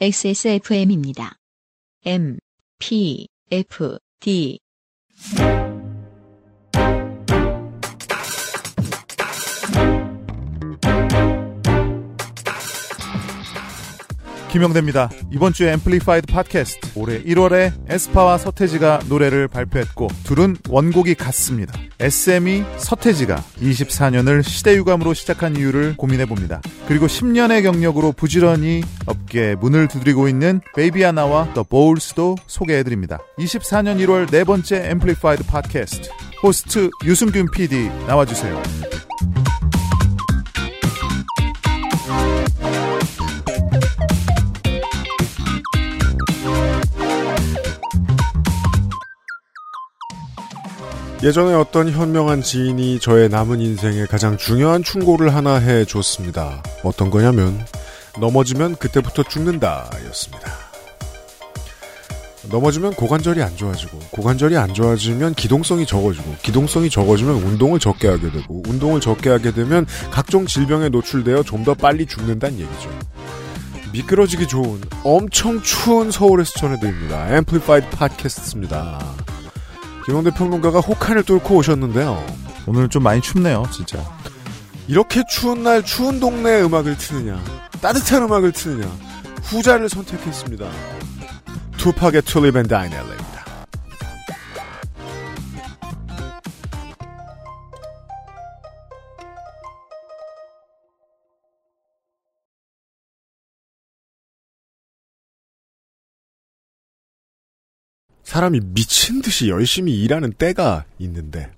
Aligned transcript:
XSFM입니다. 0.00 1.36
M, 2.04 2.38
P, 2.78 3.28
F, 3.50 3.98
D. 4.20 4.58
김영대입니다. 14.52 15.08
이번 15.32 15.54
주에 15.54 15.72
Amplified 15.72 16.30
팟캐스트 16.30 16.90
올해 16.96 17.22
1월에 17.22 17.72
에스파와 17.88 18.36
서태지가 18.36 19.04
노래를 19.08 19.48
발표했고 19.48 20.08
둘은 20.24 20.58
원곡이 20.68 21.14
같습니다. 21.14 21.72
SM이 21.98 22.62
서태지가 22.76 23.36
24년을 23.62 24.42
시대유감으로 24.42 25.14
시작한 25.14 25.56
이유를 25.56 25.96
고민해 25.96 26.26
봅니다. 26.26 26.60
그리고 26.86 27.06
10년의 27.06 27.62
경력으로 27.62 28.12
부지런히 28.12 28.82
업계에 29.06 29.54
문을 29.54 29.88
두드리고 29.88 30.28
있는 30.28 30.60
베이비아나와 30.76 31.54
The 31.54 31.62
Bowls도 31.62 32.36
소개해 32.46 32.82
드립니다. 32.82 33.20
24년 33.38 34.04
1월 34.04 34.30
네 34.30 34.44
번째 34.44 34.90
Amplified 34.90 35.46
팟캐스트 35.46 36.10
호스트 36.42 36.90
유승균 37.06 37.50
PD 37.52 37.88
나와주세요. 38.06 38.62
예전에 51.22 51.54
어떤 51.54 51.88
현명한 51.88 52.42
지인이 52.42 52.98
저의 52.98 53.28
남은 53.28 53.60
인생에 53.60 54.06
가장 54.06 54.36
중요한 54.36 54.82
충고를 54.82 55.32
하나 55.34 55.54
해 55.54 55.84
줬습니다. 55.84 56.62
어떤 56.82 57.10
거냐면 57.10 57.64
넘어지면 58.20 58.74
그때부터 58.76 59.22
죽는다 59.22 59.88
였습니다. 60.08 60.50
넘어지면 62.50 62.94
고관절이 62.94 63.40
안 63.40 63.56
좋아지고 63.56 64.00
고관절이 64.10 64.56
안 64.56 64.74
좋아지면 64.74 65.34
기동성이 65.34 65.86
적어지고 65.86 66.34
기동성이 66.42 66.90
적어지면 66.90 67.36
운동을 67.36 67.78
적게 67.78 68.08
하게 68.08 68.28
되고 68.32 68.60
운동을 68.66 69.00
적게 69.00 69.30
하게 69.30 69.52
되면 69.52 69.86
각종 70.10 70.44
질병에 70.46 70.88
노출되어 70.88 71.44
좀 71.44 71.62
더 71.62 71.74
빨리 71.74 72.04
죽는다는 72.04 72.58
얘기죠. 72.58 72.90
미끄러지기 73.92 74.48
좋은 74.48 74.80
엄청 75.04 75.62
추운 75.62 76.10
서울에서 76.10 76.50
전해드립니다. 76.58 77.28
Amplified 77.36 77.90
팟캐스트입니다. 77.90 78.98
김영대 80.04 80.30
평론가가 80.30 80.80
혹한을 80.80 81.22
뚫고 81.22 81.56
오셨는데요. 81.56 82.24
오늘 82.66 82.88
좀 82.88 83.02
많이 83.02 83.20
춥네요, 83.20 83.64
진짜. 83.72 83.98
이렇게 84.88 85.22
추운 85.28 85.62
날 85.62 85.84
추운 85.84 86.18
동네 86.18 86.60
음악을 86.62 86.98
트느냐 86.98 87.40
따뜻한 87.80 88.24
음악을 88.24 88.52
트느냐 88.52 88.90
후자를 89.44 89.88
선택했습니다. 89.88 90.68
투팍의 91.76 92.22
툴립 92.22 92.56
앤 92.56 92.66
다이넬레입니다. 92.66 93.41
사람이 108.32 108.60
미친 108.64 109.20
듯이 109.20 109.50
열심히 109.50 110.00
일하는 110.00 110.32
때가 110.32 110.86
있는데 110.98 111.50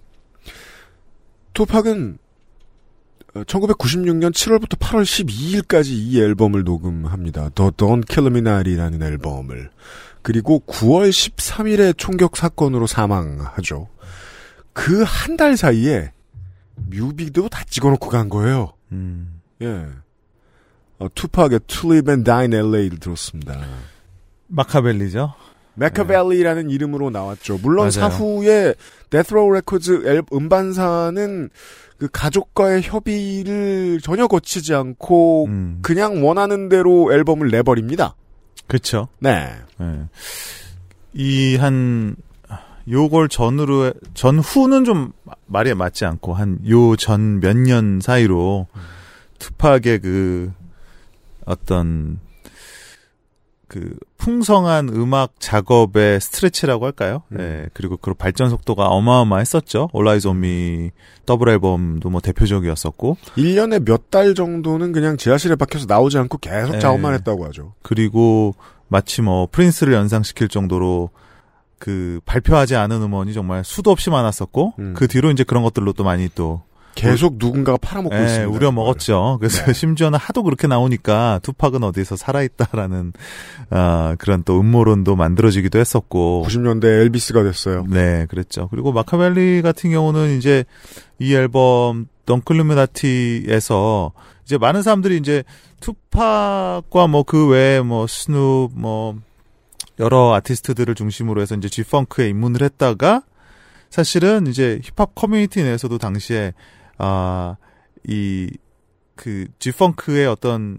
투팍은 1.53 2.19
1996년 3.34 4.33
7월부터 4.33 4.77
8월 4.80 5.05
12일까지 5.05 5.91
이 5.91 6.20
앨범을 6.20 6.64
녹음합니다. 6.64 7.50
The 7.50 7.70
Don't 7.70 8.08
Kill 8.08 8.27
Me 8.36 8.39
Not이라는 8.41 9.00
앨범을. 9.02 9.70
그리고 10.22 10.64
9월 10.67 11.11
13일에 11.11 11.97
총격 11.97 12.36
사건으로 12.36 12.89
사망하죠. 12.89 13.89
그 14.73 15.05
한 15.05 15.36
달 15.36 15.57
사이에 15.57 16.13
뮤비도 16.74 17.48
다 17.51 17.63
찍어놓고 17.70 18.08
간 18.08 18.29
거예요. 18.29 18.73
음. 18.90 19.40
예. 19.63 19.86
어, 20.98 21.07
투팍의 21.14 21.61
Tulip 21.68 22.11
and 22.11 22.24
Dine 22.29 22.57
LA를 22.57 22.98
들었습니다. 22.98 23.61
마카벨리죠. 24.48 25.34
메카벨리라는 25.77 26.70
이름으로 26.70 27.11
나왔죠. 27.11 27.58
물론 27.62 27.85
맞아요. 27.89 27.90
사후에 27.90 28.74
Death 29.11 29.37
Row 29.37 29.52
레코드 29.52 30.07
앨- 30.08 30.23
음반사는 30.33 31.51
그 31.98 32.08
가족과의 32.12 32.83
협의를 32.83 34.01
전혀 34.02 34.27
거치지 34.27 34.74
않고 34.74 35.46
음. 35.46 35.79
그냥 35.83 36.24
원하는 36.27 36.68
대로 36.68 37.13
앨범을 37.13 37.48
내버립니다. 37.51 38.14
그쵸. 38.67 39.08
네. 39.20 39.51
예. 39.80 40.01
이한 41.13 42.17
요걸 42.90 43.29
전으로 43.29 43.92
전후는 44.14 44.84
좀 44.84 45.13
말이 45.46 45.73
맞지 45.74 46.05
않고 46.05 46.34
한 46.34 46.58
요 46.68 46.96
전 46.96 47.40
몇 47.40 47.57
년 47.57 48.01
사이로 48.01 48.67
투팍의 49.39 50.01
그 50.01 50.52
어떤 51.46 52.18
그 53.74 53.96
풍성한 54.18 54.89
음악 54.90 55.33
작업의 55.40 56.20
stretch라고 56.20 56.84
할까요? 56.85 57.23
음. 57.33 57.39
예. 57.40 57.68
그리고 57.73 57.96
그 57.96 58.14
발전 58.14 58.48
속도가 58.48 58.86
어마어마했었죠. 58.86 59.89
All 59.92 60.20
Eyez 60.20 60.56
on 60.56 60.74
Me 60.74 60.92
더블 61.27 61.48
앨범도 61.48 62.08
뭐 62.08 62.20
대표적이었었고 62.20 63.17
1년에 63.36 63.84
몇 63.84 64.05
달 64.11 64.36
정도는 64.36 64.92
그냥 64.92 65.17
지하실에 65.17 65.57
박혀서 65.57 65.86
나오지 65.89 66.18
않고 66.18 66.39
계속 66.39 66.73
네. 66.73 66.79
작업만 66.79 67.14
했다고 67.14 67.46
하죠. 67.46 67.73
그리고 67.83 68.55
마치 68.86 69.23
뭐 69.23 69.48
프린스를 69.51 69.92
연상시킬 69.92 70.46
정도로 70.46 71.11
그 71.80 72.20
발표하지 72.27 72.77
않은 72.77 73.02
음원이 73.02 73.34
정말 73.34 73.64
수도 73.64 73.90
없이 73.90 74.08
많았었고 74.08 74.74
음. 74.79 74.95
그 74.96 75.08
뒤로 75.08 75.33
이제 75.33 75.42
그런 75.42 75.64
것들로 75.64 75.95
또 75.95 76.05
많이 76.05 76.29
또 76.33 76.63
계속 76.94 77.36
누군가가 77.38 77.78
팔아먹고 77.78 78.16
예, 78.16 78.22
있습니다. 78.22 78.50
우려 78.50 78.72
먹었죠. 78.72 79.38
그래서 79.40 79.64
네. 79.64 79.72
심지어는 79.72 80.18
하도 80.18 80.42
그렇게 80.42 80.66
나오니까 80.66 81.40
투팍은 81.42 81.82
어디서 81.82 82.16
살아있다라는 82.16 83.12
아, 83.70 84.16
그런 84.18 84.42
또 84.44 84.60
음모론도 84.60 85.16
만들어지기도 85.16 85.78
했었고 85.78 86.44
90년대 86.46 86.84
엘비스가 86.84 87.42
됐어요. 87.42 87.84
네, 87.88 88.27
그랬죠. 88.28 88.68
그리고 88.70 88.92
마카벨리 88.92 89.62
같은 89.62 89.90
경우는 89.90 90.36
이제 90.36 90.64
이 91.18 91.34
앨범 91.34 92.06
Don 92.27 92.58
Killuminati에서 92.58 94.12
이제 94.44 94.58
많은 94.58 94.83
사람들이 94.83 95.16
이제 95.18 95.42
투팍과 95.80 97.06
뭐 97.08 97.24
그 97.24 97.48
외에 97.48 97.80
뭐 97.80 98.06
스눕 98.06 98.70
뭐 98.74 99.16
여러 99.98 100.34
아티스트들을 100.34 100.94
중심으로 100.94 101.40
해서 101.40 101.54
이제 101.54 101.68
G-funk에 101.68 102.28
입문을 102.28 102.62
했다가 102.62 103.22
사실은 103.90 104.46
이제 104.48 104.80
힙합 104.83 105.14
커뮤니티 105.14 105.62
내에서도 105.62 105.98
당시에 105.98 106.52
아 106.98 107.56
이그 108.05 109.46
G-funk의 109.58 110.27
어떤 110.27 110.78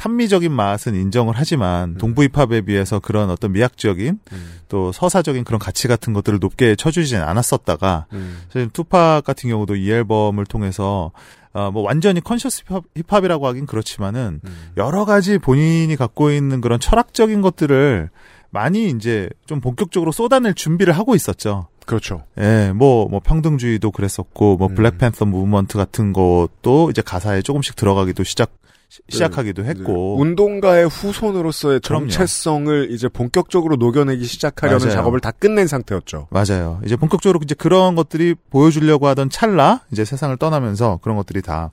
탐미적인 0.00 0.50
맛은 0.50 0.94
인정을 0.94 1.34
하지만 1.36 1.90
음. 1.90 1.98
동부 1.98 2.24
힙합에 2.24 2.62
비해서 2.62 3.00
그런 3.00 3.28
어떤 3.28 3.52
미학적인 3.52 4.18
음. 4.32 4.60
또 4.70 4.92
서사적인 4.92 5.44
그런 5.44 5.58
가치 5.58 5.88
같은 5.88 6.14
것들을 6.14 6.38
높게 6.38 6.74
쳐주지는 6.74 7.22
않았었다가 7.22 8.06
음. 8.14 8.40
사실 8.46 8.70
투팍 8.70 9.24
같은 9.24 9.50
경우도 9.50 9.76
이 9.76 9.90
앨범을 9.90 10.46
통해서 10.46 11.12
어, 11.52 11.70
뭐 11.70 11.82
완전히 11.82 12.22
conscious 12.22 12.62
힙합, 12.66 12.84
힙합이라고 12.96 13.46
하긴 13.48 13.66
그렇지만은 13.66 14.40
음. 14.42 14.70
여러 14.78 15.04
가지 15.04 15.36
본인이 15.36 15.94
갖고 15.96 16.30
있는 16.30 16.62
그런 16.62 16.80
철학적인 16.80 17.42
것들을 17.42 18.08
많이 18.48 18.88
이제 18.88 19.28
좀 19.44 19.60
본격적으로 19.60 20.12
쏟아낼 20.12 20.54
준비를 20.54 20.94
하고 20.94 21.14
있었죠. 21.14 21.68
그렇죠. 21.86 22.24
예, 22.38 22.72
뭐, 22.74 23.08
뭐, 23.08 23.20
평등주의도 23.20 23.90
그랬었고, 23.90 24.56
뭐, 24.56 24.68
음. 24.68 24.74
Black 24.74 24.95
Panther 24.95 25.24
movement 25.24 25.76
같은 25.76 26.12
것도 26.12 26.90
이제 26.90 27.02
가사에 27.02 27.42
조금씩 27.42 27.74
들어가기도 27.76 28.22
시작, 28.22 28.52
시- 28.88 29.00
시작하기도 29.08 29.64
했고. 29.64 30.16
네. 30.16 30.22
운동가의 30.22 30.88
후손으로서의 30.88 31.80
그럼요. 31.80 32.08
정체성을 32.08 32.90
이제 32.90 33.08
본격적으로 33.08 33.76
녹여내기 33.76 34.24
시작하려는 34.24 34.80
맞아요. 34.86 34.92
작업을 34.96 35.20
다 35.20 35.30
끝낸 35.30 35.66
상태였죠. 35.66 36.28
맞아요. 36.30 36.80
이제 36.84 36.96
본격적으로 36.96 37.40
이제 37.42 37.54
그런 37.54 37.94
것들이 37.94 38.34
보여주려고 38.50 39.06
하던 39.08 39.30
찰나 39.30 39.82
이제 39.92 40.04
세상을 40.04 40.36
떠나면서 40.38 40.98
그런 41.02 41.16
것들이 41.16 41.40
다 41.42 41.70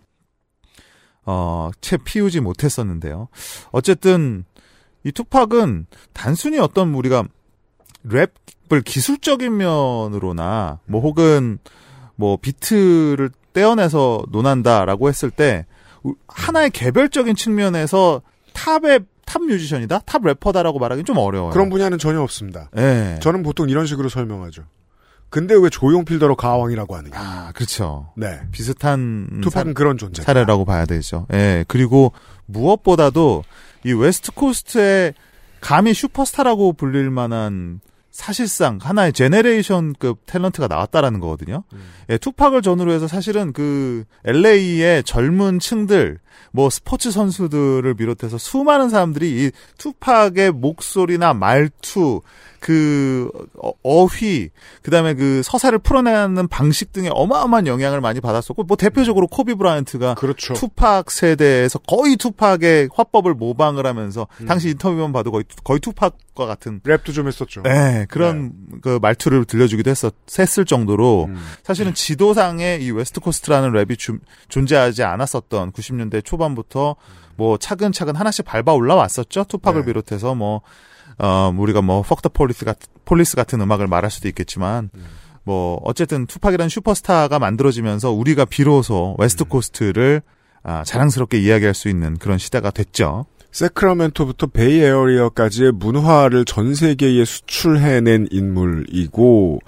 어, 1.26 1.72
채 1.82 1.98
피우지 1.98 2.40
못했었는데요. 2.40 3.28
어쨌든 3.72 4.46
이 5.04 5.12
투팍은 5.12 5.88
단순히 6.14 6.58
어떤 6.60 6.94
우리가 6.94 7.24
랩 8.04 8.32
을 8.72 8.82
기술적인 8.82 9.56
면으로나 9.58 10.80
뭐 10.86 11.02
혹은 11.02 11.58
뭐 12.16 12.38
비트를 12.38 13.30
떼어내서 13.54 14.24
논한다라고 14.30 15.08
했을 15.10 15.30
때 15.32 15.66
우- 16.04 16.16
하나의 16.28 16.70
개별적인 16.72 17.36
측면에서 17.36 18.22
탑의 18.54 19.02
탑 19.26 19.42
뮤지션이다, 19.42 20.00
탑 20.06 20.24
래퍼다라고 20.26 20.80
말하기는 20.80 21.06
좀 21.06 21.18
어려워요. 21.18 21.52
그런 21.52 21.70
분야는 21.70 21.98
전혀 21.98 22.22
없습니다. 22.22 22.70
예. 22.78 23.20
저는 23.22 23.44
보통 23.44 23.70
이런 23.70 23.86
식으로 23.86 24.10
설명하죠. 24.10 24.64
근데 25.30 25.54
왜 25.56 25.70
조용필더러 25.70 26.36
가왕이라고 26.36 26.96
하느냐. 26.96 27.14
아, 27.20 27.52
그렇죠. 27.54 28.10
네. 28.16 28.40
비슷한 28.52 29.42
투팍은 29.44 29.74
그런 29.74 29.98
존재. 29.98 30.24
사, 30.24 30.32
례라고 30.34 30.64
봐야 30.64 30.86
되죠. 30.86 31.28
예. 31.34 31.66
그리고 31.68 32.14
무엇보다도 32.46 33.44
이 33.86 33.92
West 33.94 34.32
Coast의 34.34 35.14
감히 35.60 35.94
슈퍼스타라고 35.94 36.74
불릴 36.74 37.10
만한 37.10 37.82
사실상 38.18 38.80
하나의 38.82 39.14
generation급 39.14 40.26
talent가 40.26 40.68
나왔다라는 40.68 41.20
거거든요. 41.20 41.64
예, 42.10 42.18
투팍을 42.18 42.64
전후로 42.64 42.92
해서 42.92 43.08
사실은 43.08 43.54
그 43.54 44.06
LA의 44.26 45.04
젊은 45.04 45.60
층들, 45.60 46.18
뭐 46.52 46.72
스포츠 46.72 47.12
선수들을 47.12 47.94
비롯해서 47.94 48.40
수많은 48.40 48.90
사람들이 48.90 49.30
이 49.46 49.52
투팍의 49.78 50.52
목소리나 50.54 51.36
말투, 51.36 52.22
그 52.60 53.30
어- 53.64 53.74
어휘, 53.84 54.50
그다음에 54.82 55.14
그 55.14 55.42
서사를 55.44 55.78
풀어내는 55.78 56.48
방식 56.48 56.92
등에 56.94 57.10
어마어마한 57.12 57.68
영향을 57.68 58.02
많이 58.02 58.20
받았었고, 58.20 58.64
뭐 58.64 58.78
대표적으로 58.78 59.28
코비 59.28 59.54
브라이언트가 59.54 60.16
그렇죠. 60.16 60.56
투팍 60.56 61.12
세대에서 61.12 61.78
거의 61.80 62.16
투팍의 62.18 62.90
화법을 62.96 63.36
모방을 63.36 63.86
하면서 63.86 64.28
당시 64.48 64.70
인터뷰만 64.70 65.14
봐도 65.14 65.30
거의 65.32 65.44
거의 65.64 65.80
투팍 65.80 66.18
과 66.38 66.46
같은 66.46 66.80
랩도 66.82 67.14
좀 67.14 67.28
했었죠. 67.28 67.64
네, 67.64 68.06
그런 68.10 68.54
그 68.84 69.00
말투를 69.02 69.46
들려주기도 69.46 69.90
했었, 69.90 70.14
했을 70.38 70.66
정도로 70.66 71.26
음. 71.30 71.36
사실은 71.64 71.94
지도상에 71.96 72.78
이 72.80 72.92
West 72.92 73.20
Coast라는 73.22 73.72
랩이 73.72 73.98
주- 73.98 74.20
존재하지 74.48 75.02
않았었던 75.04 75.72
90년대 75.72 76.24
초반부터 76.24 76.96
뭐 77.38 77.58
차근차근 77.58 78.16
하나씩 78.16 78.46
밟아 78.46 78.72
올라왔었죠. 78.74 79.46
투팍을 79.46 79.82
네. 79.82 79.86
비롯해서 79.88 80.36
뭐, 80.36 80.62
어, 81.18 81.52
우리가 81.58 81.82
뭐, 81.82 82.04
Fuck 82.04 82.19
tha 82.19 82.30
Police 82.30 82.66
같은, 82.66 82.88
Police 83.06 83.36
같은 83.36 83.60
음악을 83.62 83.88
말할 83.88 84.12
수도 84.12 84.28
있겠지만, 84.28 84.92
뭐, 85.44 85.80
어쨌든 85.84 86.28
투팍이라는 86.28 86.70
슈퍼스타가 86.70 87.40
만들어지면서 87.40 88.12
우리가 88.12 88.46
비로소 88.46 89.16
West 89.18 89.46
Coast를 89.46 90.22
아, 90.64 90.84
자랑스럽게 90.84 91.40
이야기할 91.40 91.74
수 91.74 91.88
있는 91.90 92.18
그런 92.18 92.38
시대가 92.38 92.70
됐죠. 92.72 93.26
새크라멘토부터 93.58 94.48
베이 94.48 94.82
에어리어까지의 94.82 95.72
문화를 95.72 96.46
전 96.46 96.76
세계에 96.76 97.26
수출해낸 97.26 98.28
인물이고 98.30 99.62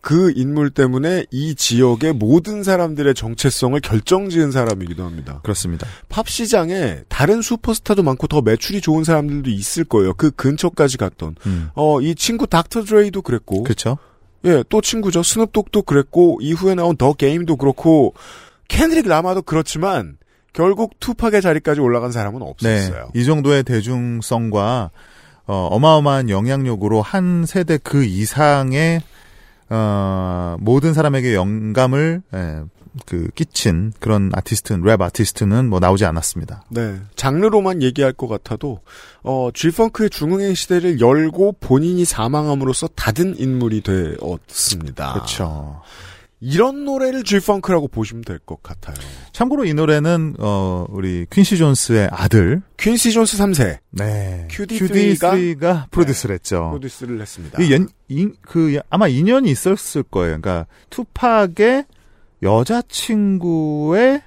그 0.00 0.32
인물 0.34 0.70
때문에 0.70 1.26
이 1.30 1.54
지역의 1.54 2.14
모든 2.14 2.62
사람들의 2.62 3.12
정체성을 3.14 3.78
결정지은 3.80 4.52
사람이기도 4.52 5.04
합니다. 5.04 5.40
그렇습니다. 5.42 5.86
팝 6.08 6.28
시장에 6.28 7.00
다른 7.08 7.42
슈퍼스타도 7.42 8.02
많고 8.02 8.26
더 8.26 8.40
매출이 8.40 8.80
좋은 8.80 9.04
사람들도 9.04 9.50
있을 9.50 9.84
거예요. 9.84 10.14
그 10.14 10.30
근처까지 10.30 10.96
갔던. 10.96 11.34
음. 11.44 11.68
어, 11.74 12.00
이 12.00 12.14
친구 12.14 12.46
닥터 12.46 12.84
드레이도 12.84 13.20
그랬고. 13.20 13.64
그렇죠. 13.64 13.98
예, 14.46 14.64
또 14.70 14.80
친구죠. 14.80 15.22
스눕독도 15.22 15.82
그랬고 15.82 16.38
이후에 16.40 16.74
나온 16.74 16.96
The 16.96 17.12
Game도 17.12 17.56
그렇고 17.56 18.14
켄드릭 18.68 19.08
라마도 19.08 19.42
그렇지만 19.42 20.16
결국 20.56 20.98
투팍의 21.00 21.42
자리까지 21.42 21.80
올라간 21.80 22.12
사람은 22.12 22.40
없었어요. 22.40 23.10
네. 23.12 23.20
이 23.20 23.26
정도의 23.26 23.62
대중성과 23.62 24.90
어, 25.46 25.68
어마어마한 25.70 26.30
영향력으로 26.30 27.02
한 27.02 27.44
세대 27.46 27.76
그 27.76 28.04
이상의 28.04 29.02
어, 29.68 30.56
모든 30.58 30.94
사람에게 30.94 31.34
영감을 31.34 32.22
예, 32.34 32.62
그 33.04 33.28
끼친 33.34 33.92
그런 34.00 34.30
아티스트는 34.32 34.80
랩 34.82 35.02
아티스트는 35.02 35.68
뭐 35.68 35.78
나오지 35.78 36.06
않았습니다. 36.06 36.64
네. 36.70 36.96
장르로만 37.16 37.82
얘기할 37.82 38.14
것 38.14 38.26
같아도 38.26 38.80
어, 39.22 39.50
G-funk의 39.52 40.08
중흥의 40.08 40.54
시대를 40.54 41.00
열고 41.00 41.56
본인이 41.60 42.06
사망함으로써 42.06 42.88
닫은 42.96 43.38
인물이 43.38 43.82
되었습니다. 43.82 45.12
그렇죠. 45.12 45.82
이런 46.40 46.84
노래를 46.84 47.22
G-funk라고 47.24 47.88
보시면 47.88 48.22
될 48.24 48.38
것 48.40 48.62
같아요. 48.62 48.94
참고로 49.32 49.64
이 49.64 49.72
노래는 49.74 50.36
어, 50.38 50.86
우리 50.90 51.26
퀸시 51.30 51.56
존스의 51.56 52.08
아들 52.12 52.62
퀸시 52.76 53.12
존스 53.12 53.38
3세 53.38 53.78
네. 53.90 54.46
QD3가 54.50 55.18
QD3가 55.58 55.90
produce를 55.90 56.34
했죠. 56.34 56.68
produce를 56.70 57.20
했습니다. 57.20 57.62
이 57.62 57.72
연, 57.72 57.88
인, 58.08 58.34
그, 58.42 58.78
아마 58.90 59.08
인연이 59.08 59.50
있었을 59.50 60.02
거예요. 60.02 60.38
그러니까, 60.40 60.66
투팍의 60.90 61.84
여자친구의 62.42 64.22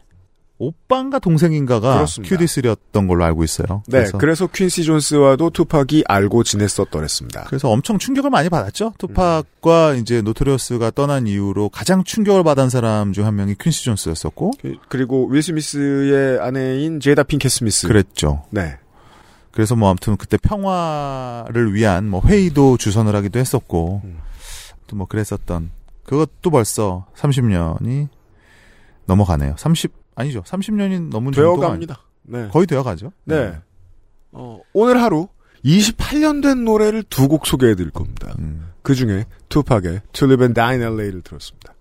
오빠인가 0.62 1.20
동생인가가. 1.20 2.04
QD3였던 2.04 3.08
걸로 3.08 3.24
알고 3.24 3.44
있어요. 3.46 3.82
네, 3.88 4.00
그래서, 4.00 4.18
그래서 4.18 4.48
퀸시 4.48 4.84
존스와도 4.84 5.52
투팍이 5.52 6.04
알고 6.08 6.44
지냈었더랬습니다. 6.44 7.46
그래서 7.46 7.70
엄청 7.70 7.98
충격을 7.98 8.30
많이 8.30 8.50
받았죠. 8.50 8.94
투팍과 8.98 9.94
이제 9.96 10.22
노토리어스가 10.22 10.92
떠난 10.92 11.28
이후로 11.28 11.70
가장 11.70 12.04
충격을 12.04 12.44
받은 12.44 12.70
사람 12.70 13.14
중 13.14 13.26
한 13.26 13.36
명이 13.38 13.56
퀸시 13.60 13.86
존스였었고, 13.86 14.52
그- 14.62 14.76
그리고 14.90 15.28
윌 15.28 15.42
스미스의 15.42 16.40
아내인 16.42 17.00
제다 17.00 17.24
핑켓 17.24 17.50
스미스. 17.52 17.88
그랬죠. 17.88 18.44
네. 18.50 18.76
그래서 19.52 19.76
뭐 19.76 19.90
아무튼 19.90 20.18
그때 20.18 20.38
평화를 20.38 21.74
위한 21.74 22.08
뭐 22.10 22.22
회의도 22.22 22.76
주선을 22.78 23.16
하기도 23.16 23.40
했었고, 23.40 24.02
음. 24.04 24.20
또뭐 24.88 25.06
그랬었던, 25.06 25.72
그것도 26.04 26.50
벌써 26.52 27.06
30년이 27.16 28.08
넘어가네요. 29.06 29.56
30, 29.58 29.92
아니죠. 30.20 30.42
30년이 30.44 31.10
넘은 31.10 31.32
되어갑니다. 31.32 32.00
네. 32.24 32.48
거의 32.50 32.68
되어가죠. 32.68 33.12
네. 33.26 33.58
어, 34.32 34.60
오늘 34.74 35.02
하루 35.02 35.28
28년 35.66 36.42
된 36.44 36.64
노래를 36.66 37.04
두 37.04 37.28
곡 37.28 37.46
소개해 37.48 37.76
드릴 37.76 37.90
겁니다. 37.92 38.34
음. 38.40 38.68
그 38.82 38.96
중에 38.96 39.26
투팍의 39.50 40.02
To 40.14 40.28
Live 40.28 40.44
and 40.44 40.54
Die 40.54 40.72
in 40.76 40.82
LA를 40.82 41.22
들었습니다. 41.22 41.74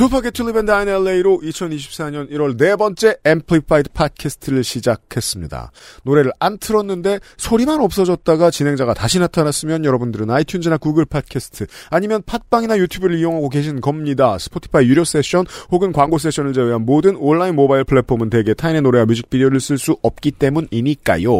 투팍의 0.00 0.32
To 0.32 0.46
Live 0.46 0.58
and 0.58 0.66
Die 0.66 0.86
in 0.86 1.06
LA로 1.06 1.40
2024년 1.42 2.30
1월 2.30 2.56
네 2.56 2.74
번째 2.74 3.16
Amplified 3.22 3.90
팟캐스트를 3.92 4.64
시작했습니다. 4.64 5.72
노래를 6.04 6.32
안 6.40 6.56
틀었는데 6.56 7.20
소리만 7.36 7.82
없어졌다가 7.82 8.50
진행자가 8.50 8.94
다시 8.94 9.18
나타났으면 9.18 9.84
여러분들은 9.84 10.28
아이튠즈나 10.28 10.80
구글 10.80 11.04
팟캐스트 11.04 11.66
아니면 11.90 12.22
팟빵이나 12.24 12.78
유튜브를 12.78 13.18
이용하고 13.18 13.50
계신 13.50 13.82
겁니다. 13.82 14.38
스포티파이 14.38 14.86
유료 14.86 15.04
세션 15.04 15.44
혹은 15.70 15.92
광고 15.92 16.16
세션을 16.16 16.54
제외한 16.54 16.86
모든 16.86 17.14
온라인 17.16 17.54
모바일 17.54 17.84
플랫폼은 17.84 18.30
대개 18.30 18.54
타인의 18.54 18.80
노래와 18.80 19.04
뮤직비디오를 19.04 19.60
쓸 19.60 19.76
수 19.76 19.98
없기 20.00 20.30
때문이니까요. 20.30 21.30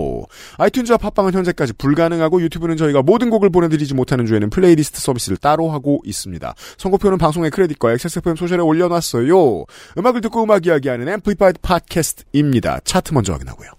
아이튠즈와 0.59 1.01
팟빵은 1.01 1.33
현재까지 1.33 1.73
불가능하고 1.79 2.43
유튜브는 2.43 2.77
저희가 2.77 3.01
모든 3.01 3.31
곡을 3.31 3.49
보내드리지 3.49 3.95
못하는 3.95 4.27
주에는 4.27 4.51
플레이리스트 4.51 5.01
서비스를 5.01 5.39
따로 5.39 5.71
하고 5.71 6.03
있습니다. 6.05 6.55
선곡표는 6.77 7.17
방송의 7.17 7.51
credit과 7.53 7.93
XSFM 7.93 8.37
social에 8.37 8.61
올려놨어요. 8.61 9.64
음악을 9.99 10.20
듣고 10.23 10.43
음악 10.43 10.67
이야기하는 10.67 11.08
Amplified 11.09 11.61
팟캐스트입니다. 11.62 12.81
차트 12.85 13.14
먼저 13.14 13.32
확인하고요. 13.32 13.70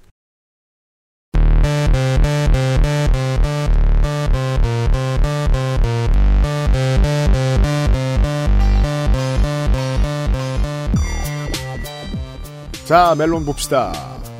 자, 12.86 13.16
멜론 13.18 13.46
봅시다. 13.46 13.94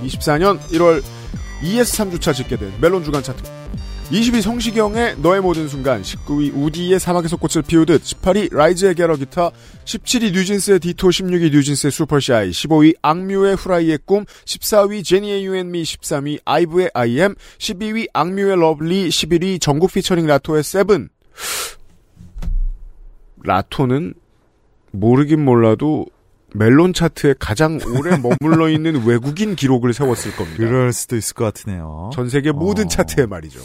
24년 0.04 0.60
1월 0.72 1.02
ES 1.64 1.98
3주차 1.98 2.34
짓게 2.34 2.58
된 2.58 2.74
멜론 2.82 3.04
주간 3.04 3.24
차트. 3.24 3.61
20위 4.12 4.42
성시경의 4.42 5.20
너의 5.20 5.40
모든 5.40 5.70
순간, 5.70 6.02
19위 6.02 6.52
우디의 6.54 7.00
사막에서 7.00 7.38
꽃을 7.38 7.64
피우듯, 7.66 8.04
18위 8.04 8.54
라이즈의 8.54 8.94
Get 8.94 9.16
A 9.16 9.20
Guitar, 9.20 9.52
17위 9.86 10.34
뉴진스의 10.34 10.82
Ditto, 10.82 11.08
16위 11.08 11.50
뉴진스의 11.54 11.92
Super 11.92 12.24
Shy, 12.24 12.50
15위 12.50 12.96
악뮤의 13.02 13.56
후라이의 13.56 14.00
꿈, 14.04 14.26
14위 14.26 15.06
제니의 15.06 15.46
You & 15.46 15.69
Me, 15.69 15.84
13위 15.84 16.40
아이브의 16.44 16.92
I 16.94 17.04
AM, 17.04 17.36
12위 17.58 18.08
악뮤의 18.12 18.58
Love 18.58 18.83
Lee, 18.83 19.08
11위 19.08 19.62
전국 19.62 19.94
피처링 19.94 20.28
라토의 20.28 20.64
Seven. 20.64 21.08
라토는 23.44 24.14
모르긴 24.92 25.46
몰라도 25.46 26.06
멜론 26.54 26.92
차트에 26.92 27.36
가장 27.40 27.80
오래 27.98 28.18
머물러 28.18 28.70
있는 28.70 29.04
외국인 29.08 29.56
기록을 29.56 29.94
세웠을 29.94 30.36
겁니다. 30.36 30.58
그럴 30.58 30.92
수도 30.92 31.16
있을 31.16 31.34
것 31.34 31.46
같으네요. 31.46 32.10
전 32.14 32.28
세계 32.28 32.52
모든 32.52 32.86
어. 32.86 32.88
차트에 32.90 33.26
말이죠. 33.26 33.62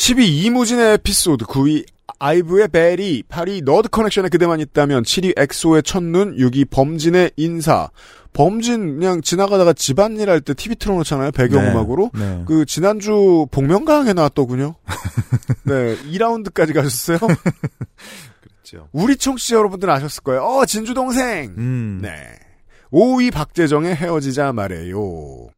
10위 0.00 0.26
이무진의 0.46 0.94
에피소드, 0.94 1.44
9위 1.44 1.84
아이브의 2.18 2.68
Baddie, 2.68 3.22
8위 3.28 3.62
너드 3.64 3.90
커넥션의 3.90 4.30
그대만 4.30 4.58
있다면, 4.58 5.02
7위 5.02 5.34
엑소의 5.38 5.82
첫눈, 5.82 6.36
6위 6.38 6.70
범진의 6.70 7.32
인사. 7.36 7.90
범진 8.32 8.98
그냥 8.98 9.20
지나가다가 9.20 9.74
집안일 9.74 10.30
할 10.30 10.40
때 10.40 10.54
TV 10.54 10.76
틀어놓잖아요, 10.76 11.32
배경음악으로. 11.32 12.12
네. 12.14 12.20
네. 12.20 12.44
그 12.46 12.64
지난주 12.64 13.46
복면가왕에 13.50 14.14
나왔더군요. 14.14 14.76
네, 15.64 15.96
2라운드까지 16.12 16.72
가셨어요. 16.72 17.18
그렇죠. 18.40 18.88
우리 18.92 19.16
청취자 19.18 19.56
여러분들 19.56 19.90
아셨을 19.90 20.22
거예요. 20.22 20.42
어, 20.44 20.64
진주 20.64 20.94
동생. 20.94 21.52
음. 21.58 21.98
네. 22.00 22.38
5위 22.90 23.34
박재정의 23.34 23.96
헤어지자 23.96 24.54
말해요. 24.54 25.48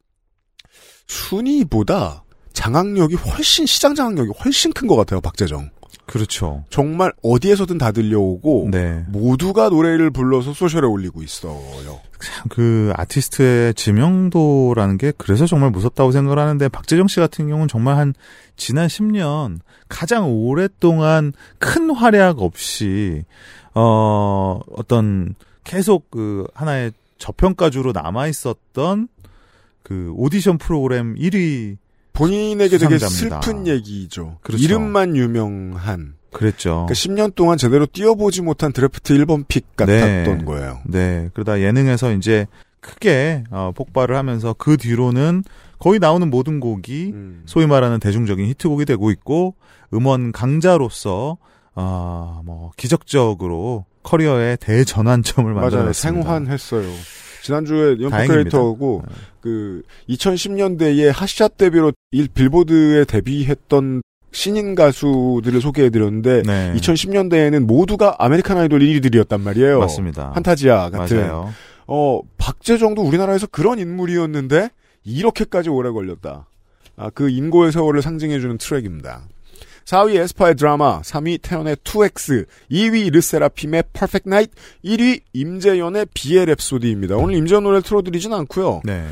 순위보다 1.06 2.25
장악력이 2.52 3.16
훨씬 3.16 3.66
시장 3.66 3.94
장악력이 3.94 4.30
훨씬 4.44 4.73
큰 4.73 4.87
것 4.87 4.97
같아요 4.97 5.21
박재정. 5.21 5.71
그렇죠. 6.06 6.64
정말 6.68 7.12
어디에서든 7.23 7.78
다 7.78 7.92
들려오고 7.92 8.68
네. 8.71 9.04
모두가 9.09 9.68
노래를 9.68 10.11
불러서 10.11 10.52
소셜에 10.52 10.87
올리고 10.87 11.23
있어요. 11.23 11.61
참그 12.21 12.92
아티스트의 12.97 13.75
지명도라는 13.75 14.99
게 14.99 15.12
그래서 15.16 15.47
정말 15.47 15.71
무섭다고 15.71 16.12
생각을 16.12 16.38
하는데 16.38 16.68
박재정 16.68 17.09
씨 17.09 17.21
같은 17.21 17.49
경우는 17.49 17.68
정말 17.68 17.97
한 17.97 18.14
지난 18.56 18.88
10년 18.88 19.61
가장 19.88 20.30
오랫동안 20.30 21.32
큰 21.59 21.90
활약 21.90 22.40
없이 22.40 23.23
어 23.75 24.61
어떤 24.76 25.35
계속 25.64 26.11
그 26.11 26.47
하나의 26.52 26.92
저평가주로 27.18 27.92
남아 27.92 28.26
있었던 28.26 29.09
그 29.82 30.12
오디션 30.16 30.59
프로그램 30.59 31.14
1위 31.14 31.76
본인에게 32.12 32.78
되게 32.78 32.99
수상자입니다. 32.99 33.40
슬픈 33.42 33.66
얘기죠. 33.66 34.38
그렇죠. 34.42 34.62
이름만 34.62 35.16
유명한. 35.16 36.14
그랬죠. 36.33 36.87
그러니까 36.87 36.95
10년 36.95 37.35
동안 37.35 37.59
제대로 37.59 37.85
뛰어보지 37.87 38.42
못한 38.42 38.73
드래프트 38.73 39.14
1번 39.14 39.47
pick 39.49 39.76
같았던 39.76 40.38
네. 40.38 40.45
거예요. 40.45 40.81
네. 40.87 41.28
그러다 41.35 41.61
예능에서 41.61 42.12
이제 42.12 42.47
크게 42.81 43.45
어, 43.50 43.73
폭발을 43.75 44.16
하면서 44.16 44.54
그 44.57 44.76
뒤로는 44.76 45.45
거의 45.78 45.99
나오는 45.99 46.28
모든 46.31 46.59
곡이 46.59 47.11
음. 47.12 47.42
소위 47.45 47.66
말하는 47.66 48.00
대중적인 48.00 48.47
히트곡이 48.47 48.85
되고 48.87 49.11
있고 49.11 49.54
음원 49.92 50.33
강자로서 50.33 51.37
아뭐 51.75 52.71
기적적으로 52.76 53.85
career의 54.02 54.56
대전환점을 54.59 55.52
맞아요. 55.52 55.64
만들어냈습니다. 55.64 56.23
생환했어요. 56.23 56.88
지난주에 57.42 57.96
다행입니다. 57.96 58.04
연포크레이터하고 58.04 59.02
그 59.40 59.82
2010년대에 60.08 61.12
핫샷 61.12 61.56
데뷔로 61.56 61.92
일 62.12 62.28
빌보드에 62.28 63.04
데뷔했던 63.04 64.02
신인 64.32 64.75
가수들을 64.75 65.61
소개해드렸는데 65.61 66.42
네. 66.42 66.72
2010년대에는 66.76 67.61
모두가 67.66 68.16
American 68.18 68.56
Idol 68.56 68.80
1위들이었단 68.80 69.40
말이에요. 69.40 69.78
맞습니다. 69.80 70.30
판타지아 70.32 70.90
같은. 70.90 71.16
맞아요. 71.18 71.52
어 71.87 72.20
박재정도 72.38 73.02
우리나라에서 73.02 73.46
그런 73.49 73.78
인물이었는데 73.78 74.70
이렇게까지 75.04 75.68
오래 75.68 75.90
걸렸다. 75.90 76.46
아, 76.96 77.11
그 77.11 77.28
인고의 77.28 77.72
세월을 77.72 78.02
상징해주는 78.02 78.58
트랙입니다. 78.58 79.22
4위 79.84 80.16
에스파의 80.16 80.54
드라마, 80.56 81.00
3위 81.02 81.40
태연의 81.42 81.76
2X, 81.76 82.46
2위 82.70 83.12
르세라핌의 83.12 83.84
Perfect 83.92 84.28
Night, 84.28 84.54
1위 84.84 85.20
임재연의 85.32 86.06
비엘 86.14 86.46
랩소디입니다. 86.46 87.18
오늘 87.18 87.34
임재연 87.36 87.64
노래 87.64 87.80
틀어드리진 87.80 88.32
않고요. 88.32 88.82
네. 88.84 89.04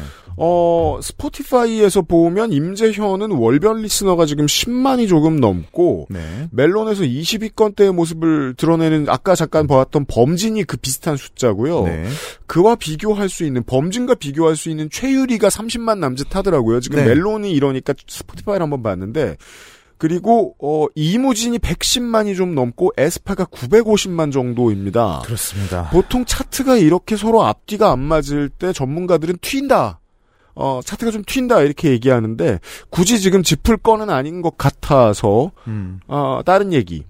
어, 0.43 0.99
스포티파이에서 1.03 2.03
보면 2.03 2.53
임재현은 2.53 3.33
월별 3.33 3.83
리스너가 3.83 4.25
지금 4.25 4.47
10만이 4.47 5.07
조금 5.07 5.37
넘고 5.39 6.07
네. 6.09 6.49
멜론에서 6.51 7.03
20위권대의 7.03 7.93
모습을 7.93 8.55
드러내는 8.55 9.07
아까 9.09 9.35
잠깐 9.35 9.67
보았던 9.67 10.07
범진이 10.07 10.65
그 10.65 10.79
비슷한 10.79 11.19
숫자고요. 11.19 11.85
네. 11.85 12.07
그와 12.47 12.77
비교할 12.77 13.29
수 13.29 13.45
있는 13.45 13.63
범진과 13.65 14.15
비교할 14.15 14.57
수 14.57 14.71
있는 14.71 14.89
최유리가 14.89 15.49
30만 15.49 15.99
남짓 15.99 16.35
하더라고요. 16.35 16.81
지금 16.81 17.01
네. 17.01 17.07
멜론이 17.07 17.53
이러니까 17.53 17.93
스포티파이를 18.07 18.63
한번 18.63 18.83
봤는데 18.83 19.37
그리고 20.01 20.57
어 20.59 20.87
이무진이 20.95 21.59
110만이 21.59 22.35
좀 22.35 22.55
넘고 22.55 22.91
에스파가 22.97 23.45
950만 23.45 24.33
정도입니다. 24.33 25.21
그렇습니다. 25.27 25.91
보통 25.91 26.25
차트가 26.25 26.79
이렇게 26.79 27.17
서로 27.17 27.45
앞뒤가 27.45 27.93
안 27.93 27.99
맞을 28.01 28.49
때 28.49 28.73
전문가들은 28.73 29.37
튄다. 29.37 29.99
어, 30.55 30.81
차트가 30.83 31.11
좀 31.11 31.23
튄다 31.23 31.67
이렇게 31.67 31.91
얘기하는데 31.91 32.61
굳이 32.89 33.21
지금 33.21 33.43
짚을 33.43 33.77
거는 33.77 34.09
아닌 34.09 34.41
것 34.41 34.57
같아서 34.57 35.53
음. 35.67 36.01
어, 36.09 36.41
다른 36.47 36.73
얘기. 36.73 37.05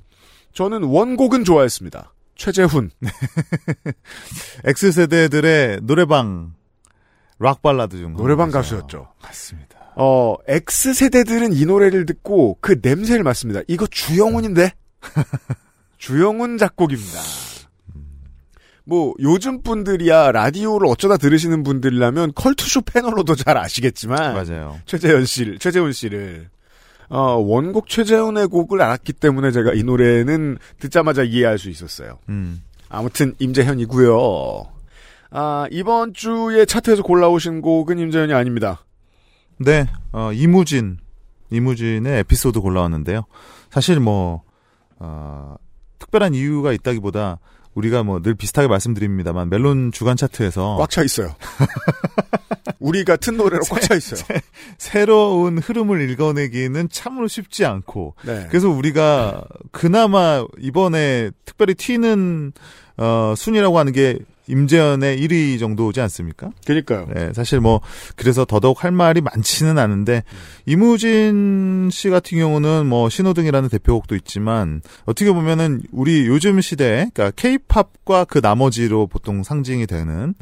저는 0.53 0.83
원곡은 0.83 1.45
좋아했습니다. 1.45 2.13
최재훈. 2.35 2.91
X세대들의 4.67 5.83
노래방 5.83 6.55
락 7.39 7.63
발라드 7.63 7.97
중 7.97 8.15
노래방. 8.15 8.51
가수였죠. 8.51 9.07
맞습니다. 9.23 9.80
어, 9.97 10.37
X세대들은 10.47 11.53
이 11.53 11.65
노래를 11.67 12.07
듣고 12.07 12.59
그 12.61 12.79
냄새를 12.81 13.23
맡습니다. 13.23 13.61
이거 13.69 13.87
주영훈인데? 13.87 14.73
주영훈 15.99 16.59
작곡입니다. 16.59 17.21
뭐, 18.85 19.15
요즘 19.21 19.63
분들이야 19.63 20.33
라디오를 20.33 20.89
어쩌다 20.89 21.17
들으시는 21.17 21.63
분들이라면 21.63 22.33
컬투쇼 22.35 22.83
패널로도 22.83 23.37
잘 23.37 23.57
아시겠지만. 23.57 24.35
맞아요. 24.35 24.81
최재현 24.87 25.27
씨를, 25.27 25.59
최재훈 25.59 25.93
씨를. 25.93 26.49
어, 27.09 27.35
원곡 27.35 27.89
최재훈의 27.89 28.47
곡을 28.47 28.81
알았기 28.81 29.13
때문에 29.15 29.51
제가 29.51 29.75
이 29.75 29.83
노래는 29.83 30.59
듣자마자 30.79 31.23
이해할 31.23 31.59
수 31.59 31.69
있었어요. 31.69 32.19
음. 32.29 32.63
아무튼 32.89 33.35
임재현이고요. 33.39 34.67
아, 35.33 35.67
이번 35.71 36.13
주에 36.15 36.65
차트에서 36.65 37.03
골라오신 37.03 37.61
곡은 37.61 37.99
임재현이 37.99 38.33
아닙니다. 38.33 38.85
네, 39.61 39.87
어, 40.13 40.33
이무진, 40.33 40.99
이무진의 41.51 42.21
에피소드 42.21 42.61
골라왔는데요. 42.61 43.25
사실 43.71 44.01
뭐, 44.01 44.43
어, 44.99 45.55
특별한 45.99 46.35
이유가 46.35 46.73
있다기보다 46.73 47.39
우리가 47.75 48.03
뭐 48.03 48.21
늘 48.21 48.35
비슷하게 48.35 48.67
말씀드립니다만 48.69 49.49
멜론 49.49 49.93
주간 49.93 50.17
차트에서 50.17 50.77
꽉 50.79 50.91
차 50.91 51.05
있어요. 51.05 51.35
우리 52.81 53.05
같은 53.05 53.37
노래로 53.37 53.63
꽉 53.71 53.81
차 53.81 53.95
있어요. 53.95 54.21
새 54.79 55.05
로운 55.05 55.59
흐름을 55.59 56.09
읽어내기는 56.11 56.89
참으로 56.91 57.29
쉽지 57.29 57.65
않고 57.65 58.15
네. 58.25 58.47
그래서 58.49 58.69
우리가 58.69 59.45
그나마 59.71 60.45
이번에 60.59 61.31
특별히 61.45 61.75
튀는 61.75 62.53
어, 62.97 63.35
순위라고 63.37 63.79
하는 63.79 63.93
게 63.93 64.19
임재현의 64.51 65.19
1위 65.21 65.59
정도지 65.59 66.01
않습니까? 66.01 66.51
그니까요. 66.67 67.07
네, 67.15 67.33
사실 67.33 67.61
뭐 67.61 67.81
그래서 68.17 68.45
더더욱 68.45 68.85
할 68.85 68.91
말이 68.93 69.21
많지는 69.21 69.79
않은데 69.79 70.25
이무진 70.67 71.89
씨 71.93 72.11
같은 72.11 72.39
경우는 72.39 72.87
뭐 72.87 73.09
신호등이라는 73.09 73.69
대표곡도 73.69 74.17
있지만 74.17 74.83
어떻게 75.05 75.33
보면은 75.33 75.83
우리 75.93 76.27
요즘 76.27 76.61
시대 76.61 77.11
그러니까 77.15 77.31
케이팝과 77.37 78.25
그 78.25 78.41
나머지로 78.43 79.07
보통 79.07 79.43
상징이 79.43 79.87
되는 79.87 80.35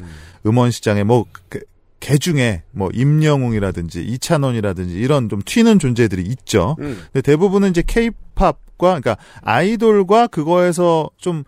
음원 0.45 0.71
시장에 0.71 1.03
뭐 1.03 1.25
그, 1.49 1.59
개 1.99 2.17
중에 2.17 2.63
뭐 2.71 2.89
임영웅이라든지 2.93 4.01
이찬원이라든지 4.03 4.95
이런 4.95 5.29
좀 5.29 5.41
튀는 5.43 5.79
존재들이 5.79 6.23
있죠. 6.23 6.75
음. 6.79 6.97
근데 7.11 7.21
대부분은 7.21 7.69
이제 7.71 7.83
케이팝과 7.85 8.55
그러니까 8.77 9.17
아이돌과 9.41 10.27
그거에서 10.27 11.09
좀 11.17 11.39
아, 11.39 11.43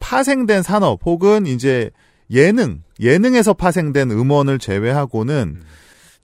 파생된 0.00 0.62
산업 0.62 1.00
혹은 1.04 1.46
이제 1.46 1.90
예능 2.30 2.82
예능에서 3.00 3.54
파생된 3.54 4.10
음원을 4.10 4.58
제외하고는 4.58 5.62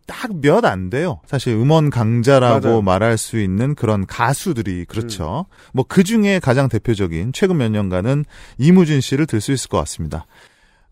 딱 0.07 0.31
몇 0.43 0.67
안 0.67 0.91
돼요. 0.91 1.21
사실 1.27 1.55
음원 1.55 1.89
강자라고 1.89 2.67
맞아요. 2.67 2.83
말할 2.83 3.17
수 3.17 3.39
있는 3.41 3.75
그런 3.75 4.07
가수들이 4.07 4.85
그렇죠. 4.85 5.47
뭐그 5.73 6.05
중에 6.05 6.41
가장 6.41 6.69
대표적인 6.69 7.33
최근 7.33 7.57
몇 7.57 7.71
년간은 7.71 8.27
이무진 8.59 9.01
씨를 9.01 9.27
들 9.27 9.41
수 9.41 9.53
있을 9.53 9.71
것 9.71 9.79
같습니다. 9.79 10.27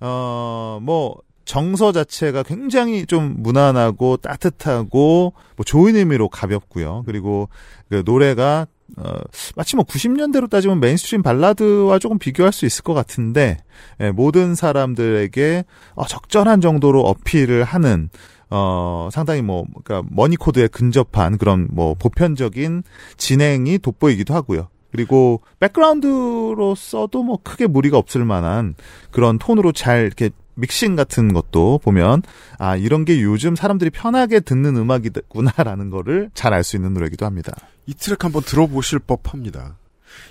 어, 0.00 0.78
뭐 0.82 1.16
정서 1.44 1.92
자체가 1.92 2.42
굉장히 2.44 3.04
좀 3.04 3.34
무난하고 3.38 4.16
따뜻하고 4.16 5.34
뭐 5.56 5.64
좋은 5.64 5.96
의미로 5.96 6.28
가볍고요. 6.28 7.02
그리고 7.04 7.48
그 7.90 8.02
노래가 8.06 8.66
어, 8.96 9.14
마치 9.56 9.76
뭐 9.76 9.84
90년대로 9.84 10.50
따지면 10.50 10.80
mainstream 10.80 11.22
발라드와 11.22 11.98
조금 11.98 12.18
비교할 12.18 12.52
수 12.52 12.66
있을 12.66 12.82
것 12.82 12.94
같은데 12.94 13.58
예, 14.00 14.10
모든 14.10 14.54
사람들에게 14.54 15.64
어, 15.94 16.06
적절한 16.06 16.60
정도로 16.60 17.00
어필을 17.00 17.64
하는 17.64 18.10
어 18.50 19.08
상당히 19.10 19.40
뭐 19.40 19.64
그러니까 19.82 20.06
머니 20.14 20.36
코드에 20.36 20.68
근접한 20.68 21.38
그런 21.38 21.68
뭐 21.70 21.94
보편적인 21.94 22.82
진행이 23.16 23.78
돋보이기도 23.78 24.34
하고요. 24.34 24.68
그리고 24.90 25.40
백그라운드로서도 25.58 27.22
뭐 27.22 27.38
크게 27.42 27.66
무리가 27.66 27.96
없을 27.96 28.26
만한 28.26 28.74
그런 29.10 29.38
톤으로 29.38 29.72
잘 29.72 30.04
이렇게 30.04 30.28
믹싱 30.54 30.96
같은 30.96 31.32
것도 31.32 31.80
보면 31.82 32.20
아 32.58 32.76
이런 32.76 33.06
게 33.06 33.22
요즘 33.22 33.56
사람들이 33.56 33.88
편하게 33.88 34.40
듣는 34.40 34.76
음악이구나라는 34.76 35.88
거를 35.88 36.30
잘 36.34 36.52
알 36.52 36.62
수 36.62 36.76
있는 36.76 36.92
노래이기도 36.92 37.24
합니다. 37.24 37.54
이 37.86 37.94
트랙 37.94 38.24
한번 38.24 38.42
들어보실 38.42 39.00
법합니다. 39.00 39.76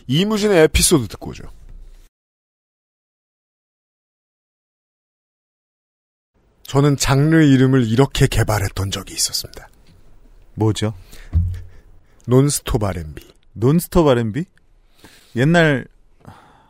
이무진의 0.07 0.63
에피소드 0.63 1.07
듣고 1.09 1.31
오죠. 1.31 1.43
저는 6.63 6.95
장르 6.97 7.43
이름을 7.43 7.87
이렇게 7.87 8.27
개발했던 8.27 8.91
적이 8.91 9.13
있었습니다. 9.13 9.67
뭐죠? 10.55 10.93
논스톱 12.27 12.83
R&B. 12.83 13.27
논스톱 13.53 14.07
R&B? 14.07 14.45
옛날 15.35 15.87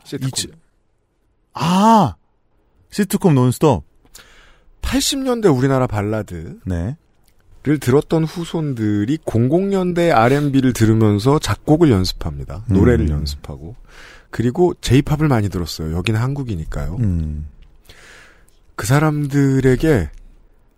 시트콤. 0.04 0.30
이치- 0.30 0.52
아 1.54 2.16
시트콤 2.90 3.36
논스톱. 3.36 3.84
80년대 4.82 5.56
우리나라 5.56 5.86
발라드 5.88 6.60
네. 6.66 6.98
들었던 7.64 8.24
후손들이 8.24 9.18
00년대 9.20 10.16
R&B를 10.16 10.74
들으면서 10.74 11.40
작곡을 11.40 11.92
연습합니다. 11.92 12.64
노래를 12.68 13.08
음. 13.08 13.12
연습하고 13.12 13.76
그리고 14.32 14.74
J-팝을 14.82 15.28
많이 15.28 15.50
들었어요. 15.50 15.96
여기는 15.96 16.20
한국이니까요. 16.20 16.98
음. 17.00 17.48
그 18.76 18.88
사람들에게 18.88 20.10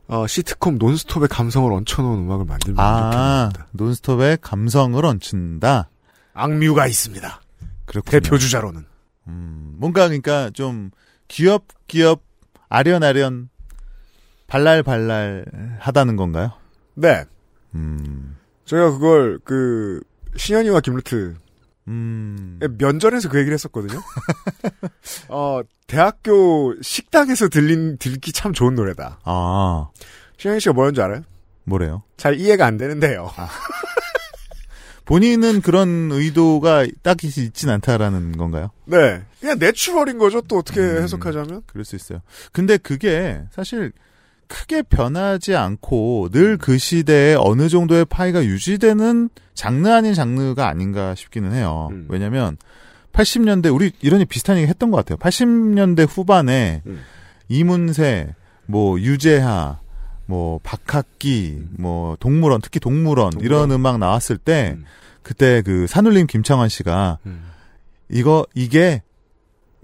어, 0.08 0.28
시트콤 0.28 0.78
논스톱의 0.78 1.30
감성을 1.30 1.72
얹혀놓은 1.72 2.20
음악을 2.20 2.46
만들면 2.46 2.80
아, 2.80 3.50
좋겠습니다. 3.50 3.68
논스톱의 3.72 4.38
감성을 4.42 5.06
얹힌다. 5.06 5.90
악뮤가 6.34 6.88
있습니다. 6.88 7.42
그렇군요. 7.86 8.20
대표 8.20 8.38
주자로는. 8.38 8.86
음, 9.28 9.76
뭔가 9.78 10.08
그러니까 10.08 10.50
좀 10.50 10.92
귀엽귀엽 11.30 12.22
아련아련 12.68 13.50
발랄발랄 14.48 15.78
하다는 15.80 16.16
건가요? 16.16 16.52
네. 16.96 17.24
음. 17.76 18.38
저희가 18.66 18.92
그걸 18.92 19.40
그 19.44 20.02
신현이와 20.36 20.82
김루트 20.82 21.36
음. 21.88 22.60
면전에서 22.78 23.30
그 23.30 23.38
얘기를 23.40 23.54
했었거든요. 23.54 24.02
어, 25.30 25.62
대학교 25.88 26.76
식당에서 26.82 27.50
들린 27.50 27.98
들기 27.98 28.32
참 28.32 28.54
좋은 28.54 28.76
노래다. 28.76 29.20
아, 29.24 29.90
신현이 30.38 30.60
씨가 30.62 30.74
뭐라는 30.74 30.94
줄 30.96 31.04
알아요? 31.04 31.22
뭐래요? 31.66 32.04
잘 32.18 32.40
이해가 32.40 32.66
안 32.66 32.78
되는데요. 32.78 33.30
본인은 35.06 35.62
그런 35.62 36.10
의도가 36.12 36.86
딱히 37.02 37.28
있진 37.28 37.70
않다라는 37.70 38.38
건가요? 38.38 38.72
네. 38.86 39.22
그냥 39.42 39.60
내추럴인 39.60 40.18
거죠. 40.18 40.42
또 40.42 40.58
어떻게 40.58 40.80
음. 40.80 41.04
해석하자면. 41.04 41.64
그럴 41.66 41.84
수 41.84 41.98
있어요. 41.98 42.22
근데 42.54 42.78
그게 42.78 43.44
사실 43.52 43.92
크게 44.54 44.84
변하지 44.84 45.56
않고 45.56 46.30
늘 46.32 46.58
그 46.58 46.78
시대에 46.78 47.36
어느 47.38 47.68
정도의 47.70 48.06
파이가 48.06 48.46
유지되는 48.46 49.30
장르 49.56 49.90
아닌 49.90 50.14
장르가 50.14 50.68
아닌가 50.68 51.16
싶기는 51.16 51.52
해요. 51.54 51.90
음. 51.92 52.06
왜냐면 52.10 52.58
80년대 53.12 53.74
우리 53.74 53.92
이런 54.02 54.24
비슷한 54.28 54.58
얘기 54.58 54.68
했던 54.68 54.92
것 54.92 54.98
같아요. 54.98 55.18
80년대 55.18 56.08
후반에 56.08 56.84
음. 56.86 57.02
이문세, 57.50 58.36
뭐 58.68 59.00
유재하, 59.00 59.80
뭐 60.28 60.60
박학기, 60.64 61.64
뭐 61.72 62.16
동물원 62.20 62.62
특히 62.62 62.80
동물원, 62.80 63.32
동물원. 63.32 63.46
이런 63.46 63.72
음악 63.72 63.98
나왔을 63.98 64.38
때 64.38 64.76
음. 64.78 64.86
그때 65.24 65.62
그 65.64 65.88
산울림 65.88 66.28
김창완 66.28 66.70
씨가 66.70 67.18
음. 67.26 67.44
이거 68.10 68.46
이게 68.54 69.02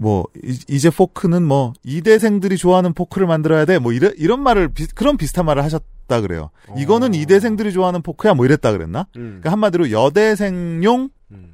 뭐 0.02 0.24
이- 0.42 0.58
이제 0.68 0.88
포크는 0.88 1.42
뭐 1.42 1.74
이대생들이 1.84 2.56
좋아하는 2.56 2.94
포크를 2.94 3.26
만들어야 3.26 3.66
돼 3.66 3.78
뭐 3.78 3.92
이런 3.92 4.12
이런 4.16 4.42
말을 4.42 4.68
비- 4.68 4.86
그런 4.86 5.18
비슷한 5.18 5.44
말을 5.44 5.62
하셨다 5.62 6.20
그래요. 6.22 6.50
이거는 6.78 7.08
어. 7.14 7.16
이대생들이 7.16 7.70
좋아하는 7.72 8.00
포크야 8.00 8.32
뭐 8.32 8.46
이랬다 8.46 8.72
그랬나? 8.72 9.06
음. 9.16 9.22
그러니까 9.40 9.52
한마디로 9.52 9.90
여대생용 9.90 11.10
음. 11.32 11.52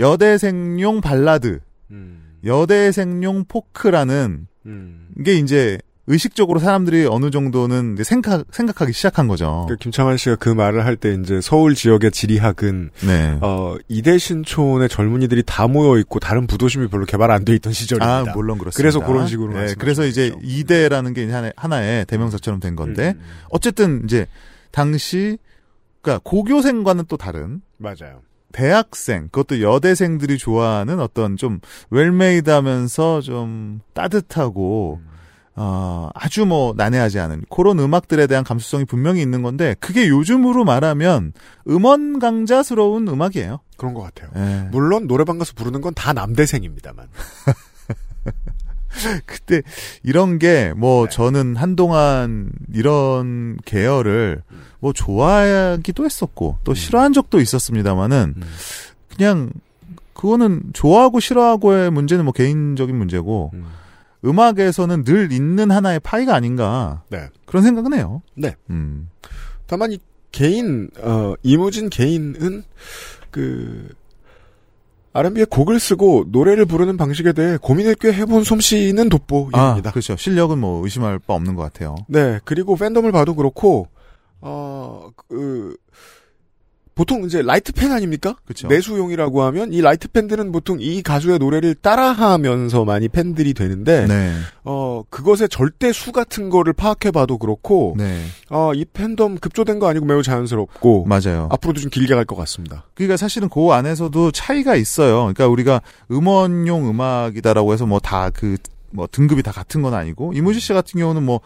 여대생용 0.00 1.00
발라드, 1.00 1.60
음. 1.92 2.38
여대생용 2.44 3.44
포크라는 3.46 4.46
음. 4.66 5.08
게 5.24 5.34
이제 5.34 5.78
의식적으로 6.08 6.58
사람들이 6.58 7.06
어느 7.06 7.30
정도는 7.30 7.96
생각 8.02 8.44
생각하기 8.50 8.92
시작한 8.92 9.28
거죠. 9.28 9.66
그 9.68 9.76
김창완 9.76 10.16
씨가 10.16 10.36
그 10.36 10.48
말을 10.48 10.84
할 10.84 10.96
때 10.96 11.14
이제 11.14 11.40
서울 11.40 11.74
지역의 11.74 12.10
지리학은 12.10 12.90
네. 13.06 13.38
어, 13.42 13.76
이대 13.88 14.16
신촌의 14.18 14.88
젊은이들이 14.88 15.42
다 15.46 15.68
모여 15.68 15.98
있고 16.00 16.18
다른 16.18 16.46
부도심이 16.46 16.88
별로 16.88 17.04
개발 17.04 17.30
안 17.30 17.44
돼 17.44 17.54
있던 17.54 17.72
시절입니다. 17.72 18.18
아, 18.30 18.34
물론 18.34 18.58
그렇습니다. 18.58 18.76
그래서 18.76 18.98
그런 19.06 19.26
식으로 19.28 19.52
네, 19.52 19.74
그래서 19.78 20.04
이제. 20.06 20.32
이대라는 20.42 21.12
게 21.14 21.30
하나- 21.30 21.52
하나의 21.56 22.06
대명사처럼 22.06 22.58
된 22.60 22.74
건데 22.74 23.14
음, 23.16 23.22
어쨌든 23.50 24.02
이제 24.04 24.26
당시 24.72 25.38
그러니까 26.00 26.22
고교생과는 26.24 27.04
또 27.08 27.16
다른 27.16 27.60
맞아요. 27.76 28.22
대학생 28.52 29.24
그것도 29.30 29.60
여대생들이 29.60 30.38
좋아하는 30.38 31.00
어떤 31.00 31.36
좀 31.36 31.60
웰메이드하면서 31.90 33.20
좀 33.20 33.80
따뜻하고 33.94 35.00
음. 35.02 35.08
어, 35.60 36.08
아주 36.14 36.46
뭐 36.46 36.72
난해하지 36.76 37.18
않은 37.18 37.44
그런 37.50 37.78
음악들에 37.80 38.26
대한 38.28 38.44
감수성이 38.44 38.84
분명히 38.84 39.20
있는 39.20 39.42
건데 39.42 39.74
그게 39.80 40.08
요즘으로 40.08 40.64
말하면 40.64 41.32
음원 41.68 42.20
강자스러운 42.20 43.08
음악이에요. 43.08 43.60
그런 43.76 43.94
것 43.94 44.02
같아요. 44.02 44.30
예. 44.36 44.68
물론 44.70 45.06
노래방 45.06 45.38
가서 45.38 45.52
부르는 45.54 45.80
건 45.80 45.92
다 45.94 46.12
남대생입니다만. 46.12 47.08
그때 49.26 49.62
이런 50.02 50.38
게뭐 50.38 51.06
네. 51.06 51.10
저는 51.10 51.56
한동안 51.56 52.50
이런 52.72 53.56
계열을 53.64 54.42
음. 54.50 54.62
뭐 54.80 54.92
좋아하기도 54.92 56.04
했었고 56.04 56.58
또 56.64 56.74
싫어한 56.74 57.12
적도 57.12 57.40
있었습니다만은 57.40 58.34
음. 58.36 58.42
그냥 59.14 59.50
그거는 60.14 60.62
좋아하고 60.72 61.20
싫어하고의 61.20 61.90
문제는 61.90 62.24
뭐 62.24 62.32
개인적인 62.32 62.96
문제고 62.96 63.50
음. 63.54 63.66
음악에서는 64.28 65.04
늘 65.04 65.32
있는 65.32 65.70
하나의 65.70 66.00
파이가 66.00 66.34
아닌가 66.34 67.02
네. 67.08 67.28
그런 67.46 67.62
생각은 67.62 67.94
해요. 67.94 68.22
네. 68.34 68.54
음. 68.70 69.08
다만 69.66 69.92
이 69.92 69.98
개인 70.30 70.90
어, 71.00 71.34
이무진 71.42 71.88
개인은 71.88 72.64
그 73.30 73.88
R&B의 75.12 75.46
곡을 75.46 75.80
쓰고 75.80 76.26
노래를 76.28 76.66
부르는 76.66 76.96
방식에 76.96 77.32
대해 77.32 77.56
고민을 77.56 77.96
꽤 78.00 78.12
해본 78.12 78.44
솜씨는 78.44 79.06
아, 79.06 79.08
돋보입니다. 79.08 79.90
그렇죠. 79.90 80.16
실력은 80.16 80.58
뭐 80.58 80.84
의심할 80.84 81.18
바 81.18 81.34
없는 81.34 81.54
것 81.54 81.62
같아요. 81.62 81.96
네, 82.08 82.38
그리고 82.44 82.76
팬덤을 82.76 83.10
봐도 83.10 83.34
그렇고 83.34 83.88
어, 84.40 85.08
그 85.28 85.76
보통 86.98 87.22
이제 87.24 87.42
light 87.42 87.70
팬 87.72 87.92
아닙니까? 87.92 88.34
그쵸. 88.44 88.66
내수용이라고 88.66 89.42
하면 89.44 89.72
이 89.72 89.80
light 89.80 90.08
팬들은 90.08 90.50
보통 90.50 90.78
이 90.80 91.00
가수의 91.00 91.38
노래를 91.38 91.76
따라하면서 91.76 92.84
많이 92.84 93.06
팬들이 93.06 93.54
되는데 93.54 94.04
네. 94.08 94.32
어 94.64 95.04
그것의 95.08 95.48
절대 95.48 95.92
수 95.92 96.10
같은 96.10 96.50
거를 96.50 96.72
파악해봐도 96.72 97.38
그렇고 97.38 97.94
네. 97.96 98.20
어, 98.50 98.72
이 98.74 98.84
팬덤 98.84 99.36
급조된 99.38 99.78
거 99.78 99.86
아니고 99.86 100.06
매우 100.06 100.24
자연스럽고 100.24 101.04
맞아요. 101.06 101.48
앞으로도 101.52 101.80
좀 101.80 101.88
길게 101.90 102.16
갈 102.16 102.24
것 102.24 102.34
같습니다. 102.34 102.82
그러니까 102.94 103.16
사실은 103.16 103.48
그 103.48 103.68
안에서도 103.70 104.32
차이가 104.32 104.74
있어요. 104.74 105.18
그러니까 105.32 105.46
우리가 105.46 105.80
음원용 106.10 106.90
음악이다라고 106.90 107.72
해서 107.74 107.86
뭐 107.86 108.00
다 108.00 108.30
그뭐 108.30 109.06
등급이 109.12 109.44
다 109.44 109.52
같은 109.52 109.82
건 109.82 109.94
아니고 109.94 110.32
이무진 110.34 110.58
씨 110.58 110.72
같은 110.72 110.98
경우는 110.98 111.22
뭐 111.22 111.40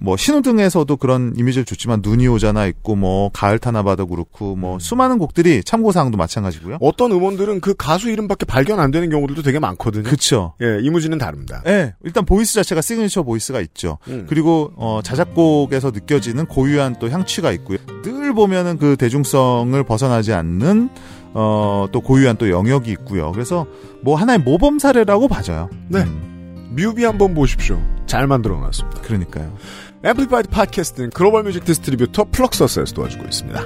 뭐 0.00 0.16
신호등에서도 0.16 0.96
그런 0.96 1.34
이미지를 1.36 1.64
줬지만 1.64 2.00
눈이 2.02 2.28
오잖아 2.28 2.66
있고 2.66 2.94
뭐 2.94 3.30
가을 3.32 3.58
타나봐도 3.58 4.06
그렇고 4.06 4.54
뭐 4.54 4.78
수많은 4.78 5.18
곡들이 5.18 5.62
참고 5.64 5.92
사항도 5.92 6.16
마찬가지고요. 6.16 6.78
어떤 6.80 7.10
음원들은 7.12 7.60
그 7.60 7.74
가수 7.74 8.08
이름밖에 8.10 8.46
발견 8.46 8.78
안 8.80 8.90
되는 8.90 9.10
경우들도 9.10 9.42
되게 9.42 9.58
많거든요. 9.58 10.04
그쵸. 10.04 10.54
예, 10.62 10.78
이무진은 10.82 11.18
다릅니다. 11.18 11.62
예, 11.66 11.94
일단 12.04 12.24
voice 12.24 12.54
자체가 12.54 12.80
signature 12.80 13.24
voice가 13.24 13.60
있죠. 13.60 13.98
음. 14.08 14.26
그리고 14.28 14.72
어, 14.76 15.00
자작곡에서 15.02 15.90
느껴지는 15.90 16.46
고유한 16.46 16.96
또 17.00 17.10
향취가 17.10 17.50
있고요. 17.52 17.78
늘 18.02 18.32
보면은 18.34 18.78
그 18.78 18.96
대중성을 18.96 19.82
벗어나지 19.84 20.32
않는 20.32 20.90
어, 21.34 21.86
또 21.92 22.00
고유한 22.00 22.36
또 22.36 22.50
영역이 22.50 22.90
있고요. 22.92 23.32
그래서 23.32 23.66
뭐 24.02 24.16
하나의 24.16 24.38
모범 24.38 24.78
사례라고 24.78 25.28
봐져요. 25.28 25.68
네. 25.88 26.00
음, 26.00 26.70
뮤비 26.76 27.04
한번 27.04 27.34
보십시오. 27.34 27.80
잘 28.06 28.26
만들어 28.26 28.58
놨습니다. 28.58 29.02
그러니까요. 29.02 29.52
Amplified 30.04 30.48
팟캐스트는 30.50 31.10
global 31.10 31.42
music 31.42 31.64
distributor 31.64 32.26
플럭서스에서 32.30 32.94
도와주고 32.94 33.24
있습니다. 33.24 33.60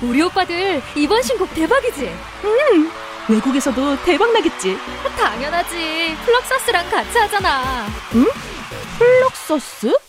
우리 0.00 0.22
오빠들 0.22 0.80
이번 0.96 1.20
신곡 1.22 1.52
대박이지? 1.54 2.08
외국에서도 3.28 4.04
대박 4.04 4.32
나겠지. 4.32 4.76
당연하지. 5.18 6.16
플럭서스랑 6.24 6.88
같이 6.88 7.18
하잖아. 7.18 7.86
플럭서스? 8.96 10.07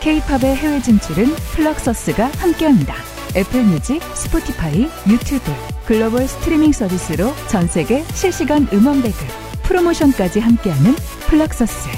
K-팝의 0.00 0.56
해외 0.56 0.80
진출은 0.80 1.26
플럭서스가 1.54 2.26
함께합니다. 2.38 2.94
애플 3.36 3.62
뮤직, 3.64 4.00
스포티파이, 4.14 4.88
유튜브, 5.08 5.52
글로벌 5.86 6.26
스트리밍 6.28 6.72
서비스로 6.72 7.32
전 7.48 7.66
세계 7.66 8.04
실시간 8.14 8.68
음원 8.72 9.02
배급, 9.02 9.26
프로모션까지 9.64 10.40
함께하는 10.40 10.94
플럭서스. 11.26 11.88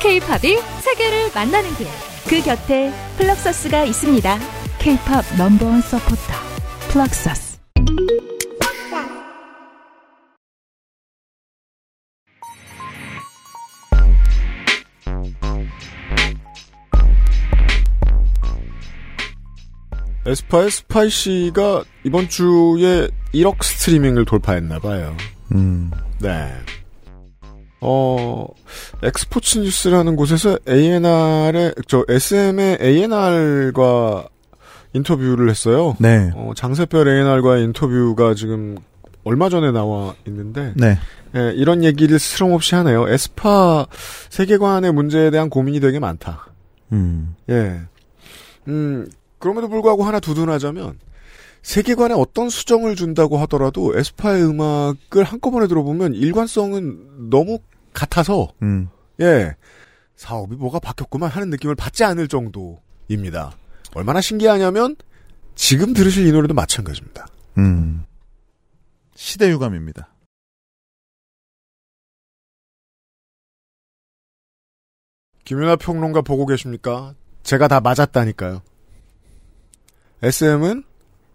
K-팝이 0.00 0.58
세계를 0.80 1.30
만나는 1.34 1.74
길. 1.76 1.86
그 2.28 2.40
곁에 2.42 2.92
플럭서스가 3.18 3.84
있습니다. 3.84 4.38
K-팝 4.78 5.24
넘버원 5.36 5.82
서포터, 5.82 6.34
플럭서스. 6.88 7.51
에스파의 20.24 20.70
Spicy가 20.70 21.84
이번 22.04 22.28
주에 22.28 23.08
1억 23.34 23.62
스트리밍을 23.62 24.24
돌파했나봐요. 24.24 25.16
음. 25.54 25.90
네. 26.20 26.48
어, 27.80 28.46
엑스포츠 29.02 29.58
뉴스라는 29.58 30.14
곳에서 30.14 30.56
A&R의, 30.68 31.74
저, 31.88 32.04
SM의 32.08 32.78
A&R과 32.80 34.28
인터뷰를 34.92 35.50
했어요. 35.50 35.96
네. 35.98 36.30
어, 36.34 36.52
장세별 36.54 37.08
A&R과의 37.08 37.64
인터뷰가 37.64 38.34
지금 38.34 38.76
얼마 39.24 39.48
전에 39.48 39.72
나와 39.72 40.14
있는데, 40.26 40.72
네. 40.76 40.96
예, 41.34 41.52
이런 41.54 41.82
얘기를 41.82 42.18
스럼없이 42.18 42.74
하네요. 42.76 43.08
에스파 43.08 43.86
세계관의 44.30 44.92
문제에 44.92 45.30
대한 45.30 45.50
고민이 45.50 45.80
되게 45.80 45.98
많다. 45.98 46.46
음. 46.92 47.34
예. 47.48 47.80
음, 48.68 49.06
그럼에도 49.42 49.68
불구하고 49.68 50.04
하나 50.04 50.20
두둔하자면, 50.20 51.00
세계관에 51.62 52.14
어떤 52.14 52.48
수정을 52.48 52.94
준다고 52.94 53.38
하더라도 53.38 53.98
에스파의 53.98 54.44
음악을 54.44 55.24
한꺼번에 55.24 55.66
들어보면 55.66 56.14
일관성은 56.14 57.28
너무 57.28 57.58
같아서, 57.92 58.52
음. 58.62 58.88
예. 59.20 59.56
사업이 60.14 60.54
뭐가 60.54 60.78
바뀌었구만 60.78 61.28
하는 61.28 61.50
느낌을 61.50 61.74
받지 61.74 62.04
않을 62.04 62.28
정도입니다. 62.28 63.56
얼마나 63.96 64.20
신기하냐면, 64.20 64.94
지금 65.56 65.92
들으실 65.92 66.24
이 66.24 66.30
노래도 66.30 66.54
마찬가지입니다. 66.54 67.26
음. 67.58 68.04
시대 69.16 69.50
유감입니다. 69.50 70.08
김윤아 75.44 75.76
평론가 75.76 76.22
보고 76.22 76.46
계십니까? 76.46 77.14
제가 77.42 77.66
다 77.66 77.80
맞았다니까요. 77.80 78.62
SM은 80.22 80.84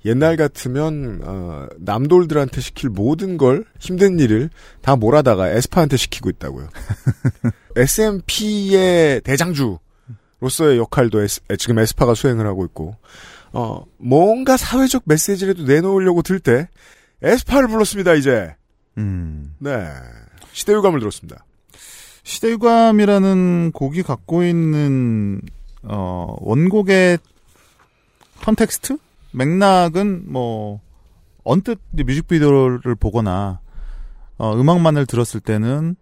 옛날 0.05 0.37
같으면 0.37 1.21
어, 1.23 1.67
남돌들한테 1.79 2.61
시킬 2.61 2.89
모든 2.89 3.37
걸 3.37 3.65
힘든 3.79 4.19
일을 4.19 4.49
다 4.81 4.95
몰아다가 4.95 5.49
에스파한테 5.49 5.97
시키고 5.97 6.29
있다고요. 6.29 6.69
SMP의 7.75 9.21
대장주로서의 9.21 10.77
역할도 10.77 11.21
에스, 11.21 11.41
지금 11.57 11.79
에스파가 11.79 12.13
수행을 12.13 12.45
하고 12.47 12.63
있고 12.65 12.95
어, 13.51 13.83
뭔가 13.97 14.55
사회적 14.55 15.03
메시지라도 15.05 15.63
내놓으려고 15.63 16.21
들 16.21 16.39
때 16.39 16.69
에스파를 17.21 17.67
불렀습니다 17.67 18.13
이제. 18.13 18.55
음. 18.97 19.53
네 19.59 19.87
시대 20.53 20.73
유감을 20.73 20.99
들었습니다. 20.99 21.45
시대 22.23 22.49
유감이라는 22.51 23.71
곡이 23.73 24.03
갖고 24.03 24.43
있는 24.43 25.41
어, 25.83 26.35
원곡의 26.39 27.17
context? 28.41 28.97
맥락은 29.31 30.31
뭐 30.31 30.79
언뜻 31.43 31.79
뮤직비디오를 31.91 32.95
보거나 32.95 33.59
어, 34.37 34.53
음악만을 34.59 35.05
들었을 35.05 35.39
때는 35.39 35.95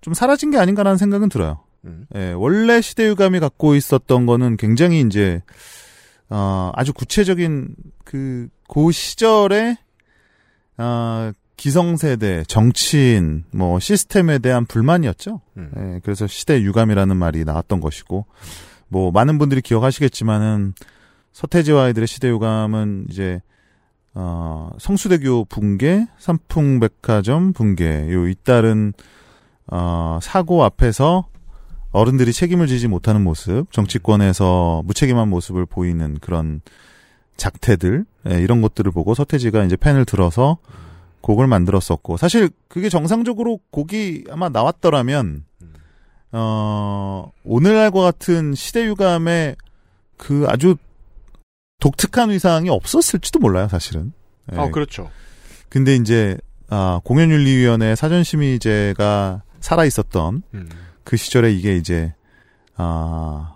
좀 0.00 0.14
사라진 0.14 0.50
게 0.50 0.58
아닌가라는 0.58 0.96
생각은 0.96 1.28
들어요. 1.28 1.60
음. 1.84 2.06
예, 2.14 2.32
원래 2.32 2.80
시대유감이 2.80 3.40
갖고 3.40 3.74
있었던 3.74 4.26
거는 4.26 4.56
굉장히 4.56 5.00
이제 5.00 5.42
어, 6.28 6.72
아주 6.74 6.92
구체적인 6.92 7.74
그, 8.04 8.48
그 8.68 8.92
시절에 8.92 9.76
어, 10.76 11.32
기성세대, 11.56 12.44
정치인, 12.46 13.44
뭐 13.50 13.80
시스템에 13.80 14.38
대한 14.38 14.64
불만이었죠. 14.64 15.40
음. 15.56 15.70
예, 15.76 16.00
그래서 16.04 16.26
시대 16.26 16.62
유감이라는 16.62 17.16
말이 17.16 17.44
나왔던 17.44 17.80
것이고, 17.80 18.26
뭐 18.86 19.10
많은 19.10 19.38
분들이 19.38 19.60
기억하시겠지만은 19.60 20.74
서태지와 21.38 21.84
아이들의 21.84 22.08
시대 22.08 22.28
유감은 22.30 23.06
이제 23.10 23.40
어, 24.12 24.70
성수대교 24.80 25.44
붕괴, 25.44 26.08
삼풍백화점 26.18 27.52
붕괴, 27.52 28.12
요 28.12 28.26
잇따른 28.26 28.92
어, 29.68 30.18
사고 30.20 30.64
앞에서 30.64 31.28
어른들이 31.92 32.32
책임을 32.32 32.66
지지 32.66 32.88
못하는 32.88 33.22
모습, 33.22 33.70
정치권에서 33.70 34.82
무책임한 34.84 35.28
모습을 35.28 35.64
보이는 35.64 36.18
그런 36.20 36.60
작태들, 37.36 38.04
예, 38.30 38.42
이런 38.42 38.60
것들을 38.60 38.90
보고 38.90 39.14
서태지가 39.14 39.62
이제 39.62 39.76
펜을 39.76 40.06
들어서 40.06 40.58
곡을 41.20 41.46
만들었었고, 41.46 42.16
사실 42.16 42.50
그게 42.66 42.88
정상적으로 42.88 43.60
곡이 43.70 44.24
아마 44.28 44.48
나왔더라면, 44.48 45.44
어, 46.32 47.30
오늘날과 47.44 48.02
같은 48.02 48.56
시대 48.56 48.84
유감의 48.86 49.54
그 50.16 50.44
아주 50.48 50.74
독특한 51.80 52.30
위상이 52.30 52.68
없었을지도 52.70 53.38
몰라요, 53.38 53.68
사실은. 53.68 54.12
예. 54.52 54.56
아 54.56 54.68
그렇죠. 54.70 55.10
근데 55.68 55.94
이제, 55.94 56.36
아, 56.68 57.00
공연윤리위원회 57.04 57.94
사전심의제가 57.94 59.42
살아 59.60 59.84
있었던 59.84 60.42
음. 60.54 60.68
그 61.04 61.16
시절에 61.16 61.52
이게 61.52 61.76
이제 61.76 62.14
아 62.76 63.54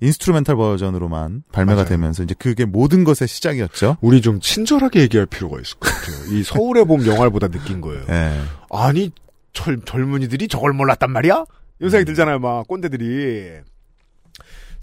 instrumental 0.00 0.56
버전으로만 0.56 1.44
발매가 1.52 1.76
맞아요. 1.76 1.88
되면서 1.88 2.22
이제 2.22 2.34
그게 2.38 2.64
모든 2.64 3.04
것의 3.04 3.28
시작이었죠. 3.28 3.96
우리 4.00 4.20
좀 4.20 4.40
친절하게 4.40 5.00
얘기할 5.02 5.26
필요가 5.26 5.60
있을 5.60 5.78
것 5.78 5.88
같아요. 5.90 6.36
이 6.36 6.42
서울의 6.42 6.84
봄 6.86 7.06
영화보다 7.06 7.48
느낀 7.48 7.80
거예요. 7.80 8.04
예. 8.10 8.40
아니 8.70 9.10
젊, 9.52 9.82
젊은이들이 9.84 10.48
저걸 10.48 10.72
몰랐단 10.72 11.10
말이야? 11.10 11.44
이런 11.78 11.90
생각이 11.90 12.04
들잖아요, 12.06 12.38
막 12.40 12.66
꼰대들이. 12.66 13.60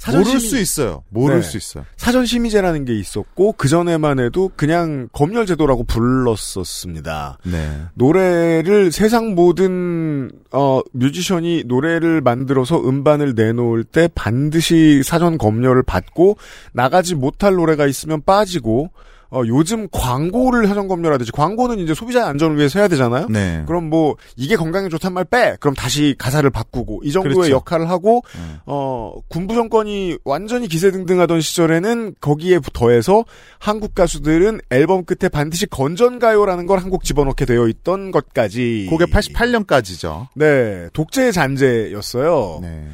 사전 0.01 0.23
모를 0.23 0.39
수 0.39 0.57
있어요. 0.57 1.03
모를 1.09 1.35
네. 1.35 1.41
수 1.43 1.57
있어요. 1.57 1.85
사전 1.95 2.25
심의제라는 2.25 2.85
게 2.85 2.97
있었고 2.97 3.51
그 3.51 3.67
전에만 3.67 4.19
해도 4.19 4.49
그냥 4.55 5.07
검열 5.13 5.45
제도라고 5.45 5.83
불렀었습니다. 5.83 7.37
네. 7.43 7.83
노래를 7.93 8.91
세상 8.91 9.35
모든 9.35 10.31
어 10.51 10.81
뮤지션이 10.93 11.65
노래를 11.67 12.21
만들어서 12.21 12.79
음반을 12.79 13.35
내놓을 13.35 13.83
때 13.83 14.09
반드시 14.15 15.03
사전 15.03 15.37
검열을 15.37 15.83
받고 15.83 16.37
나가지 16.73 17.13
못할 17.13 17.53
노래가 17.53 17.85
있으면 17.85 18.23
빠지고 18.25 18.89
어 19.33 19.43
요즘 19.47 19.87
광고를 19.91 20.67
사전 20.67 20.87
검열하듯이 20.89 21.31
광고는 21.31 21.79
이제 21.79 21.93
소비자의 21.93 22.25
안전을 22.25 22.57
위해서 22.57 22.79
해야 22.79 22.87
되잖아요. 22.89 23.27
네. 23.29 23.63
그럼 23.65 23.89
뭐 23.89 24.17
이게 24.35 24.55
건강에 24.57 24.89
좋단 24.89 25.13
말 25.13 25.23
빼. 25.23 25.55
그럼 25.61 25.73
다시 25.73 26.15
가사를 26.17 26.49
바꾸고 26.49 27.01
이 27.05 27.11
정도의 27.13 27.35
그렇죠. 27.35 27.51
역할을 27.53 27.89
하고 27.89 28.23
네. 28.35 28.41
어 28.65 29.13
군부 29.29 29.55
정권이 29.55 30.17
완전히 30.25 30.67
기세등등하던 30.67 31.39
시절에는 31.39 32.15
거기에 32.19 32.59
더해서 32.73 33.23
한국 33.59 33.95
가수들은 33.95 34.59
앨범 34.69 35.05
끝에 35.05 35.29
반드시 35.29 35.65
건전가요라는 35.67 36.65
걸 36.67 36.79
한 36.79 36.89
곡 36.91 37.03
집어넣게 37.05 37.45
되어 37.45 37.67
있던 37.69 38.11
것까지 38.11 38.87
그게 38.89 39.05
88년까지죠. 39.05 40.27
네 40.35 40.89
독재 40.93 41.31
잔재였어요. 41.31 42.59
네. 42.61 42.85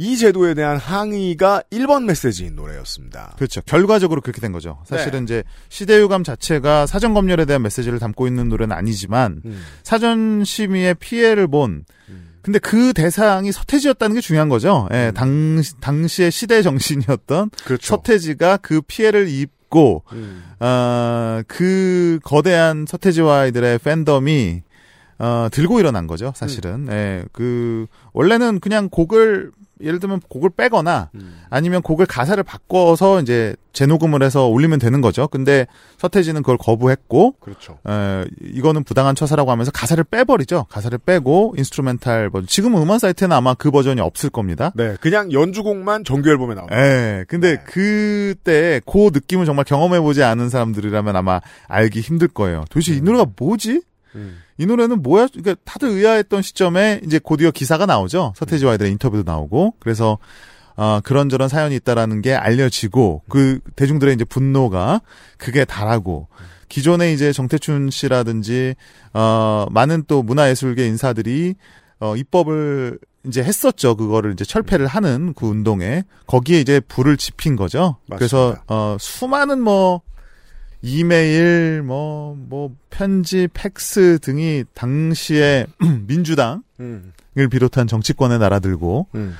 이 0.00 0.16
제도에 0.16 0.54
대한 0.54 0.76
항의가 0.76 1.64
1번 1.72 2.04
메시지인 2.04 2.54
노래였습니다. 2.54 3.34
그렇죠. 3.36 3.60
결과적으로 3.62 4.20
그렇게 4.20 4.40
된 4.40 4.52
거죠. 4.52 4.78
사실은 4.84 5.24
이제 5.24 5.42
시대유감 5.68 6.22
자체가 6.22 6.86
사전 6.86 7.14
검열에 7.14 7.44
대한 7.44 7.62
메시지를 7.62 7.98
담고 7.98 8.28
있는 8.28 8.48
노래는 8.48 8.74
아니지만 8.74 9.42
음. 9.44 9.60
사전 9.82 10.44
심의의 10.44 10.94
피해를 10.94 11.48
본 11.48 11.84
근데 12.42 12.58
그 12.60 12.92
대상이 12.94 13.52
서태지였다는 13.52 14.14
게 14.14 14.20
중요한 14.22 14.48
거죠. 14.48 14.88
예, 14.92 15.12
당 15.14 15.60
당시의 15.80 16.30
시대 16.30 16.62
정신이었던 16.62 17.44
음. 17.44 17.50
그렇죠. 17.64 17.96
서태지가 17.96 18.58
그 18.58 18.80
피해를 18.80 19.28
입고 19.28 20.04
음. 20.12 20.44
어, 20.60 21.42
그 21.46 22.18
거대한 22.22 22.86
서태지와 22.88 23.40
아이들의 23.40 23.80
팬덤이 23.80 24.62
어, 25.18 25.48
들고 25.50 25.80
일어난 25.80 26.06
거죠, 26.06 26.32
사실은. 26.36 26.88
음. 26.88 26.92
예, 26.92 27.24
그 27.32 27.86
원래는 28.12 28.60
그냥 28.60 28.88
곡을 28.88 29.50
예를 29.80 30.00
들면 30.00 30.20
곡을 30.28 30.50
빼거나 30.50 31.10
음. 31.14 31.42
아니면 31.50 31.82
곡을 31.82 32.06
가사를 32.06 32.42
바꿔서 32.42 33.20
이제 33.20 33.54
재녹음을 33.72 34.22
해서 34.22 34.48
올리면 34.48 34.78
되는 34.78 35.00
거죠. 35.00 35.28
근데 35.28 35.66
서태지는 35.98 36.42
그걸 36.42 36.56
거부했고 36.58 37.36
그렇죠. 37.40 37.78
에, 37.88 38.24
이거는 38.42 38.82
부당한 38.82 39.14
처사라고 39.14 39.50
하면서 39.50 39.70
가사를 39.70 40.02
빼버리죠. 40.04 40.66
가사를 40.68 40.98
빼고 40.98 41.54
instrumental 41.56 42.30
버전. 42.30 42.46
지금은 42.46 42.82
음원 42.82 42.98
사이트에는 42.98 43.36
아마 43.36 43.54
그 43.54 43.70
버전이 43.70 44.00
없을 44.00 44.30
겁니다. 44.30 44.72
네, 44.74 44.96
그냥 45.00 45.32
연주곡만 45.32 46.04
정규 46.04 46.28
앨범에 46.30 46.54
나옵니다. 46.54 46.76
예, 46.76 47.24
근데 47.28 47.56
네. 47.56 47.62
그때 47.64 48.80
그 48.84 49.10
느낌을 49.12 49.46
정말 49.46 49.64
경험해보지 49.64 50.22
않은 50.22 50.48
사람들이라면 50.48 51.14
아마 51.14 51.40
알기 51.68 52.00
힘들 52.00 52.28
거예요. 52.28 52.64
도대체 52.70 52.94
이 52.94 53.00
노래가 53.00 53.26
뭐지? 53.36 53.82
음. 54.18 54.38
이 54.58 54.66
노래는 54.66 55.02
뭐야? 55.02 55.28
그러니까 55.28 55.54
다들 55.64 55.88
의아했던 55.88 56.42
시점에 56.42 57.00
이제 57.04 57.18
곧이어 57.18 57.50
기사가 57.50 57.86
나오죠. 57.86 58.34
서태지와 58.36 58.72
아이들의 58.72 58.92
인터뷰도 58.92 59.30
나오고. 59.30 59.74
그래서 59.78 60.18
어, 60.76 61.00
그런저런 61.02 61.48
사연이 61.48 61.74
있다라는 61.76 62.22
게 62.22 62.34
알려지고 62.34 63.22
그 63.28 63.58
대중들의 63.74 64.14
이제 64.14 64.24
분노가 64.24 65.00
그게 65.36 65.64
달하고 65.64 66.28
기존에 66.68 67.12
이제 67.12 67.32
정태춘 67.32 67.90
씨라든지 67.90 68.74
어 69.12 69.66
많은 69.70 70.04
또 70.06 70.22
문화예술계 70.22 70.86
인사들이 70.86 71.54
어 71.98 72.14
입법을 72.14 72.98
이제 73.26 73.42
했었죠. 73.42 73.96
그거를 73.96 74.32
이제 74.32 74.44
철폐를 74.44 74.86
하는 74.86 75.34
그 75.34 75.46
운동에 75.46 76.04
거기에 76.26 76.60
이제 76.60 76.78
불을 76.80 77.16
지핀 77.16 77.56
거죠. 77.56 77.96
그래서 78.14 78.50
맞습니다. 78.50 78.64
어 78.68 78.96
수많은 79.00 79.60
뭐 79.60 80.02
이메일 80.82 81.82
뭐 81.82 82.18
뭐 82.48 82.74
편지 82.90 83.48
팩스 83.52 84.18
등이 84.22 84.64
당시에 84.74 85.66
민주당을 86.06 86.62
음, 86.80 87.12
비롯한 87.50 87.86
정치권에 87.86 88.38
날아들고 88.38 89.08
음. 89.14 89.34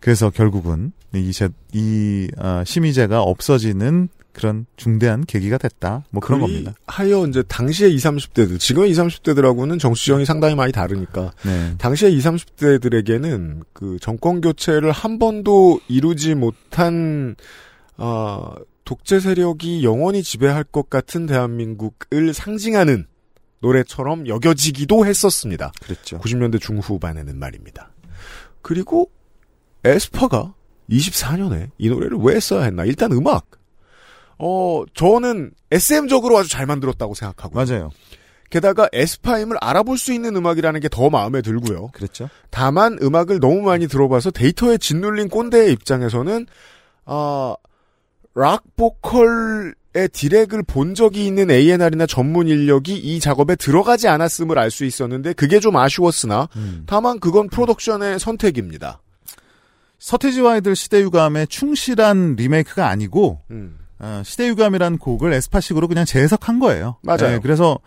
그래서 0.00 0.30
결국은 0.30 0.92
이, 1.14 1.32
제- 1.32 1.48
이 1.72 2.28
어, 2.38 2.62
심의제가 2.64 3.22
없어지는 3.22 4.08
그런 4.32 4.66
중대한 4.76 5.24
계기가 5.24 5.58
됐다. 5.58 6.04
뭐 6.10 6.20
그런 6.20 6.40
겁니다. 6.40 6.72
하여 6.86 7.26
이제 7.26 7.42
당시에 7.42 7.88
20, 7.88 8.10
30대들, 8.12 8.60
지금의 8.60 8.90
20, 8.90 9.04
30대들하고는 9.04 9.80
정치 9.80 10.04
지형이 10.06 10.24
상당히 10.24 10.54
많이 10.54 10.70
다르니까 10.70 11.32
네. 11.44 11.74
당시에 11.78 12.10
20, 12.10 12.32
30대들에게는 12.56 13.64
그 13.72 13.96
정권 14.00 14.40
교체를 14.40 14.92
한 14.92 15.18
번도 15.18 15.80
이루지 15.88 16.34
못한 16.36 17.34
아, 17.96 18.52
독재 18.88 19.20
세력이 19.20 19.84
영원히 19.84 20.22
지배할 20.22 20.64
것 20.64 20.88
같은 20.88 21.26
대한민국을 21.26 22.32
상징하는 22.32 23.06
노래처럼 23.60 24.26
여겨지기도 24.26 25.04
했었습니다. 25.04 25.72
그랬죠. 25.82 26.18
90년대 26.20 26.58
중후반에는 26.58 27.38
말입니다. 27.38 27.90
그리고 28.62 29.10
에스파가 29.84 30.54
24년에 30.88 31.68
이 31.76 31.90
노래를 31.90 32.16
왜 32.16 32.40
써야 32.40 32.62
했나? 32.62 32.86
일단 32.86 33.12
음악. 33.12 33.50
어, 34.38 34.84
저는 34.94 35.50
SM적으로 35.70 36.38
아주 36.38 36.48
잘 36.48 36.64
만들었다고 36.64 37.12
생각하고. 37.12 37.62
맞아요. 37.62 37.90
게다가 38.48 38.88
에스파임을 38.94 39.58
알아볼 39.60 39.98
수 39.98 40.14
있는 40.14 40.34
음악이라는 40.34 40.80
게 40.80 40.88
더 40.88 41.10
마음에 41.10 41.42
들고요. 41.42 41.88
그랬죠. 41.88 42.30
다만 42.48 42.96
음악을 43.02 43.38
너무 43.38 43.60
많이 43.60 43.86
들어봐서 43.86 44.30
데이터에 44.30 44.78
짓눌린 44.78 45.28
꼰대의 45.28 45.72
입장에서는 45.72 46.46
아, 47.04 47.54
락 48.34 48.62
보컬의 48.76 50.08
디렉을 50.12 50.62
본 50.66 50.94
적이 50.94 51.26
있는 51.26 51.50
A&R이나 51.50 52.06
전문 52.06 52.46
인력이 52.48 52.96
이 52.96 53.18
작업에 53.20 53.56
들어가지 53.56 54.06
않았음을 54.08 54.58
알 54.58 54.70
수 54.70 54.84
있었는데 54.84 55.32
그게 55.32 55.58
좀 55.60 55.76
아쉬웠으나 55.76 56.48
음. 56.56 56.84
다만 56.86 57.18
그건 57.18 57.48
프로덕션의 57.48 58.20
선택입니다. 58.20 59.00
서태지와 59.98 60.52
아이들 60.52 60.76
시대유감의 60.76 61.48
충실한 61.48 62.36
리메이크가 62.36 62.86
아니고 62.88 63.40
음. 63.50 63.78
어, 63.98 64.22
시대유감이라는 64.24 64.98
곡을 64.98 65.32
에스파식으로 65.32 65.88
그냥 65.88 66.04
재해석한 66.04 66.60
거예요. 66.60 66.98
맞아요. 67.02 67.30
네, 67.30 67.38
그래서 67.40 67.80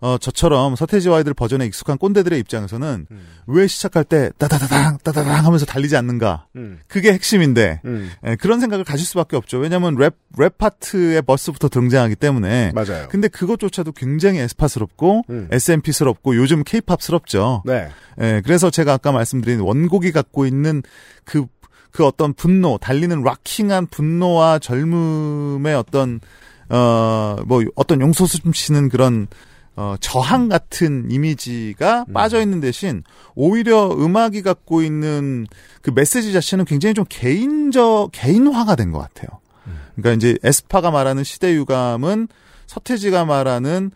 어, 0.00 0.18
저처럼 0.18 0.76
서태지와 0.76 1.18
아이들 1.18 1.32
버전에 1.32 1.64
익숙한 1.66 1.96
꼰대들의 1.96 2.38
입장에서는 2.40 3.06
음. 3.10 3.26
왜 3.46 3.66
시작할 3.66 4.04
때 4.04 4.30
따다다당 4.36 4.98
따다당 5.02 5.46
하면서 5.46 5.64
달리지 5.64 5.96
않는가? 5.96 6.46
음. 6.56 6.80
그게 6.88 7.12
핵심인데 7.12 7.80
음. 7.84 8.10
예, 8.26 8.36
그런 8.36 8.60
생각을 8.60 8.84
가질 8.84 9.06
수밖에 9.06 9.36
없죠. 9.36 9.58
왜냐하면 9.58 9.94
랩, 9.96 10.14
랩 10.36 10.58
파트의 10.58 11.22
verse부터 11.22 11.68
등장하기 11.68 12.16
때문에. 12.16 12.72
맞아요. 12.74 13.08
근데 13.08 13.28
그것조차도 13.28 13.92
굉장히 13.92 14.40
에스파스럽고 14.40 15.22
음. 15.30 15.48
SMP스럽고 15.50 16.36
요즘 16.36 16.64
케이팝스럽죠. 16.64 17.62
네. 17.64 17.88
예, 18.20 18.42
그래서 18.44 18.70
제가 18.70 18.94
아까 18.94 19.10
말씀드린 19.10 19.60
원곡이 19.60 20.12
갖고 20.12 20.44
있는 20.44 20.82
그, 21.24 21.46
그 21.90 22.04
어떤 22.04 22.34
분노, 22.34 22.76
달리는 22.76 23.22
락킹한 23.22 23.86
분노와 23.86 24.58
젊음의 24.58 25.74
어떤, 25.76 26.20
어, 26.68 27.36
뭐, 27.46 27.62
어떤 27.74 28.00
용솟음 28.00 28.52
치는 28.52 28.88
그런, 28.88 29.28
어, 29.76 29.96
저항 30.00 30.48
같은 30.48 31.10
이미지가 31.10 32.04
음. 32.08 32.12
빠져 32.12 32.40
있는 32.40 32.60
대신 32.60 33.02
오히려 33.34 33.90
음악이 33.90 34.42
갖고 34.42 34.82
있는 34.82 35.46
그 35.82 35.90
메시지 35.90 36.32
자체는 36.32 36.64
굉장히 36.64 36.94
좀 36.94 37.04
개인적, 37.08 38.10
개인화가 38.12 38.76
된 38.76 38.92
것 38.92 39.00
같아요. 39.00 39.40
음. 39.66 39.80
그러니까 39.96 40.12
이제 40.12 40.38
에스파가 40.44 40.90
말하는 40.90 41.24
시대 41.24 41.54
유감은 41.54 42.28
서태지가 42.66 43.24
말하는 43.24 43.90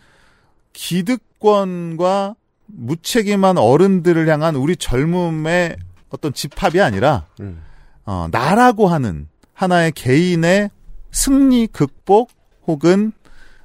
기득권과 0.72 2.34
무책임한 2.66 3.58
어른들을 3.58 4.28
향한 4.28 4.56
우리 4.56 4.76
젊음의 4.76 5.76
어떤 6.10 6.32
집합이 6.32 6.80
아니라 6.80 7.26
음. 7.40 7.62
어, 8.04 8.28
나라고 8.30 8.88
하는 8.88 9.28
하나의 9.54 9.92
개인의 9.92 10.70
승리 11.10 11.66
극복 11.66 12.30
혹은 12.66 13.12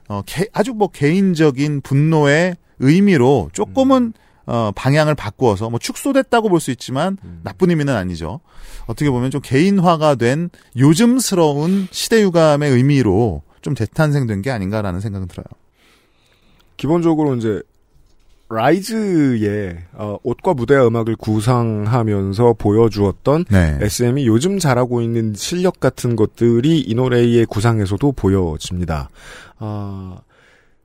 어, 0.10 0.22
개- 0.26 0.48
아주 0.54 0.74
뭐 0.74 0.90
개인적인 0.90 1.82
분노의 1.82 2.56
의미로 2.80 3.50
조금은 3.54 4.14
어, 4.46 4.72
방향을 4.76 5.16
바꾸어서 5.16 5.70
뭐 5.70 5.80
축소됐다고 5.80 6.50
볼 6.50 6.60
수 6.60 6.72
있지만 6.72 7.18
나쁜 7.44 7.70
의미는 7.70 7.96
아니죠. 7.96 8.42
어떻게 8.88 9.10
보면 9.10 9.32
좀 9.32 9.40
개인화가 9.42 10.16
된 10.16 10.50
요즘스러운 10.78 11.88
시대 11.92 12.22
유감의 12.22 12.70
의미로 12.72 13.42
좀 13.62 13.74
재탄생된 13.76 14.42
게 14.42 14.52
아닌가라는 14.52 15.00
생각은 15.00 15.30
들어요. 15.30 15.46
기본적으로 16.78 17.36
이제 17.36 17.62
라이즈의 18.50 19.78
어, 19.94 20.18
옷과 20.24 20.54
무대와 20.54 20.88
음악을 20.88 21.16
구상하면서 21.16 22.54
보여주었던 22.54 23.46
네. 23.50 23.78
SM이 23.82 24.28
요즘 24.28 24.60
잘하고 24.60 25.02
있는 25.02 25.34
실력 25.36 25.80
같은 25.80 26.16
것들이 26.16 26.82
이 26.82 26.94
노래의 26.94 27.46
구상에서도 27.46 28.12
보여집니다. 28.12 29.10
아, 29.58 30.18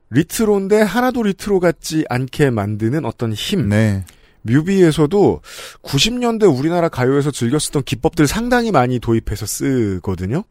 retro인데 0.09 0.81
하나도 0.81 1.23
리트로 1.23 1.59
같지 1.59 2.05
않게 2.09 2.49
만드는 2.49 3.05
어떤 3.05 3.33
힘. 3.33 3.69
네. 3.69 4.03
뮤비에서도 4.41 5.41
90년대 5.83 6.57
우리나라 6.57 6.89
가요에서 6.89 7.29
즐겨 7.31 7.59
쓰던 7.59 7.83
기법들 7.83 8.25
상당히 8.25 8.71
많이 8.71 8.99
도입해서 8.99 9.45
쓰거든요. 9.45 10.43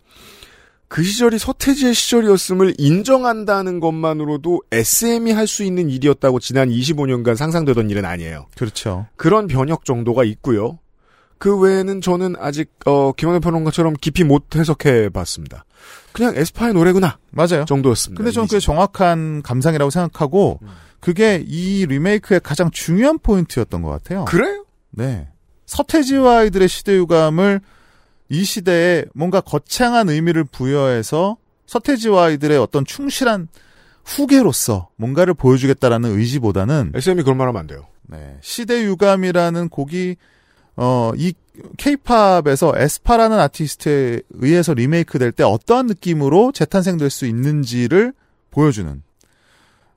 그 0.88 1.02
시절이 1.02 1.38
서태지의 1.38 1.92
시절이었음을 1.94 2.74
인정한다는 2.78 3.78
것만으로도 3.80 4.62
SM이 4.72 5.32
할 5.32 5.46
수 5.46 5.62
있는 5.62 5.88
일이었다고 5.90 6.40
지난 6.40 6.70
25년간 6.70 7.36
상상되던 7.36 7.90
일은 7.90 8.04
아니에요. 8.04 8.46
그렇죠. 8.56 9.06
그런 9.16 9.46
변혁 9.48 9.84
정도가 9.84 10.24
있고요. 10.24 10.78
그 11.38 11.56
외에는 11.58 12.00
저는 12.00 12.34
아직 12.38 12.70
어, 12.86 13.12
김원현 13.12 13.40
평론가처럼 13.42 13.94
깊이 14.00 14.24
못 14.24 14.56
해석해 14.56 15.08
봤습니다. 15.10 15.64
그냥 16.12 16.34
에스파의 16.36 16.72
노래구나 16.74 17.18
맞아요. 17.30 17.64
정도였습니다. 17.66 18.18
근데 18.18 18.32
저는 18.32 18.48
그게. 18.48 18.58
정확한 18.60 19.42
감상이라고 19.42 19.90
생각하고 19.90 20.58
그게 21.00 21.44
이 21.46 21.86
리메이크의 21.86 22.40
가장 22.42 22.70
중요한 22.70 23.18
포인트였던 23.18 23.82
것 23.82 23.90
같아요. 23.90 24.24
그래요? 24.24 24.64
네. 24.90 25.28
서태지와 25.66 26.38
아이들의 26.38 26.68
시대 26.68 26.94
유감을 26.96 27.60
이 28.30 28.44
시대에 28.44 29.04
뭔가 29.14 29.40
거창한 29.40 30.08
의미를 30.08 30.44
부여해서 30.44 31.36
서태지와 31.66 32.24
아이들의 32.24 32.58
어떤 32.58 32.84
충실한 32.84 33.48
후계로서 34.04 34.88
뭔가를 34.96 35.34
보여주겠다라는 35.34 36.18
의지보다는 36.18 36.92
SM이 36.94 37.22
그런 37.22 37.36
말 37.36 37.48
하면 37.48 37.60
안 37.60 37.66
돼요. 37.66 37.86
네, 38.06 38.38
시대 38.40 38.82
유감이라는 38.84 39.68
곡이 39.68 40.16
어, 40.76 41.12
이 41.16 41.34
케이팝에서 41.76 42.72
에스파라는 42.76 43.38
아티스트에 43.38 44.22
의해서 44.30 44.74
리메이크 44.74 45.18
될 45.18 45.32
때 45.32 45.42
어떠한 45.42 45.86
느낌으로 45.88 46.52
재탄생될 46.52 47.10
수 47.10 47.26
있는지를 47.26 48.12
보여주는 48.50 49.02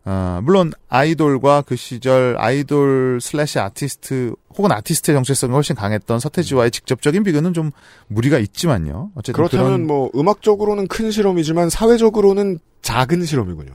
아, 0.03 0.41
물론 0.43 0.71
아이돌과 0.89 1.61
그 1.61 1.75
시절 1.75 2.35
아이돌 2.39 3.19
슬래시 3.21 3.59
아티스트 3.59 4.33
혹은 4.57 4.71
아티스트의 4.71 5.15
정체성이 5.15 5.53
훨씬 5.53 5.75
강했던 5.75 6.19
서태지와의 6.19 6.71
직접적인 6.71 7.23
비교는 7.23 7.53
좀 7.53 7.71
무리가 8.07 8.39
있지만요. 8.39 9.11
어쨌든 9.15 9.33
그렇다면 9.33 9.65
그런 9.65 9.87
뭐 9.87 10.09
음악적으로는 10.15 10.87
큰 10.87 11.11
실험이지만 11.11 11.69
사회적으로는 11.69 12.59
작은 12.81 13.23
실험이군요. 13.25 13.73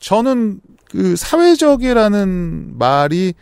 저는 0.00 0.60
그 0.90 1.16
사회적이라는 1.16 2.78
말이 2.78 3.34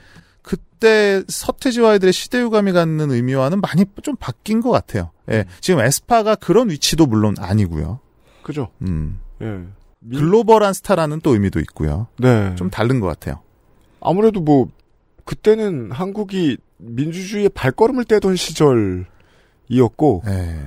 그때 0.43 1.23
서태지와 1.27 1.93
아이들의 1.93 2.13
시대 2.13 2.41
유감이 2.41 2.73
갖는 2.73 3.11
의미와는 3.11 3.61
많이 3.61 3.87
좀 4.03 4.15
바뀐 4.17 4.61
것 4.61 4.71
같아요. 4.71 5.11
예. 5.31 5.45
지금 5.61 5.81
에스파가 5.81 6.35
그런 6.35 6.71
위치도 6.71 7.07
물론 7.07 7.35
아니고요. 7.39 8.01
그죠? 8.43 8.69
음. 8.83 9.21
예. 9.41 9.63
미- 10.09 10.19
글로벌한 10.19 10.73
스타라는 10.73 11.21
또 11.21 11.33
의미도 11.35 11.61
있고요. 11.61 12.07
네. 12.19 12.55
좀 12.57 12.71
다른 12.71 13.01
것 13.01 13.07
같아요. 13.07 13.41
아무래도 14.01 14.41
뭐 14.41 14.69
그때는 15.25 15.91
한국이 15.91 16.57
민주주의의 16.79 17.49
발걸음을 17.49 18.05
떼던 18.05 18.37
시절이었고 18.37 20.23
예. 20.27 20.59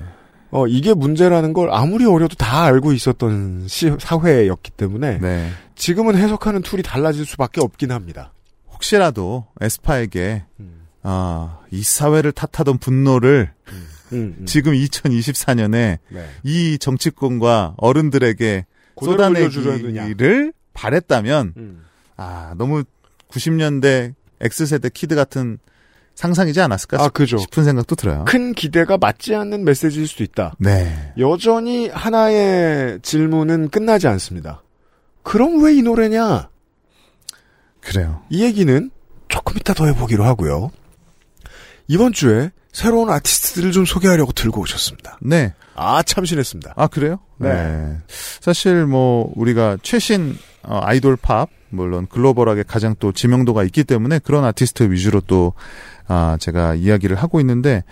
어 0.51 0.67
이게 0.67 0.93
문제라는 0.93 1.53
걸 1.53 1.69
아무리 1.71 2.05
어려도 2.05 2.35
다 2.35 2.63
알고 2.63 2.91
있었던 2.93 3.67
시, 3.67 3.91
사회였기 3.99 4.71
때문에 4.71 5.19
네. 5.19 5.49
지금은 5.75 6.15
해석하는 6.17 6.63
tool이 6.63 6.81
달라질 6.81 7.25
수밖에 7.25 7.61
없긴 7.61 7.91
합니다. 7.91 8.33
혹시라도 8.71 9.45
에스파에게 9.61 10.45
음. 10.59 10.87
아, 11.03 11.59
이 11.71 11.81
사회를 11.83 12.31
탓하던 12.31 12.79
분노를 12.79 13.51
음, 13.71 13.87
음. 14.11 14.45
지금 14.45 14.73
2024년에 14.73 15.99
네. 16.09 16.25
이 16.43 16.77
정치권과 16.79 17.75
어른들에게 17.77 18.65
쏟아내기를 19.01 20.53
바랬다면 20.73 21.53
음. 21.57 21.85
아, 22.17 22.53
너무 22.57 22.83
90년대 23.29 24.13
X세대 24.41 24.89
kid 24.89 25.15
같은 25.15 25.57
상상이지 26.15 26.59
않았을까 26.59 27.01
아, 27.03 27.09
그죠. 27.09 27.37
싶은 27.37 27.63
생각도 27.63 27.95
들어요. 27.95 28.25
큰 28.27 28.53
기대가 28.53 28.97
맞지 28.97 29.35
않는 29.35 29.63
메시지일 29.63 30.07
수도 30.07 30.23
있다. 30.23 30.53
네. 30.59 31.13
여전히 31.17 31.87
하나의 31.89 32.99
질문은 33.01 33.69
끝나지 33.69 34.07
않습니다. 34.07 34.61
그럼 35.23 35.63
왜 35.63 35.75
이 35.75 35.81
노래냐? 35.81 36.49
그래요. 37.81 38.21
이 38.29 38.43
얘기는 38.43 38.91
조금 39.29 39.55
이따 39.57 39.73
더 39.73 39.85
해보기로 39.85 40.23
하고요. 40.25 40.71
이번 41.87 42.11
주에 42.13 42.51
새로운 42.73 43.09
아티스트들을 43.09 43.71
좀 43.71 43.85
소개하려고 43.85 44.31
들고 44.31 44.61
오셨습니다. 44.61 45.19
네. 45.21 45.53
아, 45.79 46.03
참신했습니다. 46.03 46.73
아 46.75 46.87
그래요? 46.87 47.19
네. 47.37 47.97
사실 48.41 48.85
뭐 48.85 49.31
우리가 49.35 49.77
최신 49.81 50.35
어, 50.63 50.79
아이돌 50.81 51.15
팝 51.15 51.49
물론 51.69 52.07
글로벌하게 52.07 52.63
가장 52.63 52.95
또 52.99 53.11
지명도가 53.11 53.63
있기 53.65 53.83
때문에 53.83 54.19
그런 54.19 54.43
아티스트 54.43 54.91
위주로 54.91 55.21
또 55.21 55.53
아, 56.07 56.37
제가 56.39 56.75
이야기를 56.75 57.15
하고 57.15 57.39
있는데 57.39 57.83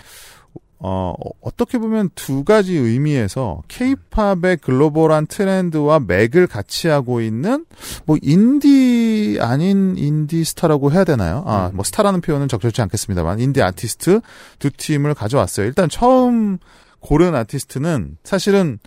어, 0.79 1.13
어떻게 1.41 1.79
보면 1.79 2.09
두 2.13 2.43
가지 2.43 2.75
의미에서 2.75 3.63
케이팝의 3.67 4.57
글로벌한 4.61 5.25
트렌드와 5.25 5.99
맥을 5.99 6.45
같이 6.45 6.87
하고 6.87 7.19
있는 7.19 7.65
뭐 8.05 8.17
인디 8.21 9.39
아닌 9.41 9.95
인디 9.97 10.43
스타라고 10.43 10.91
해야 10.91 11.03
되나요? 11.03 11.43
아, 11.47 11.71
뭐 11.73 11.83
스타라는 11.83 12.21
표현은 12.21 12.47
적절치 12.47 12.81
않겠습니다만 12.83 13.39
인디 13.39 13.61
아티스트 13.61 14.21
두 14.59 14.69
팀을 14.69 15.15
가져왔어요. 15.15 15.65
일단 15.65 15.89
처음 15.89 16.59
고른 17.07 17.33
아티스트는 17.35 18.17
사실은 18.25 18.79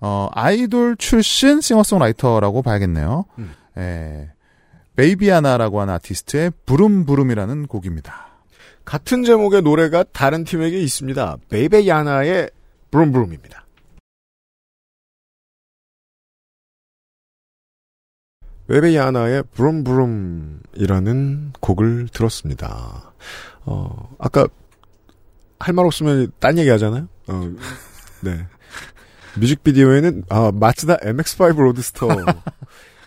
어, 0.00 0.30
아이돌 0.32 0.96
출신 0.96 1.60
싱어송라이터라고 1.60 2.62
봐야겠네요. 2.62 3.26
음. 3.36 3.52
예. 3.76 4.30
베베야나라고 4.96 5.82
하는 5.82 5.92
아티스트의 5.92 6.52
Vroom 6.64 6.94
Vroom이라는 6.94 7.66
곡입니다. 7.66 8.28
같은 8.86 9.24
제목의 9.24 9.60
노래가 9.60 10.04
다른 10.04 10.44
팀에게 10.44 10.80
있습니다. 10.80 11.36
베베야나의 11.50 11.86
Vroom 11.86 12.48
Vroom입니다. 12.90 13.66
베베야나의 18.68 18.94
Vroom 18.96 19.42
Vroom이라는 19.52 20.62
곡을 21.60 22.08
들었습니다. 22.08 23.12
어, 23.66 24.16
아까 24.18 24.48
할 25.58 25.72
말 25.74 25.86
없으면 25.86 26.32
딴 26.40 26.58
얘기 26.58 26.68
하잖아요? 26.70 27.08
어, 27.28 27.50
네. 28.20 28.46
뮤직비디오에는, 29.36 30.24
아, 30.28 30.52
마츠다 30.54 30.98
MX5 30.98 31.56
로드스터의 31.56 32.24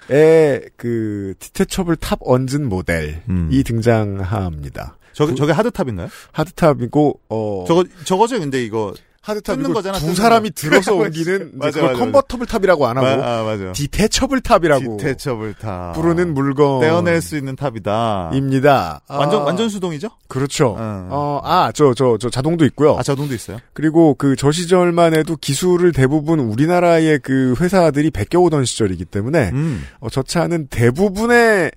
그, 0.75 1.33
detachable 1.39 1.95
top 1.97 2.19
얹은 2.21 2.67
모델이 2.67 3.15
음. 3.29 3.49
등장합니다. 3.63 4.97
저게, 5.13 5.35
저게 5.35 5.51
하드탑인가요? 5.51 6.09
하드탑이고 6.31 7.21
어 7.29 7.65
저거, 7.67 7.83
저거죠, 8.03 8.39
근데 8.39 8.63
이거. 8.63 8.93
하드탑이고 9.27 9.61
뜯는 9.63 9.73
거잖아, 9.73 9.99
두 9.99 10.15
사람이 10.15 10.49
거. 10.49 10.53
들어서 10.55 10.95
옮기는 10.97 11.51
맞아, 11.55 11.93
convertible 11.93 12.47
top이라고 12.47 12.87
안 12.87 12.97
하고 12.97 13.07
아, 13.07 13.43
맞아. 13.43 13.71
detachable 13.73 14.41
top이라고 14.41 14.97
detachable 14.97 15.55
top. 15.55 15.93
부르는 15.93 16.33
물건 16.33 16.79
떼어낼 16.79 17.21
수 17.21 17.35
있는 17.37 17.55
탑이다. 17.55 18.31
입니다. 18.33 19.01
완전, 19.09 19.41
아, 19.41 19.43
완전 19.43 19.67
수동이죠? 19.69 20.09
그렇죠. 20.27 20.75
어. 20.79 21.07
어, 21.09 21.41
아, 21.43 21.71
저, 21.75 21.93
저, 21.93 22.17
저 22.19 22.29
자동도 22.29 22.63
있고요. 22.65 22.95
아, 22.97 23.03
자동도 23.03 23.33
있어요? 23.35 23.57
그리고 23.73 24.13
그 24.15 24.35
저 24.37 24.51
시절만 24.51 25.13
해도 25.15 25.35
기술을 25.35 25.91
대부분 25.91 26.39
우리나라의 26.39 27.19
그 27.19 27.55
회사들이 27.59 28.11
베껴오던 28.11 28.65
시절이기 28.65 29.05
때문에 29.05 29.49
음. 29.51 29.83
어, 29.99 30.09
저 30.09 30.21
차는 30.23 30.67
대부분의 30.67 31.71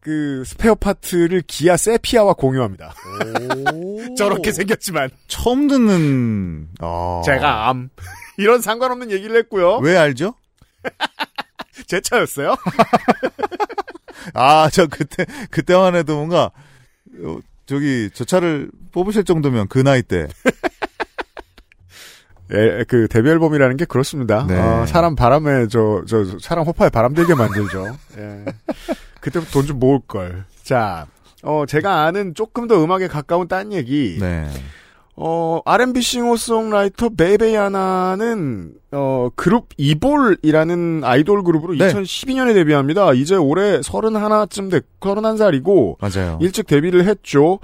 그 0.00 0.42
스페어 0.46 0.74
파트를 0.76 1.42
기아 1.46 1.76
세피아와 1.76 2.32
공유합니다. 2.32 2.94
저렇게 4.16 4.50
생겼지만 4.50 5.10
처음 5.28 5.68
듣는, 5.68 6.68
어. 6.80 7.22
제가 7.24 7.68
암 7.68 7.90
이런 8.38 8.62
상관없는 8.62 9.10
얘기를 9.10 9.36
했고요. 9.36 9.76
왜 9.78 9.96
알죠? 9.96 10.34
제 11.86 12.00
차였어요. 12.00 12.56
아, 14.34 14.70
저 14.70 14.86
그때, 14.86 15.26
그때만 15.50 15.94
해도 15.94 16.16
뭔가, 16.16 16.50
어, 17.22 17.38
저기, 17.66 18.10
저 18.14 18.24
차를 18.24 18.70
뽑으실 18.92 19.24
정도면 19.24 19.68
그 19.68 19.78
나이 19.78 20.02
때. 20.02 20.28
예, 22.52 22.84
그 22.88 23.06
데뷔 23.08 23.30
앨범이라는 23.30 23.76
게 23.76 23.84
그렇습니다. 23.84 24.44
네. 24.48 24.58
어, 24.58 24.84
사람 24.86 25.14
바람에 25.14 25.68
저, 25.68 26.02
저, 26.08 26.24
저 26.24 26.38
사람 26.40 26.66
호파에 26.66 26.88
바람 26.90 27.14
들게 27.14 27.34
만들죠. 27.34 27.96
예. 28.18 28.44
그때부터 29.20 29.50
돈 29.52 29.66
좀 29.66 29.78
모을 29.78 30.00
걸. 30.06 30.44
자, 30.62 31.06
어 31.42 31.64
제가 31.66 32.04
아는 32.04 32.34
조금 32.34 32.66
더 32.68 32.82
음악에 32.82 33.08
가까운 33.08 33.48
딴 33.48 33.72
얘기. 33.72 34.18
네. 34.20 34.46
어 35.16 35.60
R&B 35.66 36.00
싱어송라이터 36.00 37.10
베베야나는 37.10 38.72
어 38.92 39.28
그룹 39.36 39.68
이볼이라는 39.76 41.02
아이돌 41.04 41.42
그룹으로 41.44 41.74
네. 41.74 41.92
2012년에 41.92 42.54
데뷔합니다. 42.54 43.12
이제 43.12 43.34
올해 43.36 43.80
31쯤 43.80 44.70
됐 44.70 44.84
31살이고 45.00 45.96
맞아요. 46.00 46.38
일찍 46.40 46.66
데뷔를 46.66 47.04
했죠. 47.06 47.58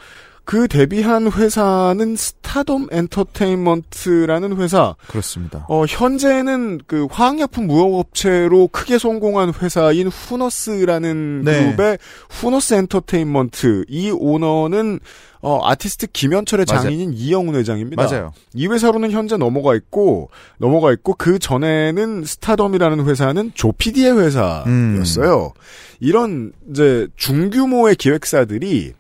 그 0.47 0.69
데뷔한 0.69 1.33
회사는 1.33 2.15
스타덤 2.15 2.87
엔터테인먼트라는 2.93 4.57
회사. 4.59 4.95
그렇습니다. 5.09 5.67
어, 5.69 5.85
현재는 5.87 6.81
그 6.87 7.09
화학약품 7.11 7.67
무역업체로 7.67 8.69
크게 8.69 8.97
성공한 8.99 9.53
회사인 9.61 10.07
후너스라는 10.07 11.43
네. 11.45 11.65
그룹의 11.65 11.99
후너스 12.31 12.75
엔터테인먼트. 12.75 13.87
이 13.89 14.13
오너는 14.13 15.01
어, 15.43 15.61
아티스트 15.65 16.07
김현철의 16.13 16.67
맞아요. 16.69 16.83
장인인 16.85 17.13
이영훈 17.13 17.57
회장입니다. 17.57 18.05
맞아요. 18.05 18.33
이 18.55 18.69
회사로는 18.69 19.11
현재 19.11 19.37
넘어가 19.37 19.75
있고 19.75 20.31
넘어가 20.59 20.93
있고 20.93 21.15
그 21.19 21.41
전에는 21.41 22.25
스타덤이라는 22.25 23.05
회사는 23.05 23.51
조피디의 23.55 24.17
회사였어요. 24.17 25.53
이런 25.99 26.53
이제 26.71 27.09
중규모의 27.17 27.97
기획사들이 27.97 28.95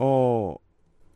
어 0.00 0.54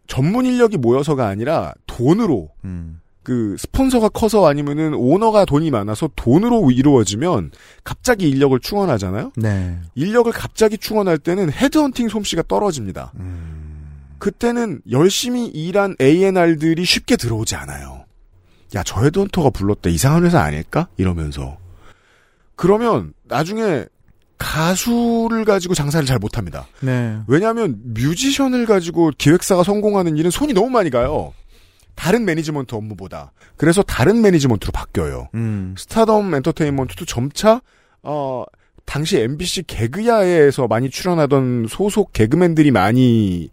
전문 0.07 0.45
인력이 0.45 0.77
모여서가 0.77 1.27
아니라 1.27 1.73
돈으로 1.87 2.51
음. 2.65 3.01
그 3.23 3.55
스폰서가 3.59 4.09
커서 4.09 4.47
아니면은 4.47 4.95
오너가 4.95 5.45
돈이 5.45 5.71
많아서 5.71 6.11
돈으로 6.17 6.71
이루어지면 6.73 7.53
갑자기 7.85 8.29
인력을 8.29 8.59
충원하잖아요. 8.59 9.33
네. 9.37 9.79
인력을 9.95 10.31
갑자기 10.33 10.77
충원할 10.77 11.19
때는 11.19 11.53
헤드헌팅 11.53 12.09
솜씨가 12.09 12.43
떨어집니다. 12.49 13.13
그때는 14.19 14.81
열심히 14.91 15.47
일한 15.47 15.95
A&R들이 16.01 16.85
쉽게 16.85 17.17
들어오지 17.17 17.55
않아요. 17.55 18.05
야, 18.75 18.83
저 18.83 19.03
헤드헌터가 19.03 19.51
불렀대. 19.51 19.91
이상한 19.91 20.25
회사 20.25 20.41
아닐까? 20.41 20.89
이러면서. 20.97 21.59
그러면 22.57 23.15
나중에 23.25 23.87
가수를 24.43 25.45
가지고 25.45 25.75
장사를 25.75 26.05
잘 26.07 26.19
못합니다. 26.19 26.67
네. 26.81 27.19
왜냐하면 27.29 27.77
뮤지션을 27.85 28.67
가지고 28.67 29.13
기획사가 29.17 29.63
성공하는 29.63 30.17
일은 30.17 30.31
손이 30.31 30.53
너무 30.53 30.69
많이 30.69 30.91
가요. 30.91 31.33
다른 31.95 32.25
매니지먼트 32.25 32.75
업무보다. 32.75 33.33
그래서 33.57 33.83
다른 33.83 34.21
매니지먼트로 34.21 34.73
바뀌어요. 34.73 35.29
음. 35.35 35.75
스타덤 35.79 36.35
엔터테인먼트도 36.35 37.05
점차 37.05 37.61
어 38.03 38.45
당시 38.85 39.21
MBC 39.21 39.65
개그야에서 39.65 40.67
많이 40.67 40.91
출연하던 40.91 41.67
소속 41.69 42.13
개그맨들이 42.13 42.73
많이 42.73 43.51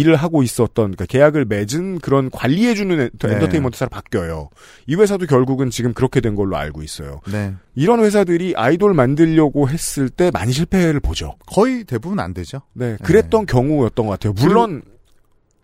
일을 0.00 0.16
하고 0.16 0.42
있었던 0.42 0.72
그러니까 0.92 1.04
계약을 1.06 1.44
맺은 1.44 1.98
그런 1.98 2.30
관리해주는 2.30 3.10
엔터- 3.10 3.28
네. 3.28 3.34
엔터테인먼트 3.34 3.76
사로 3.78 3.88
바뀌어요. 3.90 4.48
이 4.86 4.94
회사도 4.94 5.26
결국은 5.26 5.68
지금 5.70 5.92
그렇게 5.92 6.20
된 6.20 6.34
걸로 6.34 6.56
알고 6.56 6.82
있어요. 6.82 7.20
네. 7.30 7.54
이런 7.74 8.00
회사들이 8.00 8.54
아이돌 8.56 8.94
만들려고 8.94 9.68
했을 9.68 10.08
때 10.08 10.30
많이 10.32 10.52
실패를 10.52 11.00
보죠. 11.00 11.34
거의 11.46 11.84
대부분 11.84 12.20
안 12.20 12.32
되죠. 12.32 12.62
네, 12.72 12.96
그랬던 13.02 13.46
경우였던 13.46 14.06
것 14.06 14.12
같아요. 14.12 14.32
물론 14.34 14.82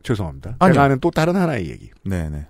죄송합니다. 0.03 0.57
아니요. 0.59 0.75
제가 0.75 0.85
아는 0.85 1.01
또 1.01 1.11
다른 1.11 1.35
하나의 1.37 1.71
얘기. 1.71 1.91
네네. 2.05 2.47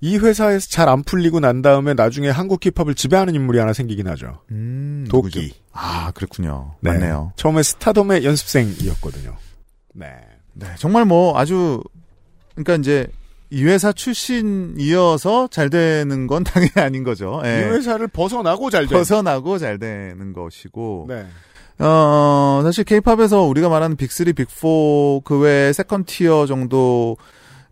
이 0.00 0.16
회사에서 0.18 0.68
잘 0.68 0.88
안 0.88 1.02
풀리고 1.02 1.40
난 1.40 1.60
다음에 1.62 1.92
나중에 1.94 2.28
한국 2.30 2.60
힙합을 2.64 2.94
지배하는 2.94 3.34
인물이 3.34 3.58
하나 3.58 3.72
생기긴 3.72 4.06
하죠. 4.08 4.42
음, 4.52 5.04
도끼. 5.10 5.38
누구죠? 5.40 5.54
아, 5.72 6.12
그렇군요. 6.14 6.76
네. 6.80 6.92
맞네요. 6.92 7.32
처음에 7.34 7.62
스타덤의 7.64 8.24
연습생이었거든요. 8.24 9.36
네. 9.94 10.06
네. 10.58 10.66
정말 10.76 11.04
뭐 11.04 11.38
아주, 11.38 11.82
그러니까 12.54 12.74
이제 12.74 13.06
이 13.50 13.64
회사 13.64 13.92
출신이어서 13.92 15.48
잘 15.48 15.70
되는 15.70 16.26
건 16.26 16.42
당연히 16.44 16.72
아닌 16.76 17.04
거죠. 17.04 17.40
이 17.44 17.48
예. 17.48 17.64
회사를 17.64 18.08
벗어나고 18.08 18.70
잘 18.70 18.86
돼. 18.86 18.94
벗어나고 18.94 19.58
잘 19.58 19.78
되는 19.78 20.32
것이고. 20.32 21.06
네. 21.08 21.26
어, 21.78 22.60
사실 22.64 22.84
케이팝에서 22.84 23.42
우리가 23.42 23.68
말하는 23.68 23.96
빅3, 23.96 24.34
빅4 24.34 25.22
그 25.24 25.38
외에 25.38 25.72
second 25.72 26.04
tier 26.04 26.46
정도의 26.46 27.16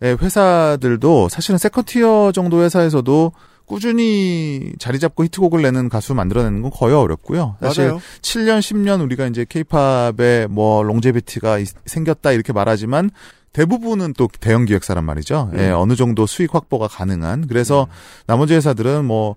회사들도 0.01 1.29
사실은 1.29 1.59
second 1.59 1.85
tier 1.85 2.31
정도 2.33 2.63
회사에서도 2.63 3.33
꾸준히 3.67 4.73
자리 4.79 4.99
잡고 4.99 5.25
히트곡을 5.25 5.61
내는 5.63 5.89
가수 5.89 6.15
만들어내는 6.15 6.63
건 6.63 6.71
거의 6.71 6.95
어렵고요. 6.95 7.57
사실 7.61 7.87
맞아요. 7.87 8.01
7년, 8.23 8.61
10년 8.61 9.03
우리가 9.03 9.27
이제 9.27 9.45
케이팝에 9.49 10.47
뭐 10.49 10.83
longevity가 10.83 11.59
이- 11.59 11.67
생겼다 11.85 12.33
이렇게 12.33 12.53
말하지만 12.53 13.11
대부분은 13.53 14.15
또 14.17 14.29
대형 14.41 14.65
기획사란 14.67 15.05
말이죠. 15.05 15.51
예, 15.57 15.71
음. 15.71 15.75
어느 15.77 15.97
정도 15.97 16.27
수익 16.27 16.55
확보가 16.55 16.89
가능한. 16.89 17.47
그래서 17.49 17.87
나머지 18.27 18.55
회사들은 18.55 19.05
뭐 19.05 19.37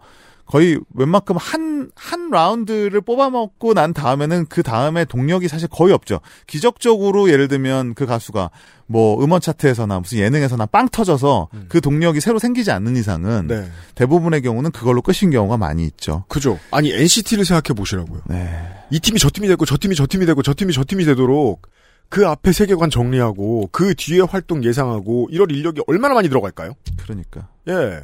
거의 0.49 0.79
웬만큼 0.95 1.37
한, 1.37 1.91
한 1.93 2.31
라운드를 2.31 3.01
뽑아먹고 3.01 3.75
난 3.75 3.93
다음에는 3.93 4.47
그 4.49 4.63
다음에 4.63 5.05
동력이 5.05 5.47
사실 5.47 5.67
거의 5.67 5.93
없죠. 5.93 6.21
기적적으로 6.47 7.29
예를 7.29 7.47
들면 7.47 7.93
그 7.93 8.07
가수가 8.07 8.49
뭐 8.87 9.23
음원 9.23 9.41
차트에서나 9.41 9.99
무슨 9.99 10.17
예능에서나 10.17 10.65
빵 10.65 10.89
터져서 10.89 11.49
음. 11.53 11.65
그 11.69 11.81
동력이 11.81 12.19
새로 12.19 12.39
생기지 12.39 12.71
않는 12.71 12.97
이상은 12.97 13.45
네. 13.45 13.69
대부분의 13.93 14.41
경우는 14.41 14.71
그걸로 14.71 15.03
끝인 15.03 15.29
경우가 15.29 15.57
많이 15.57 15.85
있죠. 15.85 16.25
그죠. 16.27 16.57
아니 16.71 16.91
NCT를 16.93 17.45
생각해 17.45 17.75
보시라고요. 17.77 18.21
네. 18.25 18.49
이 18.89 18.99
팀이 18.99 19.19
저 19.19 19.29
팀이 19.31 19.47
되고 19.47 19.63
저 19.65 19.77
팀이 19.79 19.93
저 19.93 20.07
팀이 20.07 20.25
되고 20.25 20.41
저 20.41 20.55
팀이 20.55 20.73
저 20.73 20.83
팀이 20.83 21.05
되도록 21.05 21.67
그 22.09 22.27
앞에 22.27 22.53
세계관 22.53 22.89
정리하고 22.89 23.69
그 23.71 23.93
뒤에 23.93 24.21
활동 24.21 24.63
예상하고 24.63 25.27
이럴 25.29 25.51
인력이 25.51 25.83
얼마나 25.85 26.15
많이 26.15 26.27
들어갈까요? 26.27 26.73
그러니까. 26.97 27.49
예. 27.67 28.01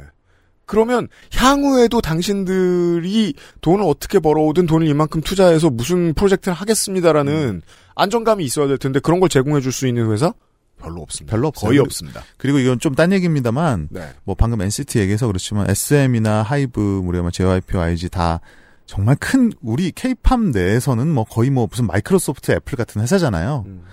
그러면 0.66 1.08
향후에도 1.32 2.00
당신들이 2.00 3.34
돈을 3.60 3.84
어떻게 3.84 4.18
벌어오든 4.18 4.66
돈을 4.66 4.86
이만큼 4.88 5.20
투자해서 5.20 5.70
무슨 5.70 6.12
프로젝트를 6.14 6.54
하겠습니다라는 6.54 7.62
안정감이 7.94 8.44
있어야 8.44 8.66
될 8.66 8.76
텐데 8.78 9.00
그런 9.00 9.20
걸 9.20 9.28
제공해 9.28 9.60
줄 9.60 9.72
수 9.72 9.86
있는 9.86 10.10
회사 10.10 10.32
별로 10.78 11.00
없습니다. 11.02 11.34
별로 11.34 11.48
없어요. 11.48 11.68
거의 11.68 11.78
없습니다. 11.78 12.22
그리고 12.36 12.58
이건 12.58 12.78
좀 12.78 12.94
딴 12.94 13.12
얘기입니다만 13.12 13.88
네. 13.90 14.08
뭐 14.24 14.34
방금 14.34 14.60
NCT 14.60 14.98
얘기해서 14.98 15.26
그렇지만 15.26 15.70
SM이나 15.70 16.42
하이브, 16.42 16.80
뭐 16.80 17.30
JYP, 17.30 17.76
YG 17.76 18.08
다 18.10 18.40
정말 18.86 19.16
큰 19.18 19.52
우리 19.62 19.90
K-팝 19.92 20.40
내에서는 20.40 21.08
뭐 21.08 21.24
거의 21.24 21.50
뭐 21.50 21.66
무슨 21.70 21.86
마이크로소프트, 21.86 22.52
애플 22.52 22.76
같은 22.76 23.02
회사잖아요. 23.02 23.64
음. 23.66 23.84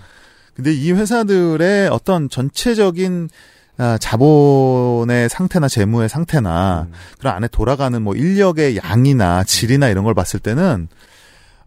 근데 0.54 0.72
이 0.72 0.92
회사들의 0.92 1.88
어떤 1.88 2.28
전체적인 2.28 3.28
아, 3.28 3.32
자본의 3.76 5.28
상태나 5.28 5.68
재무의 5.68 6.08
상태나 6.08 6.86
음. 6.88 6.92
그런 7.18 7.34
안에 7.34 7.48
돌아가는 7.48 8.00
뭐 8.00 8.14
인력의 8.14 8.76
양이나 8.76 9.44
질이나 9.44 9.88
이런 9.88 10.04
걸 10.04 10.14
봤을 10.14 10.40
때는 10.40 10.88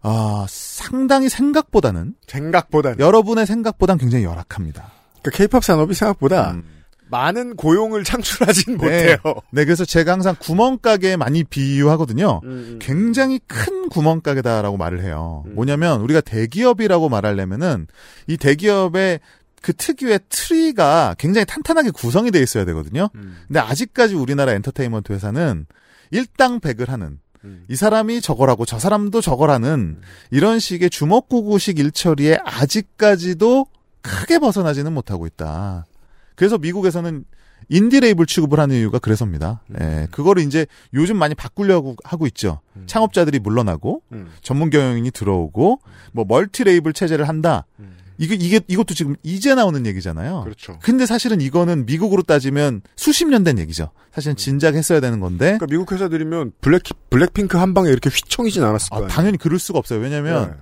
아 0.00 0.46
상당히 0.48 1.28
생각보다는 1.28 2.14
생각보다는 2.26 3.00
여러분의 3.00 3.46
생각보다는 3.46 3.98
굉장히 3.98 4.24
열악합니다. 4.24 4.90
그러니까 5.22 5.30
케이팝 5.36 5.64
산업이 5.64 5.94
생각보다 5.94 6.52
음. 6.52 6.64
많은 7.10 7.56
고용을 7.56 8.04
창출하진 8.04 8.76
네. 8.78 8.84
못해요. 8.84 9.16
네, 9.50 9.64
그래서 9.64 9.84
제가 9.84 10.12
항상 10.12 10.36
구멍가게 10.38 11.16
많이 11.16 11.42
비유하거든요. 11.44 12.40
음, 12.44 12.78
굉장히 12.80 13.40
큰 13.46 13.88
구멍가게다라고 13.88 14.76
말을 14.76 15.02
해요. 15.02 15.42
음. 15.46 15.54
뭐냐면 15.54 16.00
우리가 16.00 16.20
대기업이라고 16.20 17.08
말하려면은 17.08 17.86
이 18.26 18.36
대기업의 18.36 19.20
그 19.62 19.72
특유의 19.72 20.20
tree가 20.28 21.16
굉장히 21.18 21.44
탄탄하게 21.46 21.90
구성이 21.90 22.30
돼 22.30 22.40
있어야 22.40 22.64
되거든요. 22.66 23.08
음, 23.14 23.36
근데 23.46 23.60
아직까지 23.60 24.14
우리나라 24.14 24.52
엔터테인먼트 24.52 25.12
회사는 25.12 25.66
일당백을 26.10 26.88
하는 26.88 27.18
음. 27.44 27.64
이 27.68 27.76
사람이 27.76 28.20
저거라고 28.20 28.64
저 28.64 28.78
사람도 28.78 29.20
저거라는 29.20 30.00
이런 30.30 30.58
식의 30.58 30.90
주먹구구식 30.90 31.78
일처리에 31.78 32.38
아직까지도 32.44 33.66
크게 34.02 34.38
벗어나지는 34.38 34.92
못하고 34.92 35.26
있다. 35.26 35.86
그래서 36.34 36.58
미국에서는 36.58 37.24
인디 37.68 38.00
레이블 38.00 38.26
취급을 38.26 38.60
하는 38.60 38.76
이유가 38.76 38.98
그래서입니다. 38.98 39.62
예, 39.80 40.06
그거를 40.10 40.42
이제 40.42 40.66
요즘 40.94 41.16
많이 41.16 41.34
바꾸려고 41.34 41.96
하고 42.04 42.26
있죠. 42.28 42.60
음. 42.76 42.84
창업자들이 42.86 43.40
물러나고 43.40 44.02
음, 44.12 44.30
전문 44.42 44.70
경영인이 44.70 45.10
들어오고 45.10 45.80
뭐 46.12 46.24
멀티 46.26 46.64
레이블 46.64 46.92
체제를 46.92 47.28
한다. 47.28 47.66
음. 47.80 47.97
이게 48.18 48.34
이게 48.34 48.60
이것도 48.66 48.94
지금 48.94 49.14
이제 49.22 49.54
나오는 49.54 49.86
얘기잖아요. 49.86 50.42
그렇죠. 50.44 50.78
근데 50.82 51.06
사실은 51.06 51.40
이거는 51.40 51.86
미국으로 51.86 52.22
따지면 52.22 52.82
수십 52.96 53.26
년 53.28 53.44
된 53.44 53.58
얘기죠. 53.58 53.90
사실은 54.12 54.34
진작 54.36 54.74
했어야 54.74 54.98
되는 55.00 55.20
건데 55.20 55.44
그러니까 55.58 55.66
미국 55.66 55.92
회사들이면 55.92 56.52
블랙 56.60 56.82
블랙핑크 57.10 57.56
한 57.56 57.74
방에 57.74 57.88
이렇게 57.90 58.10
휘청이진 58.10 58.64
않았을 58.64 58.88
아, 58.92 58.96
거예요. 58.96 59.08
당연히 59.08 59.38
그럴 59.38 59.58
수가 59.60 59.78
없어요. 59.78 60.00
왜냐면 60.00 60.50
네. 60.50 60.56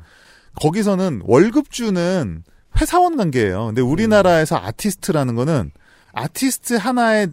거기서는 0.60 1.22
월급주는 1.24 2.44
회사원 2.80 3.16
관계예요. 3.16 3.66
근데 3.66 3.80
우리나라에서 3.80 4.56
아티스트라는 4.56 5.34
거는 5.34 5.70
아티스트 6.16 6.74
하나에 6.74 7.26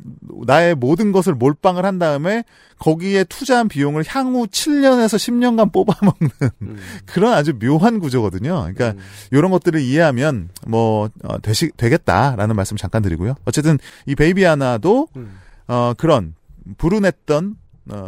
나의 0.46 0.76
모든 0.76 1.14
것을 1.14 1.34
몰빵을 1.34 1.86
한 1.86 2.00
다음에 2.00 2.44
거기에 2.80 3.24
투자한 3.24 3.70
비용을 3.70 4.04
향후 4.06 4.46
7년에서 4.46 5.16
10년간 5.16 5.72
뽑아먹는 5.72 6.30
음. 6.64 6.78
그런 7.06 7.34
아주 7.34 7.58
묘한 7.58 8.00
구조거든요. 8.00 8.60
그러니까 8.74 8.90
음. 8.90 9.00
이런 9.32 9.52
것들을 9.52 9.80
이해하면 9.80 10.50
뭐 10.68 11.10
어, 11.24 11.40
되시, 11.40 11.72
되겠다라는 11.78 12.58
말씀 12.58 12.76
잠깐 12.76 13.02
드리고요. 13.02 13.36
어쨌든 13.46 13.80
이 14.06 14.16
베베야나도 14.16 15.08
음. 15.16 15.40
어, 15.68 15.94
그런 15.98 16.36
불운했던 16.78 17.56
어, 17.90 18.08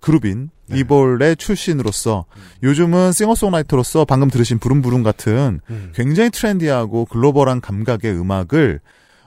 그룹인 0.00 0.50
네. 0.66 0.78
이볼의 0.78 1.34
출신으로서 1.36 2.26
요즘은 2.62 3.10
싱어송라이터로서 3.10 4.04
방금 4.04 4.30
들으신 4.30 4.60
Vroom 4.60 4.81
Vroom 4.81 5.02
같은 5.02 5.60
음. 5.68 5.92
굉장히 5.96 6.30
트렌디하고 6.30 7.06
글로벌한 7.06 7.60
감각의 7.60 8.12
음악을 8.12 8.78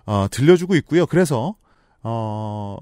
어, 0.05 0.27
들려주고 0.29 0.75
있고요. 0.75 1.05
그래서 1.05 1.55
어, 2.01 2.77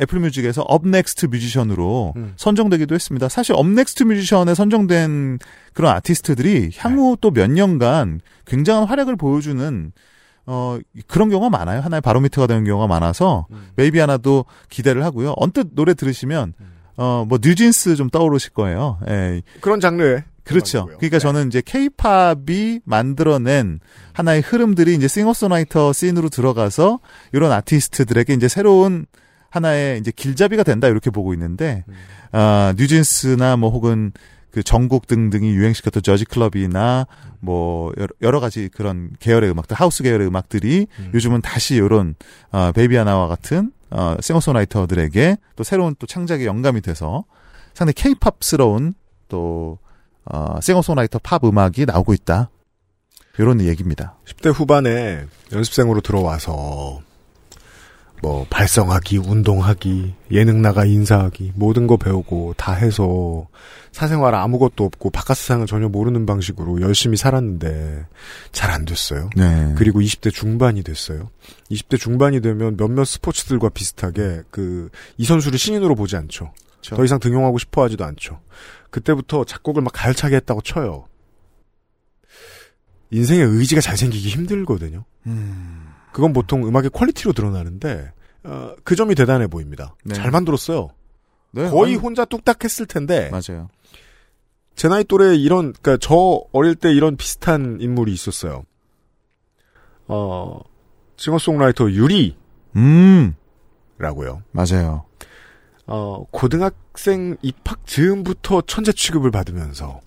애플 0.00 0.20
뮤직에서 0.20 0.62
Up 0.62 0.83
Next 0.83 1.26
뮤지션으로 1.26 2.12
음. 2.16 2.34
선정되기도 2.36 2.94
했습니다. 2.94 3.28
사실 3.28 3.54
Up 3.56 3.71
Next 3.71 4.02
뮤지션에 4.02 4.54
선정된 4.54 5.38
그런 5.72 5.92
아티스트들이 5.96 6.72
향후 6.76 7.16
또몇 7.20 7.50
년간 7.50 8.20
굉장한 8.44 8.86
활약을 8.88 9.16
보여주는 9.16 9.92
어 10.48 10.78
그런 11.08 11.28
경우가 11.30 11.50
많아요. 11.50 11.80
하나의 11.80 12.00
바로미터가 12.02 12.46
되는 12.46 12.64
경우가 12.64 12.86
많아서 12.86 13.46
음. 13.50 13.70
베베야나도 13.76 14.44
기대를 14.68 15.02
하고요. 15.02 15.34
언뜻 15.36 15.68
노래 15.74 15.94
들으시면 15.94 16.52
어뭐 16.96 17.38
뉴진스 17.42 17.96
좀 17.96 18.10
떠오르실 18.10 18.52
거예요. 18.52 18.98
예. 19.08 19.42
그런 19.60 19.80
장르에 19.80 20.24
그렇죠. 20.46 20.78
음악이고요. 20.78 20.98
그러니까 20.98 21.18
네. 21.18 21.22
저는 21.22 21.46
이제 21.48 21.62
케이팝이 21.64 22.80
만들어낸 22.84 23.80
하나의 24.12 24.40
흐름들이 24.40 24.94
이제 24.94 25.08
싱어송라이터 25.08 25.92
씬으로 25.92 26.28
들어가서 26.28 27.00
이런 27.32 27.52
아티스트들에게 27.52 28.32
이제 28.34 28.48
새로운 28.48 29.06
하나의 29.50 29.98
이제 29.98 30.10
길잡이가 30.10 30.62
된다 30.62 30.88
이렇게 30.88 31.10
보고 31.10 31.32
있는데 31.34 31.84
음. 31.88 31.94
아 32.32 32.74
뉴진스나 32.76 33.56
뭐 33.56 33.70
혹은 33.70 34.12
그 34.50 34.62
정국 34.62 35.06
등등이 35.06 35.50
유행시켰던 35.50 36.02
Jersey 36.02 36.24
club이나 36.24 37.06
뭐 37.40 37.92
여러, 38.22 38.40
가지 38.40 38.70
그런 38.72 39.10
계열의 39.20 39.50
음악들 39.50 39.76
하우스 39.76 40.02
계열의 40.02 40.26
음악들이 40.26 40.86
음. 40.98 41.10
요즘은 41.12 41.42
다시 41.42 41.74
이런 41.74 42.14
어, 42.52 42.72
베베야나와 42.72 43.28
같은 43.28 43.70
어, 43.90 44.16
싱어송라이터들에게 44.20 45.36
또 45.56 45.62
새로운 45.62 45.94
또 45.98 46.06
창작의 46.06 46.46
영감이 46.46 46.80
돼서 46.80 47.24
상당히 47.74 47.92
케이팝스러운 47.94 48.94
또 49.28 49.78
어, 50.26 50.58
싱어송라이터 50.60 51.18
팝 51.22 51.44
음악이 51.44 51.86
나오고 51.86 52.12
있다. 52.14 52.50
이런 53.38 53.60
얘기입니다. 53.60 54.16
10대 54.26 54.52
후반에 54.52 55.24
연습생으로 55.52 56.00
들어와서 56.00 57.00
뭐 58.22 58.46
발성하기, 58.48 59.18
운동하기, 59.18 60.14
예능 60.32 60.62
나가 60.62 60.86
인사하기 60.86 61.52
모든 61.54 61.86
거 61.86 61.98
배우고 61.98 62.54
다 62.56 62.72
해서 62.72 63.46
사생활 63.92 64.34
아무것도 64.34 64.84
없고 64.84 65.10
바깥 65.10 65.36
세상을 65.36 65.66
전혀 65.66 65.88
모르는 65.88 66.24
방식으로 66.24 66.80
열심히 66.80 67.18
살았는데 67.18 68.06
잘 68.52 68.70
안 68.70 68.86
됐어요. 68.86 69.28
네. 69.36 69.74
그리고 69.76 70.00
20대 70.00 70.32
중반이 70.32 70.82
됐어요. 70.82 71.28
20대 71.70 72.00
중반이 72.00 72.40
되면 72.40 72.76
몇몇 72.78 73.04
스포츠들과 73.04 73.68
비슷하게 73.68 74.42
그 74.50 74.88
이 75.18 75.24
선수를 75.26 75.58
신인으로 75.58 75.94
보지 75.94 76.16
않죠. 76.16 76.52
그렇죠. 76.80 76.96
더 76.96 77.04
이상 77.04 77.18
등용하고 77.20 77.58
싶어 77.58 77.84
하지도 77.84 78.04
않죠. 78.06 78.40
그때부터 78.96 79.44
작곡을 79.44 79.82
막 79.82 79.90
가열차게 79.92 80.36
했다고 80.36 80.62
쳐요. 80.62 81.06
인생의 83.10 83.44
의지가 83.44 83.82
잘 83.82 83.98
생기기 83.98 84.30
힘들거든요. 84.30 85.04
음, 85.26 85.92
그건 86.14 86.32
보통 86.32 86.66
음악의 86.66 86.90
퀄리티로 86.90 87.34
드러나는데 87.34 88.10
어, 88.44 88.74
그 88.84 88.96
점이 88.96 89.14
대단해 89.14 89.48
보입니다. 89.48 89.94
네. 90.02 90.14
잘 90.14 90.30
만들었어요. 90.30 90.88
네, 91.52 91.68
거의 91.68 91.92
아니, 91.92 91.96
혼자 91.96 92.24
뚝딱 92.24 92.64
했을 92.64 92.86
텐데 92.86 93.30
맞아요. 93.30 93.68
제 94.74 94.88
나이 94.88 95.04
또래 95.04 95.34
이런 95.34 95.74
그러니까 95.74 95.98
저 96.00 96.42
어릴 96.52 96.74
때 96.74 96.90
이런 96.90 97.18
비슷한 97.18 97.76
인물이 97.80 98.14
있었어요. 98.14 98.64
어 100.08 100.60
싱어송라이터 101.18 101.90
유리라고요. 101.90 102.34
음, 102.76 103.34
맞아요. 104.52 105.04
어 105.86 106.24
고등학생 106.30 107.36
입학 107.42 107.86
즈음부터 107.86 108.62
천재 108.62 108.92
취급을 108.92 109.30
받으면서 109.30 110.00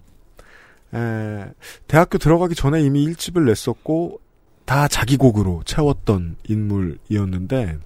에, 0.93 1.45
대학교 1.87 2.17
들어가기 2.17 2.55
전에 2.55 2.81
이미 2.81 3.07
1집을 3.07 3.45
냈었고 3.45 4.19
다 4.65 4.87
자기 4.87 5.17
곡으로 5.17 5.63
채웠던 5.65 6.37
인물이었는데 6.47 7.79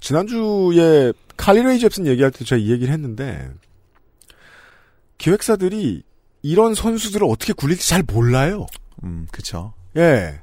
지난주에 0.00 1.12
칼리레이 1.36 1.78
잽슨 1.80 2.06
얘기할 2.06 2.30
때 2.30 2.44
제가 2.44 2.60
이 2.60 2.70
얘기를 2.70 2.92
했는데 2.92 3.50
기획사들이 5.18 6.02
이런 6.42 6.74
선수들을 6.74 7.26
어떻게 7.28 7.52
굴릴지 7.52 7.88
잘 7.88 8.02
몰라요. 8.02 8.66
음, 9.02 9.26
그쵸. 9.32 9.74
예. 9.96 10.40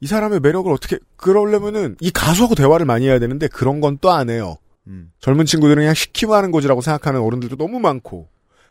이 0.00 0.06
사람의 0.06 0.40
매력을 0.40 0.70
어떻게 0.72 0.98
그러려면은 1.16 1.96
이 2.00 2.10
가수하고 2.10 2.54
대화를 2.54 2.86
많이 2.86 3.06
해야 3.06 3.18
되는데 3.18 3.48
그런 3.48 3.80
건 3.80 3.98
또 3.98 4.10
안 4.10 4.30
해요. 4.30 4.56
음. 4.86 5.12
젊은 5.20 5.44
친구들은 5.46 5.82
그냥 5.82 5.94
시키면 5.94 6.34
하는 6.36 6.50
거지라고 6.50 6.80
생각하는 6.80 7.20
어른들도 7.20 7.56
너무 7.56 7.78
많고 7.80 8.28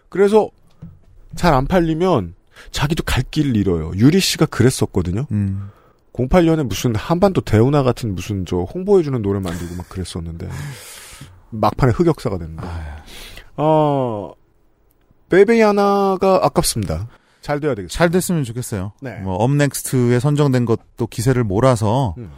그래서 0.10 0.50
잘 1.36 1.54
안 1.54 1.68
팔리면 1.68 2.34
자기도 2.72 3.04
갈 3.04 3.24
길을 3.30 3.56
잃어요. 3.56 3.92
유리 3.96 4.20
씨가 4.20 4.48
그랬었거든요. 4.48 5.28
음. 5.32 5.70
08년에 6.14 6.64
무슨 6.64 6.96
한반도 6.96 7.42
대운하 7.42 7.84
같은 7.84 8.16
무슨 8.16 8.46
저 8.46 8.58
홍보해주는 8.58 9.22
노래 9.22 9.40
만들고 9.40 9.76
막 9.76 9.88
그랬었는데 9.88 10.50
막판에 11.52 11.94
흑역사가 11.94 12.38
됐는데 12.40 12.68
어 13.58 14.34
베이베이 15.30 15.62
하나가 15.62 16.40
아깝습니다. 16.44 17.08
잘 17.42 17.60
돼야 17.60 17.72
되겠습니다. 17.72 17.98
잘 17.98 18.10
됐으면 18.10 18.44
좋겠어요. 18.44 18.94
네. 19.02 19.16
뭐 19.20 19.36
Up 19.36 19.60
Next에 19.60 20.20
선정된 20.20 20.66
것도 20.66 21.08
기세를 21.10 21.44
몰아서 21.44 22.16
음. 22.18 22.32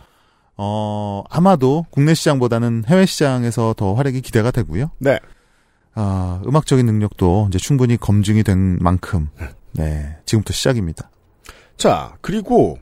어 0.58 1.24
아마도 1.30 1.86
국내 1.90 2.14
시장보다는 2.14 2.84
해외 2.88 3.06
시장에서 3.06 3.74
더 3.76 3.94
활약이 3.94 4.22
기대가 4.22 4.52
되고요. 4.52 4.92
네. 5.00 5.20
아 5.94 6.42
음악적인 6.46 6.86
능력도 6.86 7.48
이제 7.50 7.58
충분히 7.58 7.98
검증이 7.98 8.44
된 8.44 8.78
만큼 8.80 9.30
네 9.72 10.18
지금부터 10.26 10.54
시작입니다. 10.54 11.10
자 11.78 12.16
그리고 12.22 12.78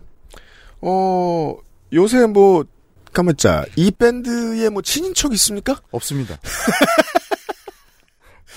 어 0.82 1.56
요새 1.94 2.26
뭐 2.28 2.66
가만자 3.14 3.66
이 3.76 3.92
밴드에 3.92 4.70
뭐 4.70 4.82
친인척 4.82 5.34
있습니까? 5.34 5.82
없습니다. 5.92 6.38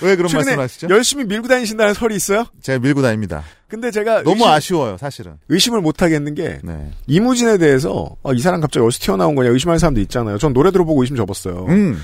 왜 0.01 0.15
그런 0.15 0.31
말씀하시죠? 0.31 0.87
열심히 0.89 1.23
밀고 1.25 1.47
다니신다는 1.47 1.93
설이 1.93 2.15
있어요. 2.15 2.45
제가 2.61 2.79
밀고 2.79 3.01
다닙니다. 3.01 3.43
근데 3.67 3.91
제가 3.91 4.23
너무 4.23 4.31
의심, 4.43 4.47
아쉬워요, 4.47 4.97
사실은. 4.97 5.37
의심을 5.49 5.81
못 5.81 6.01
하겠는 6.01 6.35
게 6.35 6.59
네. 6.63 6.91
이무진에 7.07 7.57
대해서 7.57 8.15
아, 8.23 8.31
이 8.33 8.39
사람 8.39 8.61
갑자기 8.61 8.85
어디서 8.85 9.03
튀어나온 9.03 9.35
거냐 9.35 9.49
의심하는 9.49 9.79
사람도 9.79 9.99
있잖아요. 10.01 10.37
전 10.37 10.53
노래 10.53 10.71
들어보고 10.71 11.01
의심 11.01 11.15
접었어요. 11.15 11.65
음, 11.69 11.99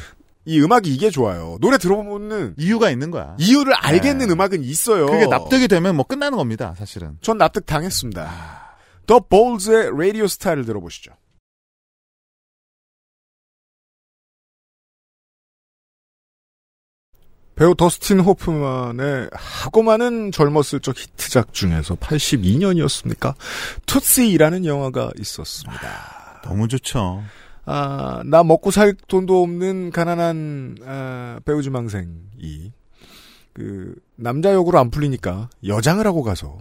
이 0.45 0.59
음악이 0.61 0.93
이게 0.93 1.09
좋아요. 1.09 1.57
노래 1.61 1.77
들어보면은 1.77 2.55
이유가 2.57 2.89
있는 2.89 3.11
거야. 3.11 3.35
이유를 3.37 3.73
알겠는 3.75 4.27
네. 4.27 4.33
음악은 4.33 4.63
있어요. 4.63 5.05
그게 5.07 5.27
납득이 5.27 5.67
되면 5.67 5.95
뭐 5.95 6.05
끝나는 6.05 6.37
겁니다, 6.37 6.73
사실은. 6.77 7.17
전 7.21 7.37
납득 7.37 7.65
당했습니다. 7.65 8.59
더 9.05 9.19
볼즈의 9.19 9.91
라디오 9.97 10.27
스타일을 10.27 10.65
들어보시죠. 10.65 11.11
배우 17.59 17.75
더스틴 17.75 18.21
호프만의 18.21 19.31
하고 19.33 19.83
많은 19.83 20.31
젊었을 20.31 20.79
적 20.79 20.97
히트작 20.97 21.51
중에서 21.51 21.95
82년이었습니까? 21.95 23.35
투시라는 23.85 24.63
영화가 24.63 25.11
있었습니다. 25.19 26.41
너무 26.41 26.69
좋죠. 26.69 27.21
아, 27.65 28.21
나 28.23 28.45
먹고 28.45 28.71
살 28.71 28.93
돈도 28.93 29.43
없는 29.43 29.91
가난한 29.91 30.77
아, 30.85 31.39
배우 31.43 31.61
지망생이 31.61 32.71
그 33.51 33.93
남자 34.15 34.53
역으로 34.53 34.79
안 34.79 34.89
풀리니까 34.89 35.49
여장을 35.67 36.07
하고 36.07 36.23
가서 36.23 36.59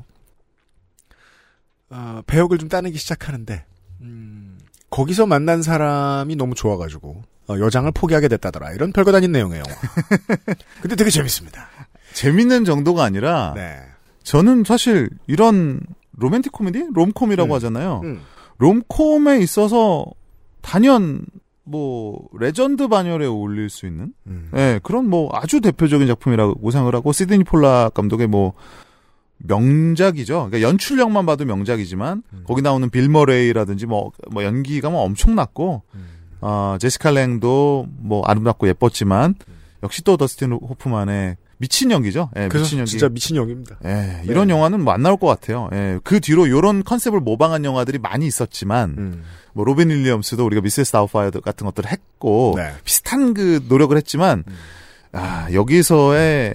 아, 1.91 2.25
배역을 2.27 2.59
좀 2.59 2.69
따내기 2.69 2.99
시작하는데 2.99 3.65
음, 4.01 4.59
거기서 4.91 5.27
만난 5.27 5.63
사람이 5.63 6.35
너무 6.35 6.57
좋아가지고 6.57 7.11
어, 7.13 7.38
여장을 7.49 7.91
포기하게 7.93 8.29
됐다더라 8.29 8.73
이런 8.73 8.93
별거 8.93 9.15
아닌 9.17 9.33
내용의 9.33 9.61
영화. 9.61 9.81
근데 10.83 10.97
되게 10.97 11.11
재밌습니다. 11.11 11.69
재밌는 12.13 12.65
정도가 12.65 13.05
아니라 13.05 13.53
네. 13.55 13.79
저는 14.23 14.65
사실 14.65 15.09
이런 15.27 15.81
로맨틱 16.13 16.53
코미디? 16.53 16.89
rom-com이라고 16.93 17.53
음. 17.53 17.55
하잖아요. 17.55 18.01
음, 18.05 18.21
rom-com에 18.59 19.39
있어서 19.39 20.05
단연 20.61 21.25
뭐 21.65 22.29
레전드 22.39 22.89
반열에 22.89 23.27
어울릴 23.27 23.71
수 23.71 23.87
있는 23.87 24.13
음. 24.27 24.51
예, 24.55 24.81
그런 24.83 25.09
뭐 25.09 25.31
아주 25.33 25.61
대표적인 25.61 26.07
작품이라고 26.09 26.71
생각을 26.71 26.95
하고 26.95 27.13
시드니 27.13 27.45
폴락 27.45 27.95
감독의 27.95 28.27
뭐 28.27 28.55
명작이죠. 29.39 30.49
그러니까 30.49 30.63
연출력만 30.63 31.25
봐도 31.25 31.45
명작이지만 31.45 32.23
음. 32.33 32.45
거기 32.47 32.63
나오는 32.63 32.91
빌 32.91 33.09
머레이라든지 33.09 33.87
뭐, 33.87 34.11
뭐 34.31 34.45
연기가 34.45 34.91
뭐 34.91 35.03
엄청났고 35.03 35.83
음. 35.95 36.08
어, 36.41 36.77
제시카 36.81 37.11
랭도 37.11 37.87
뭐 37.99 38.25
아름답고 38.25 38.69
예뻤지만 38.69 39.35
역시 39.83 40.03
또 40.05 40.17
더스틴 40.17 40.53
호프만의 40.53 41.37
미친 41.61 41.91
연기죠. 41.91 42.31
예, 42.37 42.49
그래서 42.49 42.65
미친 42.65 42.79
연기. 42.79 42.91
진짜 42.93 43.09
미친 43.09 43.37
연기입니다. 43.37 43.79
예, 43.85 44.23
이런 44.27 44.47
네. 44.47 44.55
영화는 44.55 44.83
뭐 44.85 44.95
안 44.95 45.03
나올 45.03 45.17
것 45.17 45.27
같아요. 45.27 45.69
예, 45.73 45.99
그 46.05 46.21
뒤로 46.21 46.47
이런 46.47 46.85
컨셉을 46.85 47.21
모방한 47.21 47.65
영화들이 47.65 47.99
많이 47.99 48.27
있었지만 48.27 48.95
음. 48.97 49.25
뭐 49.55 49.65
로빈 49.65 49.91
윌리엄스도 49.91 50.47
우리가 50.47 50.63
미세스 50.63 50.93
다우파이어 50.93 51.31
같은 51.33 51.65
것들을 51.67 51.91
했고 51.91 52.55
네. 52.57 52.73
비슷한 52.85 53.35
그 53.35 53.65
노력을 53.69 53.97
했지만 53.97 54.45
음. 54.47 54.55
아 55.13 55.49
여기서의 55.53 56.55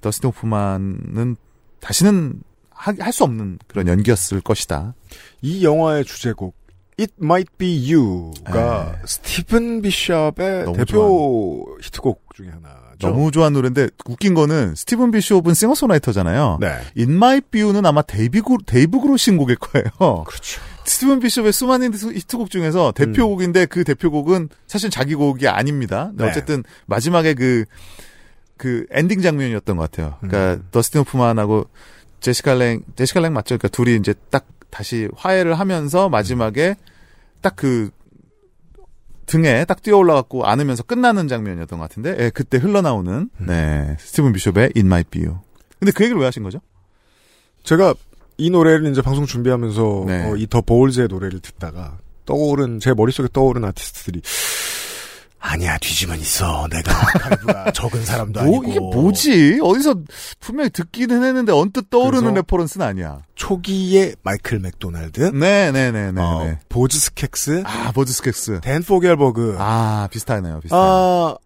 더스틴 0.00 0.28
호프만은 0.28 1.36
다시는 1.80 2.42
할 2.72 3.12
수 3.12 3.24
없는 3.24 3.58
그런 3.66 3.88
연기였을 3.88 4.40
것이다. 4.40 4.94
이 5.42 5.62
영화의 5.64 6.06
주제곡 6.06 6.54
It 7.00 7.14
Might 7.22 7.50
Be 7.56 7.94
You가 7.94 8.92
네. 8.92 8.98
스티븐 9.06 9.80
비숍의 9.80 10.72
대표 10.76 11.78
히트곡 11.80 12.34
중에 12.34 12.48
하나죠. 12.48 12.98
너무 13.00 13.30
좋아하는 13.30 13.54
노래인데 13.54 13.88
웃긴 14.04 14.34
거는 14.34 14.74
스티븐 14.74 15.10
비숍은 15.10 15.54
싱어송라이터잖아요. 15.54 16.58
네. 16.60 16.68
In 16.98 17.12
My 17.12 17.40
View는 17.40 17.86
아마 17.86 18.02
데이비 18.02 18.42
그 18.42 18.58
데이브 18.66 19.00
그루신 19.00 19.16
곡일 19.16 19.56
거예요. 19.56 20.24
그렇죠. 20.24 20.60
스티븐 20.84 21.20
비숍의 21.20 21.52
수많은 21.52 21.94
히트곡 21.94 22.50
중에서 22.50 22.92
대표곡인데 22.92 23.66
그 23.66 23.84
대표곡은 23.84 24.50
사실 24.66 24.90
자기 24.90 25.14
곡이 25.14 25.48
아닙니다. 25.48 26.10
네. 26.14 26.28
어쨌든 26.28 26.64
마지막에 26.86 27.32
그, 27.32 27.64
그 28.56 28.86
엔딩 28.90 29.22
장면이었던 29.22 29.76
것 29.76 29.90
같아요. 29.90 30.16
그러니까 30.20 30.62
음. 30.62 30.68
더스틴 30.70 31.00
호프만하고 31.00 31.66
제시카 32.20 32.54
랭, 32.54 32.82
제시카 32.96 33.20
랭 33.20 33.32
맞죠? 33.32 33.56
그러니까 33.56 33.68
둘이 33.68 33.96
이제 33.96 34.14
딱 34.30 34.46
다시 34.70 35.08
화해를 35.16 35.54
하면서 35.54 36.08
마지막에 36.08 36.76
딱 37.40 37.54
그 37.56 37.90
등에 39.30 39.64
딱 39.64 39.80
뛰어 39.80 39.96
올라갖고 39.96 40.44
안으면서 40.44 40.82
끝나는 40.82 41.28
장면이었던 41.28 41.78
것 41.78 41.88
같은데, 41.88 42.16
예, 42.18 42.30
그때 42.30 42.58
흘러나오는, 42.58 43.30
음. 43.32 43.46
네, 43.46 43.96
스티븐 44.00 44.32
비숍의 44.32 44.72
In 44.76 44.86
My 44.86 45.04
View. 45.04 45.38
근데 45.78 45.92
그 45.92 46.02
얘기를 46.02 46.20
왜 46.20 46.26
하신 46.26 46.42
거죠? 46.42 46.58
제가 47.62 47.94
이 48.38 48.50
노래를 48.50 48.90
이제 48.90 49.02
방송 49.02 49.26
준비하면서 49.26 50.04
네. 50.06 50.24
어, 50.24 50.36
이 50.36 50.42
더 50.42 50.62
보울즈의 50.62 51.08
노래를 51.08 51.38
듣다가 51.40 51.98
떠오른 52.26 52.80
제 52.80 52.92
머릿속에 52.92 53.28
떠오른 53.32 53.64
아티스트들이 53.64 54.20
아니야 55.42 55.78
뒤지면 55.78 56.20
있어 56.20 56.68
내가 56.70 56.92
아카이브가 56.92 57.72
적은 57.72 58.04
사람도 58.04 58.42
뭐, 58.44 58.58
아니고 58.58 58.70
이게 58.70 58.78
뭐지? 58.80 59.58
어디서 59.62 59.94
분명히 60.38 60.68
듣기는 60.70 61.24
했는데 61.24 61.50
언뜻 61.52 61.88
떠오르는 61.88 62.34
레퍼런스는 62.34 62.86
아니야. 62.86 63.22
초기의 63.34 64.16
마이클 64.22 64.60
맥도날드 64.60 65.20
네네네네. 65.20 66.20
어, 66.20 66.44
네. 66.44 66.58
보즈 66.68 66.98
스캑스 66.98 67.62
아, 67.64 67.90
보즈 67.92 68.13
스캑스. 68.13 68.60
댄 68.60 68.82
포겔버그 68.82 69.56
아, 69.58 70.08
비슷하네요, 70.10 70.60
비슷하네요. 70.60 70.86
아, 70.88 71.36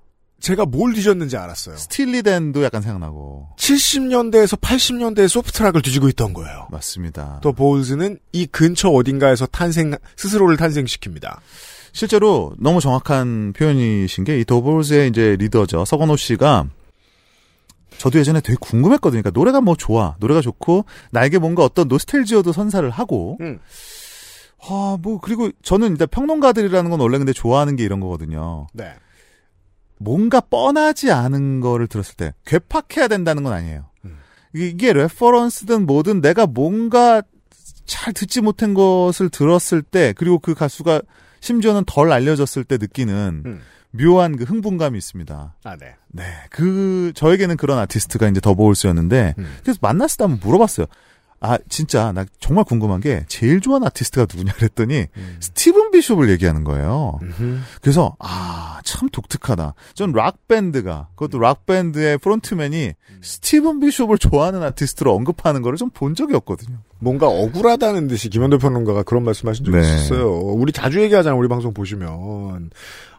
제가 0.41 0.67
뭘 0.67 0.93
뒤졌는지 0.93 1.37
알았어요. 1.37 1.77
스틸리댄도 1.77 2.65
약간 2.65 2.83
생각나고. 2.83 3.49
70년대에서 3.57 4.61
80년대의 4.61 5.29
소프트락을 5.29 5.81
뒤지고 5.83 6.09
있던 6.11 6.35
거예요. 6.35 6.67
맞습니다. 6.71 7.39
더 7.43 7.53
보울즈는 7.53 8.19
이 8.33 8.45
근처 8.47 8.91
어딘가에서 8.91 9.47
탄생 9.47 9.95
스스로를 10.17 10.57
탄생시킵니다. 10.59 11.39
실제로 11.95 12.53
너무 12.59 12.81
정확한 12.81 13.53
표현이신 13.57 14.25
게 14.25 14.39
이 14.41 14.45
더 14.45 14.61
보울즈의 14.61 15.09
이제 15.09 15.37
리더죠. 15.39 15.85
서건호 15.85 16.17
씨가 16.17 16.67
저도 17.99 18.19
예전에 18.19 18.41
되게 18.41 18.57
궁금했거든요. 18.61 19.23
그러니까 19.23 19.39
노래가 19.39 19.61
뭐 19.61 19.77
좋아. 19.77 20.17
노래가 20.19 20.41
좋고 20.41 20.85
나에게 21.13 21.39
뭔가 21.39 21.63
어떤 21.65 21.87
노스텔지어도 21.87 22.53
선사를 22.53 22.89
하고 22.91 23.39
음. 23.41 23.61
아, 24.69 24.99
뭐 25.01 25.21
그리고 25.21 25.51
저는 25.63 25.93
일단 25.93 26.09
평론가들이라는 26.11 26.91
건 26.91 26.99
원래 27.01 27.19
근데 27.19 27.33
좋아하는 27.33 27.77
게 27.77 27.85
이런 27.85 28.01
거거든요. 28.01 28.67
네. 28.73 28.93
뭔가 29.99 30.41
뻔하지 30.41 31.13
않은 31.13 31.61
거를 31.61 31.87
들었을 31.87 32.17
때 32.17 32.35
괴팍해야 32.47 33.07
된다는 33.07 33.45
건 33.45 33.53
아니에요. 33.53 33.85
음. 34.05 34.19
이게 34.53 34.93
레퍼런스든 34.93 35.87
뭐든 35.87 36.21
내가 36.21 36.47
뭔가 36.47 37.23
잘 37.85 38.13
듣지 38.13 38.41
못한 38.41 38.75
것을 38.75 39.29
들었을 39.29 39.83
때 39.83 40.13
그리고 40.17 40.41
그 40.41 40.55
가수가 40.55 41.03
심지어는 41.45 41.85
덜 41.87 42.11
알려졌을 42.11 42.65
때 42.65 42.79
느끼는 42.79 43.43
음. 43.45 43.61
묘한 43.91 44.37
그 44.37 44.45
흥분감이 44.45 44.97
있습니다. 44.97 45.55
아, 45.63 45.77
네. 45.77 45.95
네, 46.09 46.25
그 46.51 47.13
저에게는 47.15 47.57
그런 47.59 47.79
아티스트가 47.79 48.29
이제 48.29 48.41
더 48.41 48.54
보울즈였는데 48.54 49.35
음. 49.39 49.57
그래서 49.63 49.79
만났을 49.83 50.17
때 50.17 50.25
한번 50.25 50.41
물어봤어요. 50.43 50.87
아 51.41 51.59
진짜 51.69 52.11
나 52.13 52.25
정말 52.41 52.65
궁금한 52.65 53.01
게 53.03 53.27
제일 53.29 53.61
좋아하는 53.61 53.87
아티스트가 53.89 54.27
누구냐 54.33 54.55
그랬더니 54.55 55.07
음. 55.15 55.37
스티븐 55.41 55.91
비숍을 55.91 56.31
얘기하는 56.31 56.65
거예요. 56.65 57.19
음흠. 57.23 57.59
그래서 57.83 58.17
아 58.19 58.81
참 58.85 59.09
독특하다. 59.09 59.75
전 59.95 60.13
락 60.13 60.47
밴드가 60.49 61.09
그것도 61.15 61.39
락 61.39 61.65
밴드의 61.67 62.19
frontman이 62.19 62.93
스티븐 63.23 63.81
비숍을 63.81 64.19
좋아하는 64.19 64.63
아티스트로 64.63 65.15
언급하는 65.15 65.61
거를 65.63 65.77
좀 65.79 65.91
본 65.91 66.15
적이 66.15 66.35
없거든요. 66.37 66.79
뭔가 67.05 67.29
억울하다는 67.29 68.09
듯이 68.09 68.31
김영대 68.31 68.59
평론가가 68.59 69.03
그런 69.03 69.23
말씀하신 69.25 69.67
적이 69.67 69.77
네. 69.77 69.83
있었어요. 69.83 70.31
우리 70.31 70.73
자주 70.73 71.01
얘기하잖아요. 71.03 71.39
우리 71.39 71.49
방송 71.49 71.75
보시면 71.75 72.71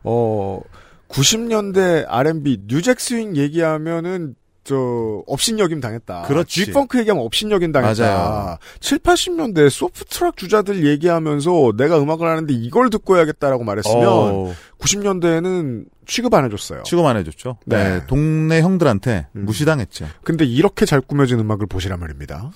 어 0.04 0.60
90년대 1.08 2.06
R&B 2.08 2.64
New 2.68 2.81
Jack 2.81 3.00
Swing 3.00 3.38
얘기하면은 3.38 4.36
저 4.66 5.24
업신여김 5.28 5.80
당했다. 5.80 6.24
그렇지. 6.24 6.66
G-funk 6.66 6.98
얘기하면 6.98 7.24
업신여김 7.24 7.72
당했다. 7.72 8.04
맞아요. 8.04 8.58
7, 8.80 8.98
80년대 8.98 9.70
소프트락 9.70 10.38
주자들 10.38 10.88
얘기하면서 10.88 11.74
내가 11.78 12.02
음악을 12.02 12.28
하는데 12.28 12.52
이걸 12.52 12.90
듣고 12.90 13.16
해야겠다라고 13.16 13.64
말했으면 13.64 14.04
어, 14.08 14.54
90년대에는 14.80 15.86
취급 16.08 16.34
안 16.34 16.46
해줬어요. 16.46 16.82
취급 16.82 17.06
안 17.06 17.16
해줬죠. 17.18 17.58
네. 17.66 17.84
네, 17.84 18.06
동네 18.08 18.62
형들한테 18.62 19.28
음. 19.36 19.46
무시당했죠. 19.46 20.08
근데 20.24 20.46
이렇게 20.46 20.88
잘 20.88 21.00
꾸며진 21.00 21.40
음악을 21.40 21.68
보시란 21.68 22.00
말입니다. 22.00 22.50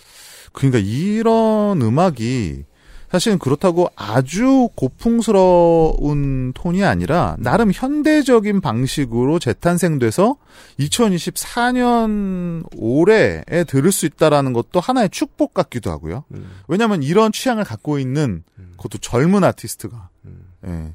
그러니까 0.51 0.79
이런 0.79 1.81
음악이 1.81 2.65
사실은 3.11 3.39
그렇다고 3.39 3.89
아주 3.95 4.69
고풍스러운 4.75 6.53
톤이 6.53 6.83
아니라 6.83 7.35
나름 7.39 7.71
현대적인 7.73 8.61
방식으로 8.61 9.39
재탄생돼서 9.39 10.37
2024년 10.79 12.67
올해에 12.77 13.63
들을 13.67 13.91
수 13.91 14.05
있다라는 14.05 14.53
것도 14.53 14.79
하나의 14.79 15.09
축복 15.09 15.55
같기도 15.55 15.89
하고요. 15.89 16.23
음. 16.33 16.51
왜냐하면 16.67 17.01
이런 17.01 17.31
취향을 17.31 17.63
갖고 17.63 17.97
있는 17.97 18.43
그것도 18.77 18.99
젊은 18.99 19.43
아티스트가 19.43 20.09
음. 20.25 20.45
예. 20.67 20.93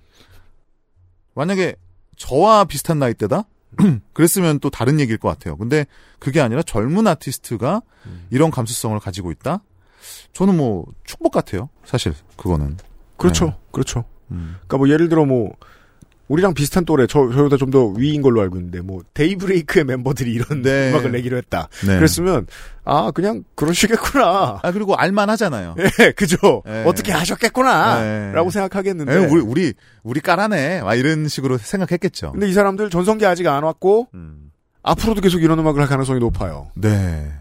만약에 1.35 1.75
저와 2.17 2.65
비슷한 2.65 3.01
나이대다 3.01 3.45
그랬으면 4.13 4.61
또 4.61 4.71
다른 4.71 5.01
얘기일 5.01 5.19
것 5.19 5.29
같아요. 5.29 5.57
근데 5.57 5.87
그게 6.19 6.41
아니라 6.41 6.63
젊은 6.63 7.07
아티스트가 7.07 7.83
음. 8.07 8.27
이런 8.31 8.51
감수성을 8.51 8.99
가지고 9.01 9.31
있다. 9.31 9.63
저는 10.33 10.57
뭐 10.57 10.87
축복 11.05 11.33
같아요. 11.33 11.69
사실 11.85 12.15
그거는. 12.37 12.77
그렇죠. 13.17 13.47
네. 13.47 13.57
그렇죠. 13.73 14.05
음. 14.31 14.57
그러니까 14.67 14.79
뭐 14.79 14.89
예를 14.89 15.09
들어 15.09 15.25
뭐 15.25 15.53
우리랑 16.29 16.55
비슷한 16.55 16.85
또래 16.85 17.07
저 17.07 17.31
저보다 17.31 17.57
좀 17.59 17.71
더 17.71 17.87
위인 17.89 18.23
걸로 18.23 18.41
알고 18.41 18.57
있는데 18.57 18.81
뭐 18.81 19.03
데이브레이크의 19.15 19.85
멤버들이 19.85 20.33
이런 20.33 20.63
네. 20.63 20.91
음악을 20.93 21.13
내기로 21.13 21.37
했다. 21.37 21.69
네. 21.87 21.97
그랬으면 21.97 22.47
아 22.85 23.11
그냥 23.11 23.45
그러시겠구나. 23.55 24.61
아 24.63 24.73
그리고 24.73 24.95
알만 24.95 25.29
하잖아요. 25.31 25.75
예, 26.01 26.13
그죠. 26.13 26.63
네. 26.65 26.85
어떻게 26.87 27.13
하셨겠구나. 27.13 28.01
네. 28.01 28.33
라고 28.33 28.51
생각하겠는데. 28.51 29.13
에, 29.13 29.27
우리 29.27 29.41
우리 29.41 29.75
우리 30.03 30.21
깔아내. 30.21 30.83
막 30.83 30.95
이런 30.95 31.27
식으로 31.29 31.59
생각했겠죠. 31.59 32.33
근데 32.33 32.49
이 32.49 32.53
사람들 32.53 32.91
전성기 32.91 33.27
아직 33.27 33.47
안 33.47 33.65
왔고 33.65 34.09
음. 34.15 34.51
앞으로도 34.83 35.21
계속 35.21 35.43
이런 35.43 35.59
음악을 35.59 35.81
할 35.81 35.89
가능성이 35.89 36.21
높아요. 36.21 36.71
네. 36.75 37.33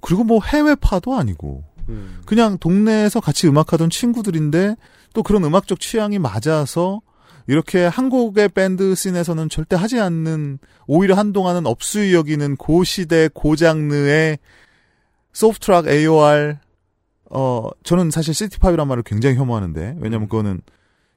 그리고 0.00 0.24
뭐 0.24 0.40
해외파도 0.42 1.14
아니고 1.14 1.62
음. 1.88 2.20
그냥 2.26 2.58
동네에서 2.58 3.20
같이 3.20 3.46
음악하던 3.46 3.90
친구들인데 3.90 4.76
또 5.12 5.22
그런 5.22 5.44
음악적 5.44 5.78
취향이 5.78 6.18
맞아서 6.18 7.02
이렇게 7.50 7.84
한국의 7.84 8.50
밴드 8.50 8.94
씬에서는 8.94 9.48
절대 9.48 9.74
하지 9.74 9.98
않는 9.98 10.60
오히려 10.86 11.16
한동안은 11.16 11.66
업수이 11.66 12.14
여기는 12.14 12.54
고 12.54 12.84
시대 12.84 13.28
고 13.34 13.56
장르의 13.56 14.38
소프트락 15.32 15.88
AOR 15.88 16.58
어 17.28 17.68
저는 17.82 18.12
사실 18.12 18.34
시티팝이란 18.34 18.86
말을 18.86 19.02
굉장히 19.02 19.34
혐오하는데 19.34 19.96
왜냐면 19.98 20.28
그거는 20.28 20.60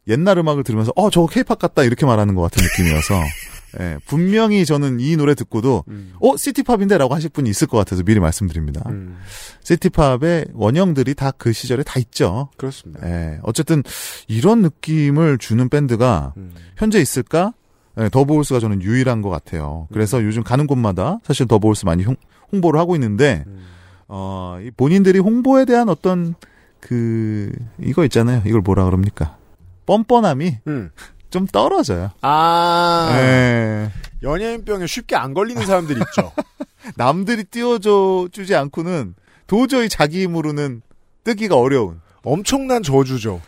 옛날 0.08 0.40
음악을 0.40 0.64
들으면서 0.64 0.92
어 0.96 1.12
저거 1.12 1.28
케이팝 1.28 1.60
같다 1.60 1.84
이렇게 1.84 2.08
말하는 2.08 2.34
것 2.34 2.42
같은 2.42 2.64
느낌이어서 2.64 3.14
예, 3.80 3.98
분명히 4.06 4.66
저는 4.66 5.00
이 5.00 5.16
노래 5.18 5.36
듣고도 5.36 5.84
음. 5.88 6.14
어 6.22 6.38
시티팝인데라고 6.38 7.14
하실 7.16 7.30
분이 7.30 7.50
있을 7.50 7.68
것 7.68 7.78
같아서 7.78 8.04
미리 8.04 8.20
말씀드립니다. 8.20 8.82
음. 8.90 9.18
시티팝의 9.64 10.46
원형들이 10.54 11.16
다 11.16 11.32
그 11.38 11.52
시절에 11.52 11.84
다 11.84 12.00
있죠. 12.00 12.50
그렇습니다. 12.58 13.06
예, 13.08 13.40
어쨌든 13.44 13.84
이런 14.28 14.62
느낌을 14.62 15.38
주는 15.40 15.68
밴드가 15.68 16.34
음. 16.38 16.52
현재 16.78 17.00
있을까? 17.02 17.54
예, 18.00 18.10
더보울스가 18.10 18.60
저는 18.60 18.82
유일한 18.82 19.22
것 19.22 19.30
같아요. 19.30 19.88
그래서 19.92 20.24
요즘 20.24 20.44
가는 20.44 20.68
곳마다 20.68 21.20
사실 21.24 21.48
더보울스 21.48 21.86
많이 21.86 22.04
홍, 22.04 22.16
홍보를 22.52 22.80
하고 22.80 22.96
있는데 22.96 23.44
음. 23.48 23.66
어, 24.08 24.60
이 24.62 24.72
본인들이 24.72 25.20
홍보에 25.20 25.66
대한 25.66 25.90
어떤 25.90 26.36
그 26.80 27.52
이거 27.82 28.04
있잖아요. 28.06 28.42
이걸 28.46 28.62
뭐라 28.62 28.86
그럽니까? 28.86 29.38
뻔뻔함이 29.86 30.58
음. 30.68 30.92
좀 31.34 31.48
떨어져요. 31.48 32.12
아 32.22 33.10
예. 33.18 33.90
연예인병에 34.22 34.86
쉽게 34.86 35.16
안 35.16 35.34
걸리는 35.34 35.66
사람들이 35.66 36.00
있죠. 36.00 36.32
남들이 36.96 37.44
띄워줘 37.44 38.28
주지 38.32 38.56
않고는 38.56 39.16
도저히 39.48 39.90
자기 39.90 40.22
힘으로는 40.22 40.84
뜨기가 41.24 41.56
어려운. 41.56 42.02
엄청난 42.24 42.84
저주죠. 42.84 43.42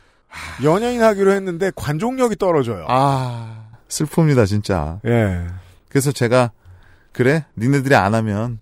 연예인 0.64 1.04
하기로 1.04 1.32
했는데 1.34 1.72
관종력이 1.76 2.38
떨어져요. 2.38 2.88
아 2.90 3.68
슬픕니다 3.88 4.48
진짜. 4.48 5.00
예. 5.06 5.46
그래서 5.88 6.12
제가 6.12 6.52
그래 7.12 7.46
니네들이 7.56 7.94
안 7.94 8.16
하면 8.16 8.60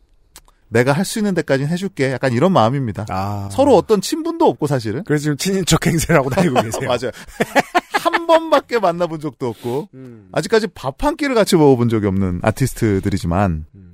내가 0.67 0.91
할 0.91 1.05
수 1.05 1.19
있는 1.19 1.33
데까지는 1.33 1.71
해줄게. 1.71 2.11
약간 2.11 2.33
이런 2.33 2.51
마음입니다. 2.51 3.05
아. 3.09 3.47
서로 3.53 3.77
어떤 3.77 4.01
친분도 4.01 4.45
없고 4.49 4.67
사실은. 4.67 5.03
그래서 5.05 5.21
지금 5.23 5.37
친인척 5.37 5.85
행세라고 5.87 6.29
다니고 6.29 6.55
계세요. 6.61 6.87
맞아요. 6.89 7.11
한 8.23 8.27
번밖에 8.49 8.79
만나본 8.79 9.19
적도 9.19 9.47
없고 9.49 9.89
음. 9.93 10.29
아직까지 10.31 10.67
밥 10.67 11.03
한 11.03 11.17
끼를 11.17 11.35
같이 11.35 11.55
먹어본 11.57 11.89
적이 11.89 12.07
없는 12.07 12.39
아티스트들이지만 12.43 13.65
음. 13.75 13.93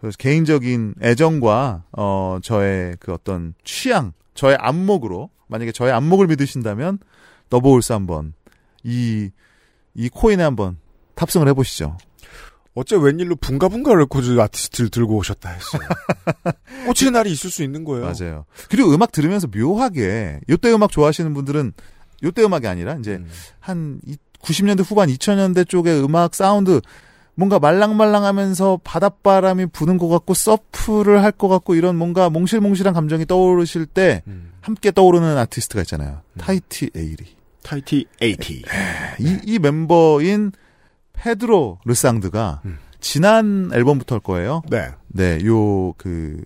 그래서 0.00 0.16
개인적인 0.18 0.94
애정과 1.00 1.84
어 1.92 2.38
저의 2.42 2.96
그 3.00 3.12
어떤 3.12 3.54
취향, 3.64 4.12
저의 4.34 4.56
안목으로 4.60 5.30
만약에 5.48 5.72
저의 5.72 5.92
안목을 5.92 6.26
믿으신다면 6.26 6.98
더보울스 7.48 7.92
한번 7.92 8.34
이 8.84 9.30
이 9.94 10.08
코인에 10.08 10.42
한번 10.42 10.78
탑승을 11.14 11.48
해보시죠. 11.48 11.96
어째 12.74 12.96
웬일로 12.96 13.36
붕가붕가 13.36 13.94
레코드 13.94 14.40
아티스트를 14.40 14.88
들고 14.88 15.16
오셨다 15.18 15.50
했어요. 15.50 15.82
꽂히는 16.86 17.12
날이 17.12 17.30
있을 17.30 17.50
수 17.50 17.62
있는 17.62 17.84
거예요. 17.84 18.04
맞아요. 18.10 18.46
그리고 18.70 18.90
음악 18.94 19.12
들으면서 19.12 19.46
묘하게 19.54 20.40
요때 20.48 20.72
음악 20.72 20.90
좋아하시는 20.90 21.34
분들은 21.34 21.74
요때 22.22 22.44
음악이 22.44 22.66
아니라 22.66 22.94
이제 22.94 23.16
음. 23.16 23.28
한 23.60 24.00
이- 24.06 24.16
90년대 24.40 24.84
후반 24.88 25.08
2000년대 25.08 25.68
쪽의 25.68 26.02
음악 26.04 26.34
사운드 26.34 26.80
뭔가 27.34 27.58
말랑말랑하면서 27.58 28.80
바닷바람이 28.84 29.66
부는 29.66 29.96
것 29.98 30.08
같고 30.08 30.34
surf를 30.34 31.22
할 31.22 31.32
것 31.32 31.48
같고 31.48 31.74
이런 31.74 31.96
뭔가 31.96 32.28
몽실몽실한 32.28 32.92
감정이 32.92 33.24
떠오르실 33.26 33.86
때 33.86 34.22
음. 34.26 34.52
함께 34.60 34.90
떠오르는 34.90 35.38
아티스트가 35.38 35.80
있잖아요. 35.82 36.20
타히티 36.38 36.90
에이티. 36.94 37.36
타이티 37.62 38.06
80. 38.20 38.64
이, 39.20 39.38
이 39.44 39.58
멤버인 39.60 40.52
페드로 41.12 41.78
르상드가 41.84 42.60
음. 42.64 42.78
지난 43.00 43.70
앨범부터일 43.72 44.20
거예요. 44.20 44.62
네. 44.68 44.90
네, 45.08 45.38
요 45.44 45.94
그 45.96 46.42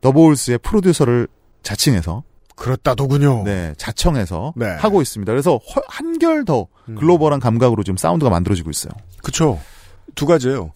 더보울스의 0.00 0.58
프로듀서를 0.58 1.28
자칭해서 1.62 2.22
그렇다더군요. 2.58 3.42
네, 3.44 3.72
자청해서 3.78 4.52
네. 4.56 4.66
하고 4.66 5.00
있습니다. 5.02 5.30
그래서 5.32 5.56
허- 5.56 5.82
한결 5.88 6.44
더 6.44 6.66
음. 6.88 6.94
글로벌한 6.96 7.40
감각으로 7.40 7.82
지금 7.84 7.96
사운드가 7.96 8.30
만들어지고 8.30 8.70
있어요. 8.70 8.92
그쵸. 9.22 9.58
두 10.14 10.26
가지예요. 10.26 10.72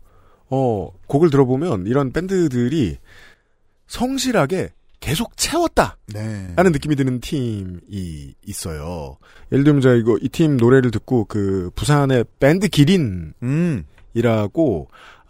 어, 0.50 0.90
곡을 1.06 1.30
들어보면 1.30 1.86
이런 1.86 2.12
밴드들이 2.12 2.98
성실하게 3.86 4.70
계속 5.00 5.36
채웠다. 5.36 5.96
네. 6.14 6.52
라는 6.54 6.70
느낌이 6.72 6.94
드는 6.94 7.20
팀이 7.20 8.34
있어요. 8.46 9.16
예를 9.50 9.64
들면 9.64 9.82
제가 9.82 9.94
이거 9.96 10.16
이 10.22 10.28
팀 10.28 10.56
노래를 10.56 10.90
듣고 10.92 11.24
그 11.24 11.70
부산의 11.74 12.24
밴드 12.38 12.68
기린이라고 12.68 13.32
음, 13.42 13.84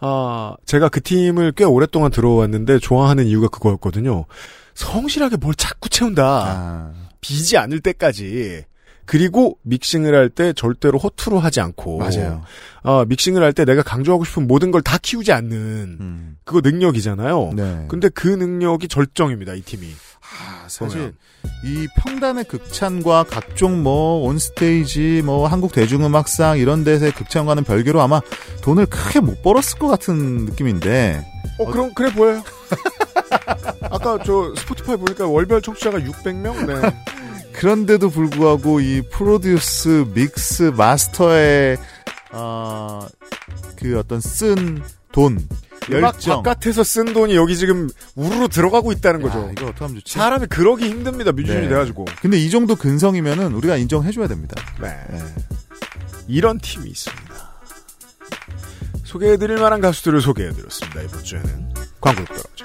아 0.01 0.55
제가 0.67 0.89
그 0.91 1.01
팀을 1.01 1.53
꽤 1.53 1.65
오랫동안 1.65 2.11
들어왔는데 2.11 2.81
좋아하는 2.81 3.25
이유가 3.27 3.49
그거였거든요. 3.49 4.27
성실하게 4.75 5.37
뭘 5.37 5.55
자꾸 5.55 5.89
채운다. 5.89 6.23
아, 6.25 6.93
비지 7.20 7.57
않을 7.59 7.81
때까지. 7.81 8.64
그리고 9.05 9.59
믹싱을 9.62 10.14
할 10.14 10.31
때 10.31 10.53
절대로 10.53 10.97
허투루 10.99 11.39
하지 11.39 11.61
않고 11.61 11.99
맞아요. 11.99 12.43
아, 12.85 13.05
믹싱을 13.09 13.43
할 13.43 13.53
때 13.53 13.64
내가 13.64 13.83
강조하고 13.83 14.25
싶은 14.25 14.47
모든 14.47 14.70
걸 14.70 14.81
다 14.83 14.97
키우지 14.97 15.33
않는 15.33 15.99
음, 16.01 16.37
그거 16.45 16.61
능력이잖아요. 16.62 17.53
네. 17.55 17.85
근데 17.89 18.09
그 18.09 18.29
능력이 18.29 18.87
절정입니다, 18.89 19.55
이 19.55 19.61
팀이. 19.62 19.89
아, 20.23 20.64
사실 20.68 20.99
보면. 20.99 21.16
이 21.64 21.89
평단의 21.99 22.45
극찬과 22.45 23.25
각종 23.25 23.83
뭐 23.83 24.25
온스테이지 24.29 25.23
뭐 25.25 25.49
한국 25.49 25.73
대중음악상 25.73 26.59
이런 26.59 26.85
데서의 26.85 27.11
극찬과는 27.12 27.64
별개로 27.64 28.01
아마 28.01 28.20
돈을 28.62 28.87
크게 28.87 29.18
못 29.20 29.43
벌었을 29.43 29.79
것 29.81 29.89
같은 29.89 30.45
느낌인데 30.47 31.27
어, 31.59 31.66
그럼 31.66 31.93
그래 31.95 32.12
보여요. 32.14 32.43
아, 33.93 33.97
아까 33.97 34.18
저 34.24 34.55
스포티파이 34.57 34.97
보니까 34.97 35.26
월별 35.26 35.61
청취자가 35.62 35.99
600명? 35.99 36.66
네. 36.66 36.97
그런데도 37.53 38.09
불구하고 38.09 38.80
이 38.80 39.03
프로듀스, 39.12 40.07
믹스, 40.14 40.72
마스터의 40.74 41.76
어, 42.32 43.07
그 43.76 43.99
어떤 43.99 44.20
쓴 44.20 44.82
돈, 45.12 45.47
열정. 45.90 46.43
바깥에서 46.43 46.82
쓴 46.82 47.12
돈이 47.12 47.36
여기 47.36 47.57
지금 47.57 47.90
우르르 48.14 48.49
들어가고 48.49 48.93
있다는 48.93 49.20
야, 49.20 49.24
거죠. 49.24 49.51
이거 49.53 49.66
어떻게 49.66 49.84
하면 49.84 49.97
좋지? 49.99 50.14
사람이 50.14 50.47
그러기 50.47 50.88
힘듭니다. 50.88 51.32
뮤지션이 51.32 51.62
네. 51.62 51.68
돼가지고. 51.68 52.07
근데 52.22 52.38
이 52.38 52.49
정도 52.49 52.74
근성이면은 52.74 53.53
우리가 53.53 53.76
인정해줘야 53.76 54.28
됩니다. 54.28 54.55
네. 54.80 54.88
이런 56.26 56.59
팀이 56.59 56.88
있습니다. 56.88 57.53
소개해드릴 59.05 59.59
만한 59.59 59.82
가수들을 59.82 60.22
소개해드렸습니다. 60.22 61.03
이번 61.03 61.22
주에는 61.22 61.74
광고로 62.01 62.26
돌아오죠. 62.26 62.64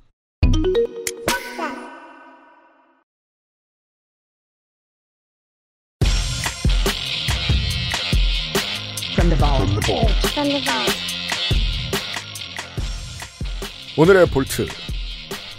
오늘의 13.97 14.27
볼트. 14.27 14.67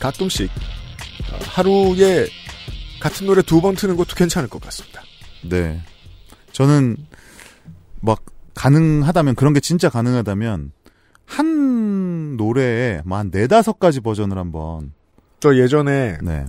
가끔씩 0.01 0.51
어, 1.33 1.39
하루에 1.45 2.27
같은 3.01 3.27
노래 3.27 3.43
두 3.43 3.61
번 3.61 3.75
트는 3.75 3.97
것도 3.97 4.15
괜찮을 4.17 4.49
것 4.49 4.61
같습니다. 4.63 5.03
네. 5.43 5.81
저는 6.53 6.97
막 8.01 8.25
가능하다면 8.55 9.35
그런 9.35 9.53
게 9.53 9.61
진짜 9.61 9.89
가능하다면 9.89 10.73
한 11.27 12.37
노래에 12.37 13.01
뭐한 13.05 13.31
네다섯 13.33 13.79
가지 13.79 14.01
버전을 14.01 14.39
한번 14.39 14.93
저 15.41 15.57
예전에 15.57 16.19
네. 16.23 16.45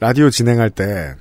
라디오 0.00 0.30
진행할 0.30 0.70
때 0.70 1.14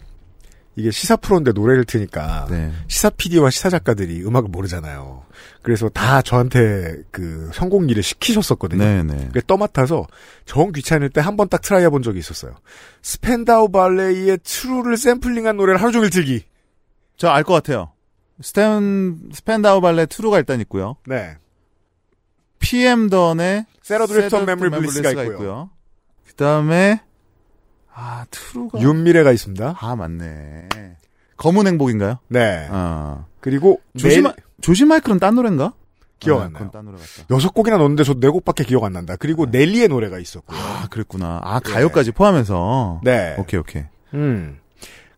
이게 0.75 0.89
시사 0.89 1.17
프로인데 1.17 1.51
노래를 1.51 1.83
트니까 1.85 2.47
네. 2.49 2.71
시사 2.87 3.09
PD와 3.09 3.49
시사 3.49 3.69
작가들이 3.69 4.23
음악을 4.25 4.49
모르잖아요. 4.49 5.25
그래서 5.61 5.89
다 5.89 6.21
저한테 6.21 7.03
그 7.11 7.49
선곡 7.53 7.81
일을 7.81 8.01
시키셨었거든요. 8.01 8.83
네, 8.83 9.03
네. 9.03 9.25
그게 9.27 9.41
떠맡아서 9.45 10.07
정 10.45 10.71
귀찮을 10.71 11.09
때 11.09 11.19
한 11.21 11.35
번 11.35 11.49
딱 11.49 11.61
try 11.61 11.83
해본 11.83 12.03
적이 12.03 12.19
있었어요. 12.19 12.55
스팬다우 13.01 13.69
발레의 13.69 14.39
True를 14.43 14.95
샘플링한 14.97 15.57
노래를 15.57 15.81
하루 15.81 15.91
종일 15.91 16.09
틀기. 16.09 16.43
저 17.17 17.27
알 17.29 17.43
것 17.43 17.53
같아요. 17.53 17.91
스탠 18.41 19.19
스팬다우 19.33 19.81
발레 19.81 20.05
True가 20.07 20.37
일단 20.39 20.61
있고요. 20.61 20.95
네. 21.05 21.35
PM 22.59 23.09
던의 23.09 23.65
세라 23.81 24.05
드리프턴 24.05 24.45
메모리 24.45 24.69
블리스가 24.69 25.11
있고요. 25.23 25.69
그다음에 26.27 27.01
아 27.93 28.25
True가 28.31 28.79
윤미래가 28.79 29.31
있습니다. 29.31 29.75
아 29.79 29.95
맞네. 29.95 30.69
검은 31.37 31.67
행복인가요? 31.67 32.19
네. 32.27 32.67
아 32.69 33.25
그리고 33.39 33.81
조심 33.97 34.23
네, 34.23 34.33
조심 34.61 34.87
마이클은 34.89 35.19
딴 35.19 35.35
노래인가? 35.35 35.73
기억 36.19 36.41
아, 36.41 36.43
안 36.45 36.53
나요. 36.53 36.59
그건 36.67 36.71
딴 36.71 36.85
노래 36.85 36.97
같다. 36.97 37.25
여섯 37.31 37.51
곡이나 37.53 37.77
넣었는데 37.77 38.03
저 38.03 38.13
네 38.13 38.29
곡밖에 38.29 38.63
기억 38.63 38.83
안 38.83 38.93
난다. 38.93 39.15
그리고 39.17 39.45
넬리의 39.47 39.87
노래가 39.87 40.19
있었고요. 40.19 40.57
아 40.59 40.87
그랬구나. 40.91 41.41
아 41.43 41.59
가요까지 41.59 42.11
포함해서. 42.11 43.01
네. 43.03 43.35
오케이 43.39 43.59
오케이. 43.59 43.83
음. 44.13 44.59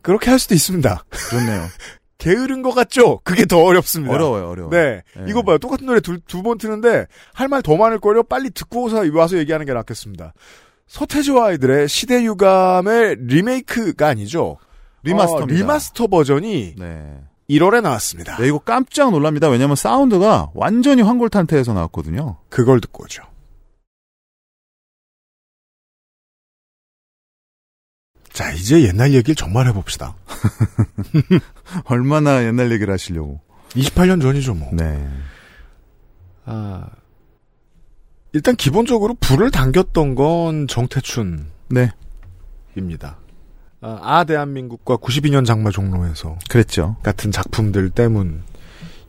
그렇게 0.01 0.29
할 0.29 0.39
수도 0.39 0.55
있습니다. 0.55 1.03
그렇네요. 1.29 1.61
게으른 2.19 2.61
것 2.61 2.71
같죠? 2.73 3.19
그게 3.25 3.45
더 3.45 3.61
어렵습니다. 3.61 4.13
어려워요 4.13 4.47
어려워. 4.49 4.69
네. 4.69 5.01
네. 5.17 5.25
이거 5.27 5.41
봐요. 5.43 5.57
똑같은 5.57 5.85
노래 5.85 5.99
두번 5.99 6.57
트는데 6.57 7.07
할 7.33 7.49
말 7.49 7.61
더 7.61 7.75
많을 7.75 7.99
거려 7.99 8.23
빨리 8.23 8.49
듣고서 8.49 9.03
와서 9.13 9.37
얘기하는 9.37 9.65
게 9.65 9.73
낫겠습니다. 9.73 10.33
서태지와 10.93 11.47
아이들의 11.47 11.89
시대 11.89 12.23
유감의 12.23 13.15
리메이크가 13.21 14.09
아니죠. 14.09 14.57
remaster입니다. 15.01 15.55
어, 15.55 15.57
remaster 15.57 16.05
버전이 16.05 16.75
네. 16.77 17.19
1월에 17.49 17.81
나왔습니다. 17.81 18.37
네, 18.37 18.47
이거 18.47 18.59
깜짝 18.59 19.09
놀랍니다. 19.09 19.49
왜냐면 19.49 19.75
사운드가 19.75 20.51
완전히 20.53 21.01
환골탈태해서 21.01 21.73
나왔거든요. 21.73 22.37
그걸 22.49 22.79
듣고 22.79 23.05
오죠. 23.05 23.23
자, 28.31 28.51
이제 28.51 28.83
옛날 28.83 29.13
얘기를 29.13 29.33
정말 29.33 29.67
해봅시다. 29.69 30.15
얼마나 31.85 32.43
옛날 32.45 32.71
얘기를 32.71 32.93
하시려고. 32.93 33.41
28년 33.69 34.21
전이죠, 34.21 34.53
뭐. 34.53 34.69
네. 34.73 35.09
아, 36.45 36.87
일단 38.33 38.55
기본적으로 38.55 39.15
불을 39.19 39.51
당겼던 39.51 40.15
건 40.15 40.67
정태춘입니다. 40.67 41.51
네. 41.69 41.91
아, 43.81 43.99
아, 44.01 44.23
대한민국과 44.23 44.97
92년 44.97 45.45
장마 45.45 45.69
종로에서 45.69 46.39
그랬죠. 46.49 46.95
같은 47.03 47.31
작품들 47.31 47.91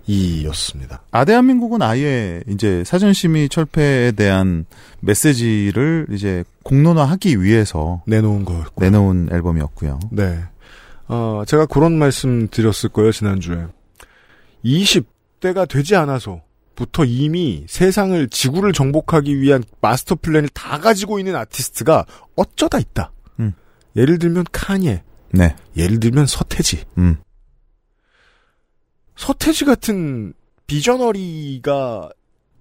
때문이었습니다. 0.06 1.02
아 1.10 1.24
대한민국은 1.24 1.80
아예 1.80 2.42
이제 2.48 2.84
사전심의 2.84 3.48
철폐에 3.48 4.12
대한 4.12 4.66
메시지를 5.00 6.08
이제 6.10 6.44
공론화하기 6.64 7.42
위해서 7.42 8.02
내놓은 8.06 8.44
거였고. 8.44 8.84
내놓은 8.84 9.30
앨범이었고요. 9.32 10.00
네. 10.10 10.38
어, 11.08 11.44
제가 11.46 11.66
그런 11.66 11.98
말씀 11.98 12.48
드렸을 12.48 12.88
거예요, 12.90 13.12
지난주에. 13.12 13.66
20대가 14.64 15.68
되지 15.68 15.96
않아서 15.96 16.40
부터 16.74 17.04
이미 17.04 17.64
세상을, 17.68 18.28
지구를 18.28 18.72
정복하기 18.72 19.40
위한 19.40 19.62
마스터 19.80 20.14
플랜을 20.14 20.48
다 20.50 20.78
가지고 20.78 21.18
있는 21.18 21.36
아티스트가 21.36 22.04
어쩌다 22.36 22.78
있다. 22.78 23.12
음. 23.40 23.52
예를 23.96 24.18
들면 24.18 24.44
카니에, 24.52 25.02
네. 25.30 25.56
예를 25.76 26.00
들면 26.00 26.26
서태지. 26.26 26.84
음. 26.98 27.16
서태지 29.16 29.64
같은 29.64 30.32
비저너리가 30.66 32.10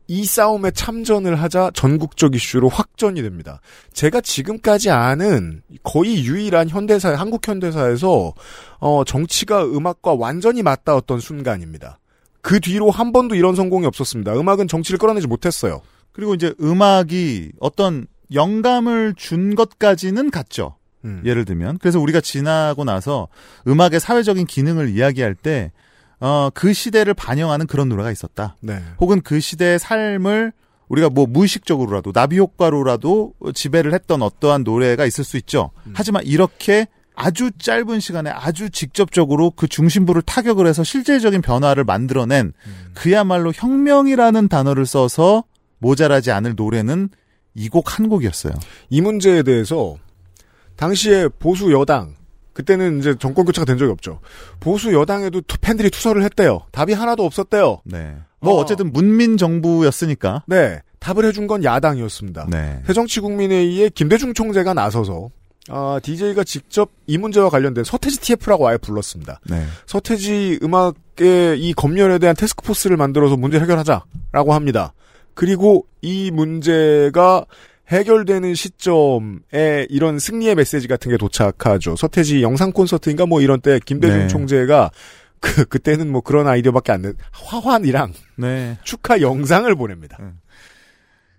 이 0.07 0.25
싸움에 0.25 0.71
참전을 0.71 1.41
하자 1.41 1.71
전국적 1.73 2.35
이슈로 2.35 2.67
확전이 2.69 3.21
됩니다. 3.21 3.61
제가 3.93 4.21
지금까지 4.21 4.91
아는 4.91 5.61
거의 5.81 6.25
유일한 6.25 6.69
현대사, 6.69 7.15
한국 7.15 7.47
현대사에서 7.47 8.33
어, 8.79 9.03
정치가 9.05 9.63
음악과 9.63 10.13
완전히 10.13 10.61
맞닿았던 10.61 11.19
순간입니다. 11.19 11.99
그 12.43 12.59
뒤로 12.59 12.91
한 12.91 13.11
번도 13.13 13.35
이런 13.35 13.55
성공이 13.55 13.87
없었습니다. 13.87 14.33
음악은 14.33 14.67
정치를 14.67 14.99
끌어내지 14.99 15.27
못했어요. 15.27 15.81
그리고 16.11 16.35
이제 16.35 16.53
음악이 16.61 17.53
어떤 17.59 18.05
영감을 18.33 19.15
준 19.15 19.55
것까지는 19.55 20.29
갔죠. 20.29 20.75
음. 21.05 21.21
예를 21.25 21.45
들면. 21.45 21.77
그래서 21.79 21.99
우리가 21.99 22.19
지나고 22.19 22.83
나서 22.83 23.29
음악의 23.65 24.01
사회적인 24.01 24.45
기능을 24.45 24.89
이야기할 24.89 25.35
때, 25.35 25.71
어, 26.19 26.49
그 26.53 26.73
시대를 26.73 27.13
반영하는 27.13 27.65
그런 27.65 27.87
노래가 27.87 28.11
있었다. 28.11 28.57
네. 28.59 28.81
혹은 28.99 29.21
그 29.21 29.39
시대의 29.39 29.79
삶을 29.79 30.51
우리가 30.89 31.09
뭐 31.09 31.25
무의식적으로라도 31.25 32.11
나비 32.11 32.37
효과로라도 32.39 33.33
지배를 33.53 33.93
했던 33.93 34.21
어떠한 34.21 34.63
노래가 34.63 35.05
있을 35.05 35.23
수 35.23 35.37
있죠. 35.37 35.71
하지만 35.93 36.23
이렇게 36.25 36.87
아주 37.15 37.51
짧은 37.57 37.99
시간에 37.99 38.29
아주 38.29 38.69
직접적으로 38.69 39.51
그 39.51 39.67
중심부를 39.67 40.21
타격을 40.23 40.65
해서 40.67 40.83
실질적인 40.83 41.41
변화를 41.41 41.83
만들어낸 41.83 42.53
그야말로 42.93 43.51
혁명이라는 43.53 44.47
단어를 44.47 44.85
써서 44.85 45.43
모자라지 45.79 46.31
않을 46.31 46.55
노래는 46.55 47.09
이 47.55 47.69
곡 47.69 47.99
한 47.99 48.09
곡이었어요. 48.09 48.53
이 48.89 49.01
문제에 49.01 49.43
대해서 49.43 49.95
당시에 50.75 51.27
보수 51.39 51.71
여당 51.71 52.15
그때는 52.53 52.99
이제 52.99 53.15
정권 53.19 53.45
교체가 53.45 53.65
된 53.65 53.77
적이 53.77 53.91
없죠. 53.91 54.19
보수 54.59 54.93
여당에도 54.93 55.41
투- 55.41 55.57
팬들이 55.59 55.89
투서를 55.89 56.23
했대요. 56.23 56.61
답이 56.71 56.93
하나도 56.93 57.25
없었대요. 57.25 57.81
네. 57.85 58.15
뭐 58.39 58.53
어. 58.55 58.57
어쨌든 58.57 58.91
문민 58.91 59.37
정부였으니까. 59.37 60.43
네, 60.47 60.81
답을 60.99 61.25
해준 61.25 61.47
건 61.47 61.63
야당이었습니다. 61.63 62.47
네. 62.51 62.81
새정치국민회의에 62.87 63.89
김대중 63.89 64.33
총재가 64.33 64.73
나서서 64.73 65.29
아, 65.69 65.99
DJ가 66.03 66.43
직접 66.43 66.91
이 67.07 67.17
문제와 67.17 67.49
관련된 67.49 67.83
서태지 67.83 68.19
TF라고 68.19 68.67
아예 68.67 68.77
불렀습니다. 68.77 69.39
네. 69.49 69.65
서태지 69.85 70.59
음악의 70.61 71.59
이 71.59 71.73
검열에 71.73 72.19
대한 72.19 72.35
태스크포스를 72.35 72.97
만들어서 72.97 73.37
문제 73.37 73.59
해결하자라고 73.59 74.53
합니다. 74.53 74.93
그리고 75.33 75.87
이 76.01 76.31
문제가 76.31 77.45
해결되는 77.89 78.55
시점에 78.55 79.87
이런 79.89 80.19
승리의 80.19 80.55
메시지 80.55 80.87
같은 80.87 81.11
게 81.11 81.17
도착하죠. 81.17 81.95
서태지 81.95 82.41
영상 82.41 82.71
콘서트인가 82.71 83.25
뭐 83.25 83.41
이런 83.41 83.61
때 83.61 83.79
김대중 83.85 84.19
네. 84.19 84.27
총재가 84.27 84.91
그 85.39 85.65
그때는 85.65 86.09
뭐 86.11 86.21
그런 86.21 86.47
아이디어밖에 86.47 86.91
안 86.91 87.01
된 87.01 87.15
화환이랑 87.31 88.13
네. 88.37 88.77
축하 88.83 89.19
영상을 89.21 89.73
보냅니다. 89.75 90.17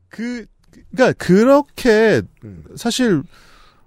그, 0.09 0.45
그니까, 0.91 1.13
그렇게, 1.15 2.23
음. 2.45 2.65
사실, 2.77 3.23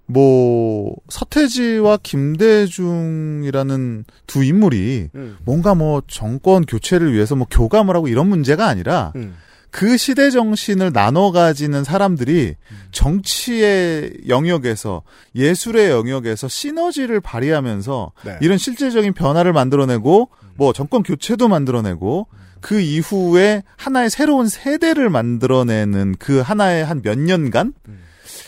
뭐, 0.08 0.96
서태지와 1.10 1.98
김대중이라는 2.02 4.06
두 4.26 4.44
인물이 4.44 5.10
음. 5.16 5.38
뭔가 5.44 5.76
뭐 5.76 6.02
정권 6.08 6.66
교체를 6.66 7.14
위해서 7.14 7.36
뭐 7.36 7.46
교감을 7.50 7.96
하고 7.96 8.08
이런 8.08 8.28
문제가 8.28 8.68
아니라 8.68 9.12
음. 9.18 9.36
그 9.70 9.98
시대 9.98 10.32
정신을 10.32 10.94
나눠 10.94 11.32
가지는 11.32 11.84
사람들이 11.84 12.56
정치의 12.92 14.14
영역에서 14.30 15.04
예술의 15.36 15.92
영역에서 15.92 16.48
시너지를 16.48 17.20
발휘하면서 17.20 18.14
네. 18.24 18.38
이런 18.42 18.58
실질적인 18.58 19.14
변화를 19.14 19.52
만들어내고 19.52 20.30
뭐 20.56 20.74
정권 20.74 21.04
교체도 21.04 21.50
만들어내고 21.50 22.28
그 22.62 22.80
이후에 22.80 23.62
하나의 23.76 24.10
새로운 24.10 24.48
세대를 24.48 25.10
만들어내는 25.10 26.16
그 26.18 26.40
하나의 26.40 26.86
한 26.86 27.02
몇 27.04 27.20
년간 27.20 27.74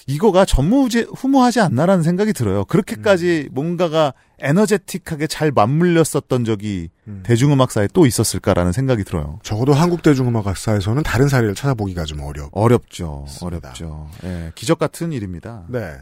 이거가 0.10 0.43
전무후무하지 0.43 1.60
않나라는 1.60 2.01
생각이 2.03 2.34
들어요. 2.34 2.66
그렇게까지 2.66 3.49
뭔가가 3.51 4.14
에너제틱하게 4.39 5.28
잘 5.28 5.51
맞물렸었던 5.51 6.45
적이 6.45 6.89
대중음악사에 7.22 7.89
또 7.93 8.07
있었을까라는 8.07 8.72
생각이 8.72 9.03
들어요. 9.03 9.39
적어도 9.43 9.74
한국 9.74 10.01
대중음악사에서는 10.01 11.03
다른 11.03 11.28
사례를 11.28 11.53
찾아보기가 11.53 12.05
좀 12.05 12.22
어려. 12.22 12.49
어렵죠. 12.53 13.26
맞습니다. 13.28 13.45
어렵죠. 13.70 14.10
예, 14.24 14.51
기적 14.55 14.80
같은 14.80 15.12
일입니다. 15.12 15.66
네. 15.70 15.93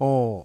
어, 0.00 0.42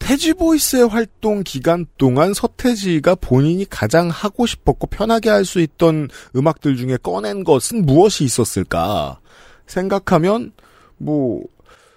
태지보이스의 0.00 0.86
활동 0.88 1.44
기간 1.44 1.86
동안 1.96 2.34
서태지가 2.34 3.14
본인이 3.14 3.64
가장 3.70 4.10
하고 4.10 4.44
싶었고 4.44 4.88
편하게 4.88 5.30
할 5.30 5.46
수 5.46 5.60
있던 5.60 6.10
음악들 6.36 6.76
중에 6.76 6.98
꺼낸 7.02 7.42
것은 7.42 7.86
무엇이 7.86 8.24
있었을까 8.24 9.18
생각하면 9.66 10.52
뭐 10.98 11.42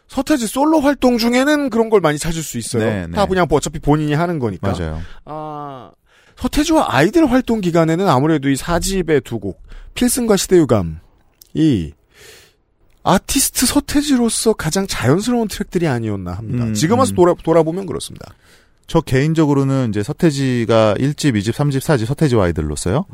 서태지 0.08 0.48
솔로 0.48 0.80
활동 0.80 1.18
중에는 1.18 1.70
그런 1.70 1.90
걸 1.90 2.02
많이 2.02 2.18
찾을 2.18 2.42
수 2.42 2.58
있어요. 2.58 2.84
네, 2.84 3.08
다 3.14 3.24
네. 3.24 3.28
그냥 3.28 3.48
뭐 3.50 3.58
어차피 3.58 3.80
본인이 3.80 4.14
하는 4.14 4.40
거니까. 4.40 4.72
맞아요. 4.72 5.02
아, 5.26 5.92
서태지와 6.38 6.88
아이들 6.90 7.30
활동 7.30 7.62
기간에는 7.62 8.08
아무래도 8.08 8.50
이 8.50 8.56
사집의 8.56 9.22
두 9.22 9.40
곡, 9.40 9.62
필승과 9.96 10.38
시대유감이 10.38 10.96
아티스트 13.04 13.66
서태지로서 13.66 14.54
가장 14.54 14.86
자연스러운 14.86 15.48
트랙들이 15.48 15.88
아니었나 15.88 16.34
합니다. 16.34 16.66
음, 16.66 16.74
지금 16.74 17.00
와서 17.00 17.14
음. 17.14 17.16
돌아, 17.16 17.34
돌아보면 17.42 17.86
그렇습니다. 17.86 18.34
저 18.86 19.02
개인적으로는 19.02 19.90
이제 19.90 20.04
서태지가 20.04 20.96
1집, 20.98 21.36
2집, 21.36 21.52
3집, 21.54 21.80
4집 21.80 22.06
서태지와 22.06 22.46
아이들로서요. 22.46 23.06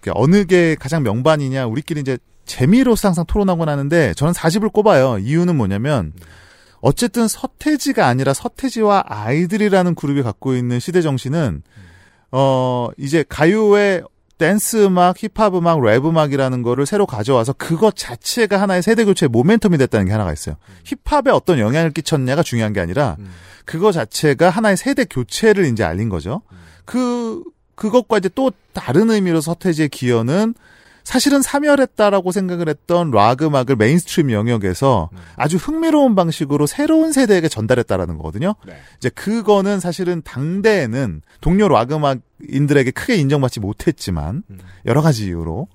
그러니까 0.00 0.20
어느 0.20 0.44
게 0.44 0.76
가장 0.78 1.02
명반이냐 1.02 1.66
우리끼리 1.66 2.00
이제 2.00 2.18
재미로서 2.44 3.08
항상 3.08 3.24
토론하곤 3.26 3.68
하는데 3.68 4.14
저는 4.14 4.32
4집을 4.32 4.72
꼽아요. 4.72 5.18
이유는 5.18 5.56
뭐냐면 5.56 6.12
어쨌든 6.80 7.28
서태지가 7.28 8.06
아니라 8.06 8.34
서태지와 8.34 9.04
아이들이라는 9.06 9.94
그룹이 9.94 10.22
갖고 10.22 10.54
있는 10.54 10.80
시대 10.80 11.00
정신은 11.00 11.62
어 12.32 12.88
이제 12.98 13.24
가요의 13.28 14.02
댄스 14.36 14.84
음악, 14.84 15.22
힙합 15.22 15.54
음악, 15.54 15.80
랩 15.80 16.04
음악이라는 16.04 16.62
거를 16.62 16.86
새로 16.86 17.06
가져와서 17.06 17.52
그것 17.54 17.96
자체가 17.96 18.60
하나의 18.60 18.82
세대 18.82 19.04
교체의 19.04 19.30
모멘텀이 19.30 19.78
됐다는 19.78 20.06
게 20.06 20.12
하나가 20.12 20.32
있어요. 20.32 20.56
힙합에 20.84 21.30
어떤 21.30 21.58
영향을 21.58 21.92
끼쳤냐가 21.92 22.42
중요한 22.42 22.72
게 22.72 22.80
아니라 22.80 23.16
그거 23.64 23.92
자체가 23.92 24.50
하나의 24.50 24.76
세대 24.76 25.04
교체를 25.04 25.66
이제 25.66 25.84
알린 25.84 26.08
거죠. 26.08 26.42
그 26.84 27.42
그것과 27.76 28.18
이제 28.18 28.28
또 28.34 28.52
다른 28.72 29.10
의미로 29.10 29.40
서태지의 29.40 29.88
기여는 29.88 30.54
사실은 31.04 31.42
사멸했다라고 31.42 32.32
생각을 32.32 32.68
했던 32.68 33.10
락 33.10 33.42
음악을 33.42 33.76
mainstream 33.76 34.32
영역에서 34.32 35.10
아주 35.36 35.58
흥미로운 35.58 36.14
방식으로 36.14 36.66
새로운 36.66 37.12
세대에게 37.12 37.48
전달했다라는 37.48 38.16
거거든요. 38.16 38.54
네. 38.66 38.74
이제 38.96 39.10
그거는 39.10 39.80
사실은 39.80 40.22
당대에는 40.22 41.20
동료 41.40 41.68
락 41.68 41.92
음악인들에게 41.92 42.90
크게 42.90 43.16
인정받지 43.16 43.60
못했지만 43.60 44.42
여러 44.86 45.02
가지 45.02 45.26
이유로 45.26 45.68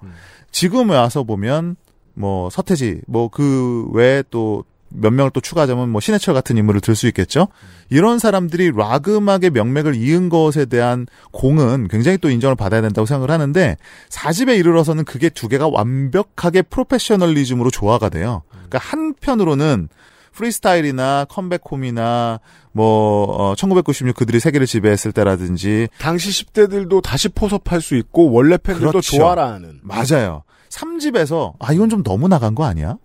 지금 0.52 0.90
와서 0.90 1.24
보면 1.24 1.76
뭐 2.16 2.50
서태지 2.50 3.02
뭐 3.08 3.30
그 3.30 3.88
외에 3.94 4.24
또 4.32 4.64
몇 4.92 5.12
명을 5.12 5.32
또 5.32 5.40
추가하자면 5.42 5.90
뭐 5.90 6.02
신해철 6.02 6.34
같은 6.34 6.58
인물을 6.58 6.82
들 6.82 6.96
수 6.96 7.08
있겠죠. 7.08 7.48
이런 7.90 8.20
사람들이 8.20 8.72
락 8.76 9.08
음악의 9.08 9.52
명맥을 9.52 9.96
이은 9.96 10.30
것에 10.30 10.66
대한 10.66 11.08
공은 11.32 11.88
굉장히 11.88 12.18
또 12.18 12.30
인정을 12.30 12.56
받아야 12.56 12.82
된다고 12.82 13.06
생각을 13.06 13.32
하는데 13.32 13.78
사집에 14.10 14.56
이르러서는 14.58 15.06
그게 15.06 15.30
두 15.30 15.48
개가 15.48 15.68
완벽하게 15.70 16.64
프로페셔널리즘으로 16.64 17.72
조화가 17.72 18.10
돼요. 18.10 18.44
그러니까 18.52 18.80
한편으로는 18.80 19.90
프리스타일이나 20.34 21.26
컴백홈이나 21.30 22.40
뭐 22.72 23.26
어, 23.52 23.56
1996 23.56 24.16
그들이 24.16 24.40
세계를 24.40 24.68
지배했을 24.68 25.12
때라든지 25.12 25.88
당시 25.98 26.46
10대들도 26.46 27.02
다시 27.02 27.30
포섭할 27.30 27.82
수 27.82 27.96
있고 27.96 28.32
원래 28.32 28.58
팬들도 28.58 28.92
그렇죠. 28.92 29.18
좋아라 29.18 29.52
하는. 29.54 29.80
맞아요. 29.82 30.44
3집에서 30.70 31.54
아 31.60 31.74
이건 31.74 31.90
좀 31.90 32.04
너무 32.04 32.28
나간 32.28 32.56
거 32.56 32.64
아니야? 32.66 32.98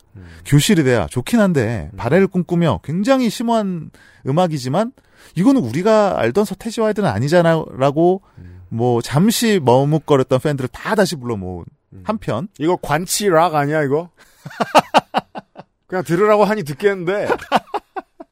교실이 0.44 0.84
돼야 0.84 1.06
좋긴 1.06 1.40
한데 1.40 1.90
바래를 1.96 2.26
꿈꾸며 2.26 2.80
굉장히 2.84 3.30
심오한 3.30 3.90
음악이지만 4.26 4.92
이거는 5.34 5.62
우리가 5.62 6.18
알던 6.20 6.44
서태지와 6.44 6.88
아이들은 6.88 7.08
아니잖아라고 7.08 8.22
뭐 8.68 9.00
잠시 9.02 9.60
머뭇거렸던 9.62 10.40
팬들을 10.40 10.68
다 10.68 10.94
다시 10.94 11.16
불러 11.16 11.36
모은 11.36 11.64
한편 12.02 12.48
이거 12.58 12.76
관치 12.80 13.28
락 13.28 13.54
아니야 13.54 13.82
이거? 13.82 14.10
그냥 15.86 16.04
들으라고 16.04 16.44
하니 16.44 16.64
듣겠는데 16.64 17.28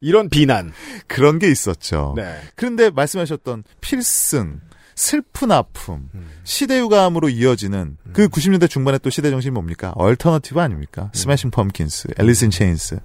이런 0.03 0.29
비난. 0.29 0.73
그런 1.07 1.39
게 1.39 1.49
있었죠. 1.49 2.13
네. 2.17 2.39
그런데 2.55 2.89
말씀하셨던 2.89 3.63
필승, 3.79 4.59
슬픈 4.95 5.51
아픔, 5.51 6.09
시대 6.43 6.79
유감으로 6.79 7.29
이어지는 7.29 7.97
그 8.13 8.27
90년대 8.27 8.69
중반에 8.69 8.97
또 8.99 9.09
시대 9.09 9.29
정신이 9.29 9.51
뭡니까? 9.51 9.91
얼터너티브 9.95 10.59
아닙니까? 10.59 11.09
스매싱 11.13 11.51
펌킨스, 11.51 12.09
앨리스 12.19 12.43
인 12.43 12.49
체인스, 12.49 12.99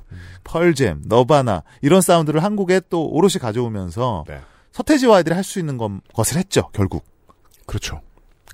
펄잼, 0.45 1.03
너바나 1.07 1.63
이런 1.83 2.01
사운드를 2.01 2.43
한국에 2.45 2.81
또 2.91 3.09
오롯이 3.09 3.35
가져오면서 3.41 4.25
네. 4.29 4.41
서태지와 4.73 5.19
아이들이 5.19 5.35
할 5.35 5.45
수 5.45 5.59
있는 5.59 5.79
것, 5.79 5.91
것을 6.15 6.37
했죠. 6.37 6.69
결국. 6.73 7.05
그렇죠. 7.67 8.01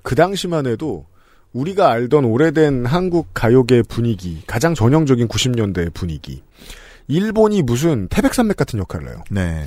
그 0.03 0.15
당시만 0.15 0.67
해도 0.67 1.07
우리가 1.53 1.91
알던 1.91 2.25
오래된 2.25 2.87
한국 2.87 3.29
가요계 3.33 3.83
분위기, 3.83 4.43
가장 4.47 4.75
전형적인 4.75 5.29
90년대 5.29 5.93
분위기. 5.95 6.43
일본이 7.07 7.63
무슨 7.63 8.09
태백산맥 8.09 8.57
같은 8.57 8.79
역할을 8.79 9.09
해요. 9.09 9.23
네. 9.31 9.67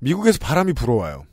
미국에서 0.00 0.38
바람이 0.40 0.72
불어와요. 0.72 1.24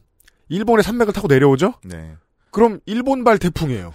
일본의 0.49 0.83
산맥을 0.83 1.13
타고 1.13 1.27
내려오죠? 1.27 1.75
네. 1.83 2.13
그럼 2.51 2.79
일본발 2.85 3.37
태풍이에요. 3.39 3.93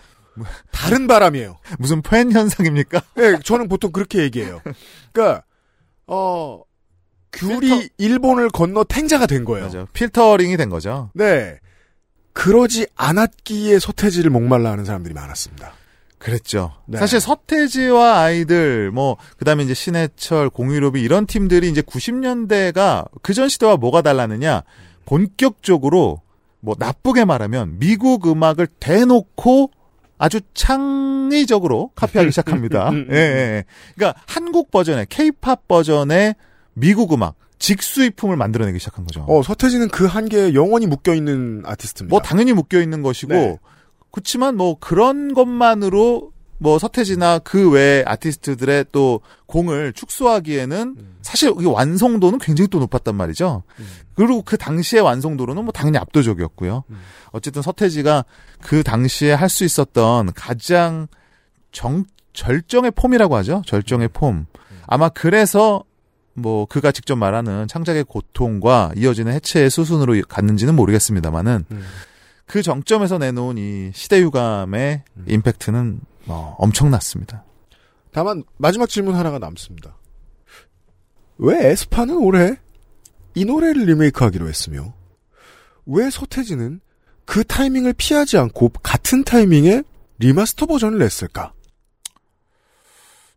다른 0.73 1.07
바람이에요. 1.07 1.59
무슨 1.79 2.03
팬 2.03 2.33
현상입니까? 2.33 3.01
네, 3.17 3.39
저는 3.45 3.69
보통 3.69 3.93
그렇게 3.93 4.21
얘기해요. 4.23 4.61
그러니까 5.13 5.45
어 6.07 6.63
귤이 7.33 7.91
일본을 7.99 8.51
건너 8.51 8.85
탱자가 8.85 9.27
된 9.27 9.45
거예요. 9.45 9.67
맞아. 9.67 9.87
필터링이 9.93 10.57
된 10.57 10.69
거죠. 10.71 11.11
네. 11.15 11.59
그러지 12.33 12.87
않았기에 12.97 13.79
서태지를 13.79 14.31
목말라 14.31 14.71
하는 14.71 14.85
사람들이 14.85 15.15
많았습니다. 15.15 15.73
그랬죠. 16.19 16.75
네. 16.87 16.99
사실 16.99 17.19
서태지와 17.19 18.21
아이들, 18.21 18.91
뭐, 18.91 19.17
그 19.39 19.45
다음에 19.45 19.65
이제 19.65 19.73
신해철, 19.75 20.51
공유로비 20.51 21.01
이런 21.01 21.27
팀들이 21.27 21.69
이제 21.71 21.81
90년대가 21.81 23.09
그 23.23 23.33
전 23.33 23.49
시대와 23.49 23.77
뭐가 23.79 24.03
달랐느냐. 24.03 24.63
본격적으로, 25.07 26.21
뭐, 26.61 26.75
나쁘게 26.79 27.25
말하면 27.25 27.79
미국 27.79 28.27
음악을 28.27 28.67
대놓고 28.79 29.71
아주 30.19 30.41
창의적으로 30.53 31.93
카피하기 31.95 32.31
시작합니다. 32.31 32.91
예, 33.11 33.15
예, 33.15 33.17
예. 33.17 33.65
그러니까 33.95 34.21
한국 34.27 34.71
버전의, 34.71 35.07
케이팝 35.09 35.67
버전의 35.67 36.35
미국 36.75 37.15
음악, 37.15 37.37
직수입품을 37.59 38.37
만들어내기 38.37 38.79
시작한 38.79 39.05
거죠. 39.07 39.25
어, 39.29 39.43
서태지는 39.43 39.89
그 39.89 40.07
한계에 40.07 40.55
영원히 40.55 40.87
묶여 40.87 41.15
있는 41.15 41.63
아티스트입니다. 41.65 42.13
뭐 42.13 42.21
당연히 42.21 42.53
묶여 42.53 42.81
있는 42.81 43.03
것이고 43.03 43.33
네. 43.33 43.59
그렇지만 44.11 44.57
뭐 44.57 44.77
그런 44.79 45.35
것만으로 45.35 46.33
뭐 46.63 46.79
서태지나 46.79 47.39
그 47.41 47.71
외 47.71 48.05
아티스트들의 48.07 48.87
또 48.93 49.21
공을 49.47 49.95
축소하기에는 49.95 50.97
사실 51.23 51.53
이 51.59 51.65
완성도는 51.65 52.39
굉장히 52.39 52.69
또 52.69 52.79
높았단 52.81 53.15
말이죠. 53.15 53.63
그리고 54.15 54.43
그 54.43 54.59
당시의 54.59 55.03
완성도로는 55.03 55.65
뭐 55.65 55.73
당연히 55.73 55.97
압도적이었고요. 55.99 56.85
어쨌든 57.33 57.63
서태지가 57.63 58.25
그 58.61 58.83
당시에 58.83 59.33
할 59.33 59.49
수 59.49 59.65
있었던 59.65 60.33
가장 60.35 61.07
정 61.73 62.05
절정의 62.35 62.91
폼이라고 62.93 63.35
하죠. 63.37 63.63
절정의 63.67 64.09
폼. 64.13 64.47
아마 64.87 65.09
그래서 65.09 65.83
뭐 66.35 66.67
그가 66.67 66.93
직접 66.93 67.17
말하는 67.17 67.69
창작의 67.69 68.05
고통과 68.05 68.93
이어지는 68.97 69.33
해체의 69.33 69.71
수순으로 69.71 70.21
갔는지는 70.29 70.75
모르겠습니다만은 70.77 71.65
그 72.47 72.63
정점에서 72.63 73.19
내놓은 73.19 73.57
이 73.59 73.91
시대 73.95 74.21
유감의 74.21 75.03
임팩트는 75.27 76.01
어, 76.27 76.55
엄청났습니다. 76.59 77.45
다만 78.13 78.45
마지막 78.57 78.89
질문 78.89 79.15
하나가 79.15 79.39
남습니다. 79.39 79.97
왜 81.39 81.71
에스파는 81.71 82.17
올해 82.17 82.57
이 83.35 83.45
노래를 83.45 83.85
리메이크하기로 83.87 84.49
했으며 84.49 84.93
왜 85.87 86.11
서태지는 86.11 86.81
그 87.25 87.45
타이밍을 87.45 87.95
피하지 87.95 88.39
않고 88.39 88.71
같은 88.83 89.25
타이밍에 89.25 89.83
remaster 90.19 90.67
버전을 90.67 90.99
냈을까? 90.99 91.53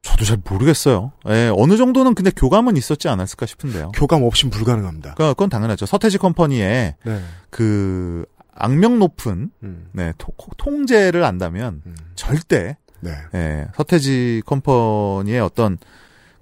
저도 0.02 0.26
잘 0.26 0.38
모르겠어요. 0.44 1.14
예, 1.30 1.50
어느 1.56 1.78
정도는 1.78 2.14
근데 2.14 2.30
교감은 2.30 2.76
있었지 2.76 3.08
않았을까 3.08 3.46
싶은데요. 3.46 3.92
교감 3.94 4.24
없인 4.24 4.50
불가능합니다. 4.50 5.14
그러니까 5.14 5.34
그건 5.34 5.50
당연하죠. 5.50 5.86
서태지 5.86 6.18
컴퍼니의 6.18 6.96
네. 7.04 7.22
그 7.50 8.26
악명 8.56 9.00
높은 9.00 9.52
음, 9.64 9.88
네, 9.94 10.14
토- 10.18 10.34
통제를 10.58 11.24
안다면 11.24 11.82
음. 11.86 11.96
절대 12.16 12.78
네. 13.00 13.12
예, 13.36 13.68
서태지 13.76 14.44
컴퍼니의 14.46 15.40
어떤 15.42 15.78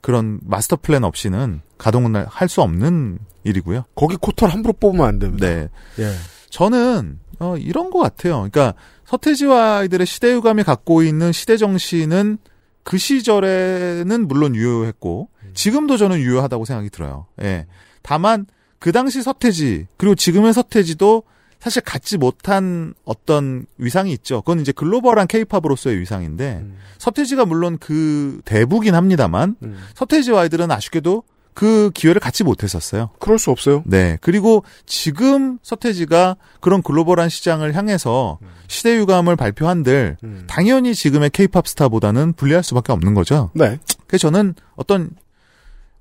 그런 0.01 0.39
마스터 0.43 0.75
플랜 0.75 1.03
없이는 1.03 1.61
가동을 1.77 2.25
할 2.27 2.47
수 2.49 2.61
없는 2.61 3.19
일이고요. 3.43 3.85
거기 3.95 4.15
코털 4.17 4.49
함부로 4.49 4.73
뽑으면 4.73 5.05
안 5.07 5.19
됩니다. 5.19 5.47
네. 5.47 5.69
예. 5.99 6.11
저는 6.49 7.19
어, 7.39 7.57
이런 7.57 7.89
것 7.89 7.99
같아요. 7.99 8.35
그러니까 8.51 8.75
서태지와 9.05 9.77
아이들의 9.79 10.05
시대 10.05 10.31
유감이 10.33 10.63
갖고 10.63 11.01
있는 11.01 11.31
시대 11.31 11.57
정신은 11.57 12.37
그 12.83 12.97
시절에는 12.97 14.27
물론 14.27 14.55
유효했고 14.55 15.29
지금도 15.53 15.97
저는 15.97 16.19
유효하다고 16.19 16.65
생각이 16.65 16.89
들어요. 16.89 17.25
예. 17.41 17.65
다만 18.03 18.45
그 18.79 18.91
당시 18.91 19.21
서태지 19.21 19.87
그리고 19.97 20.15
지금의 20.15 20.53
서태지도 20.53 21.23
사실 21.61 21.83
갖지 21.83 22.17
못한 22.17 22.95
어떤 23.05 23.67
위상이 23.77 24.11
있죠. 24.13 24.41
그건 24.41 24.59
이제 24.59 24.71
글로벌한 24.71 25.27
케이팝으로서의 25.27 25.99
위상인데 25.99 26.61
음. 26.63 26.77
서태지가 26.97 27.45
물론 27.45 27.77
그 27.79 28.41
대부긴 28.45 28.95
합니다만 28.95 29.55
음. 29.61 29.77
서태지와 29.93 30.41
아이들은 30.41 30.71
아쉽게도 30.71 31.21
그 31.53 31.91
기회를 31.93 32.19
갖지 32.19 32.43
못했었어요. 32.43 33.11
그럴 33.19 33.37
수 33.37 33.51
없어요. 33.51 33.83
네. 33.85 34.17
그리고 34.21 34.63
지금 34.87 35.59
서태지가 35.61 36.37
그런 36.61 36.81
글로벌한 36.81 37.29
시장을 37.29 37.75
향해서 37.75 38.39
시대 38.67 38.97
유감을 38.97 39.35
발표한들 39.35 40.17
음. 40.23 40.45
당연히 40.47 40.95
지금의 40.95 41.29
케이팝 41.29 41.67
스타보다는 41.67 42.33
불리할 42.33 42.63
수밖에 42.63 42.91
없는 42.91 43.13
거죠. 43.13 43.51
네. 43.53 43.77
그래서 44.07 44.29
저는 44.29 44.55
어떤 44.75 45.11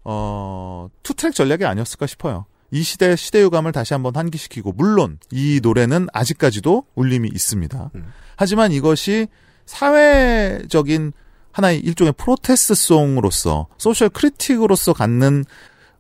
어 0.05 0.89
투트랙 1.03 1.35
전략이 1.35 1.67
아니었을까 1.67 2.07
싶어요. 2.07 2.47
이 2.73 2.83
시대 2.83 3.17
시대 3.17 3.41
유감을 3.43 3.73
다시 3.73 3.95
한번 3.95 4.15
환기시키고 4.15 4.73
물론 4.73 5.19
이 5.31 5.61
노래는 5.63 6.07
아직까지도 6.13 6.85
울림이 6.95 7.29
있습니다. 7.33 7.91
음. 7.95 8.13
하지만 8.37 8.73
이것이 8.73 9.27
사회적인 9.67 11.13
하나의 11.53 11.81
일종의 11.81 12.15
protest 12.17 12.75
song으로서 12.75 13.67
social 13.77 14.09
critic으로서 14.09 14.93
갖는 14.93 15.45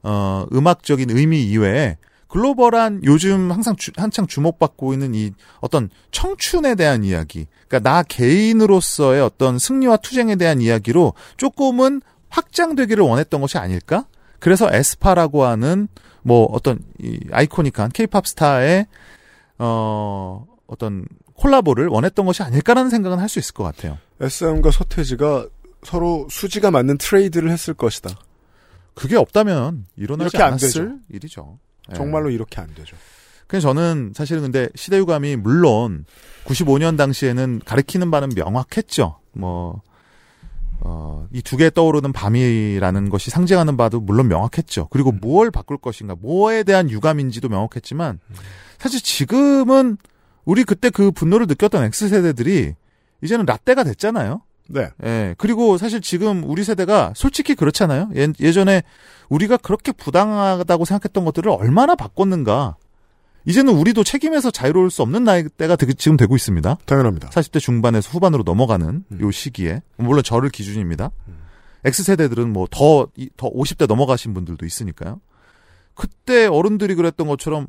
어 0.02 0.46
음악적인 0.52 1.10
의미 1.10 1.44
이외에 1.44 1.98
글로벌한 2.28 3.00
요즘 3.04 3.50
항상 3.50 3.74
주- 3.76 3.90
한창 3.96 4.26
주목받고 4.28 4.92
있는 4.92 5.14
이 5.16 5.32
어떤 5.60 5.90
청춘에 6.12 6.76
대한 6.76 7.02
이야기, 7.02 7.46
그러니까 7.66 7.90
나 7.90 8.02
개인으로서의 8.04 9.20
어떤 9.20 9.58
승리와 9.58 9.96
투쟁에 9.96 10.36
대한 10.36 10.60
이야기로 10.60 11.14
조금은 11.36 12.00
확장되기를 12.28 13.02
원했던 13.02 13.40
것이 13.40 13.58
아닐까? 13.58 14.04
그래서 14.38 14.70
에스파라고 14.72 15.44
하는 15.44 15.88
뭐 16.22 16.44
어떤 16.52 16.78
이 16.98 17.18
아이코닉한 17.32 17.90
케이팝 17.90 18.26
스타의 18.26 18.86
어 19.58 20.46
어떤 20.66 21.06
콜라보를 21.34 21.88
원했던 21.88 22.26
것이 22.26 22.42
아닐까라는 22.42 22.90
생각은 22.90 23.18
할 23.18 23.28
수 23.28 23.38
있을 23.38 23.54
것 23.54 23.64
같아요. 23.64 23.98
SM과 24.20 24.70
서태지가 24.70 25.46
서로 25.82 26.26
수지가 26.30 26.70
맞는 26.70 26.98
트레이드를 26.98 27.50
했을 27.50 27.72
것이다. 27.74 28.10
그게 28.94 29.16
없다면 29.16 29.86
일어나지 29.96 30.30
이렇게 30.30 30.42
안 30.42 30.48
않았을 30.50 30.68
되죠. 30.68 30.94
일이죠. 31.08 31.58
예. 31.90 31.94
정말로 31.94 32.28
이렇게 32.30 32.60
안 32.60 32.72
되죠. 32.74 32.96
그래서 33.46 33.68
저는 33.68 34.12
사실은 34.14 34.42
근데 34.42 34.68
시대유감이 34.74 35.36
물론 35.36 36.04
95년 36.44 36.96
당시에는 36.96 37.62
가리키는 37.64 38.10
바는 38.10 38.30
명확했죠. 38.36 39.18
뭐, 39.32 39.80
어, 40.80 41.26
이 41.32 41.42
두 41.42 41.56
개 41.56 41.70
떠오르는 41.70 42.12
밤이라는 42.12 43.10
것이 43.10 43.30
상징하는 43.30 43.76
바도 43.76 44.00
물론 44.00 44.28
명확했죠. 44.28 44.88
그리고 44.90 45.12
무엇을 45.12 45.50
바꿀 45.50 45.76
것인가, 45.78 46.16
뭐에 46.20 46.62
대한 46.62 46.90
유감인지도 46.90 47.48
명확했지만, 47.48 48.18
사실 48.78 49.00
지금은 49.02 49.98
우리 50.44 50.64
그때 50.64 50.88
그 50.90 51.10
분노를 51.10 51.46
느꼈던 51.46 51.84
X세대들이 51.84 52.74
이제는 53.22 53.44
라떼가 53.46 53.84
됐잖아요. 53.84 54.40
네. 54.68 54.88
예. 55.04 55.34
그리고 55.36 55.76
사실 55.78 56.00
지금 56.00 56.42
우리 56.44 56.64
세대가 56.64 57.12
솔직히 57.16 57.54
그렇잖아요. 57.54 58.08
예, 58.14 58.28
예전에 58.40 58.82
우리가 59.28 59.56
그렇게 59.58 59.92
부당하다고 59.92 60.84
생각했던 60.84 61.24
것들을 61.24 61.50
얼마나 61.50 61.94
바꿨는가. 61.96 62.76
이제는 63.46 63.74
우리도 63.74 64.04
책임에서 64.04 64.50
자유로울 64.50 64.90
수 64.90 65.02
없는 65.02 65.24
나이대가 65.24 65.76
되- 65.76 65.92
지금 65.94 66.16
되고 66.16 66.36
있습니다. 66.36 66.76
당연합니다. 66.84 67.30
40대 67.30 67.58
중반에서 67.60 68.10
후반으로 68.10 68.42
넘어가는 68.42 69.04
음. 69.10 69.20
요 69.20 69.30
시기에. 69.30 69.82
물론 69.96 70.22
저를 70.22 70.50
기준입니다. 70.50 71.10
X세대들은 71.84 72.52
뭐 72.52 72.66
더, 72.70 73.08
이- 73.16 73.30
더 73.36 73.50
50대 73.50 73.86
넘어가신 73.86 74.34
분들도 74.34 74.66
있으니까요. 74.66 75.20
그때 75.94 76.46
어른들이 76.46 76.94
그랬던 76.94 77.26
것처럼, 77.26 77.66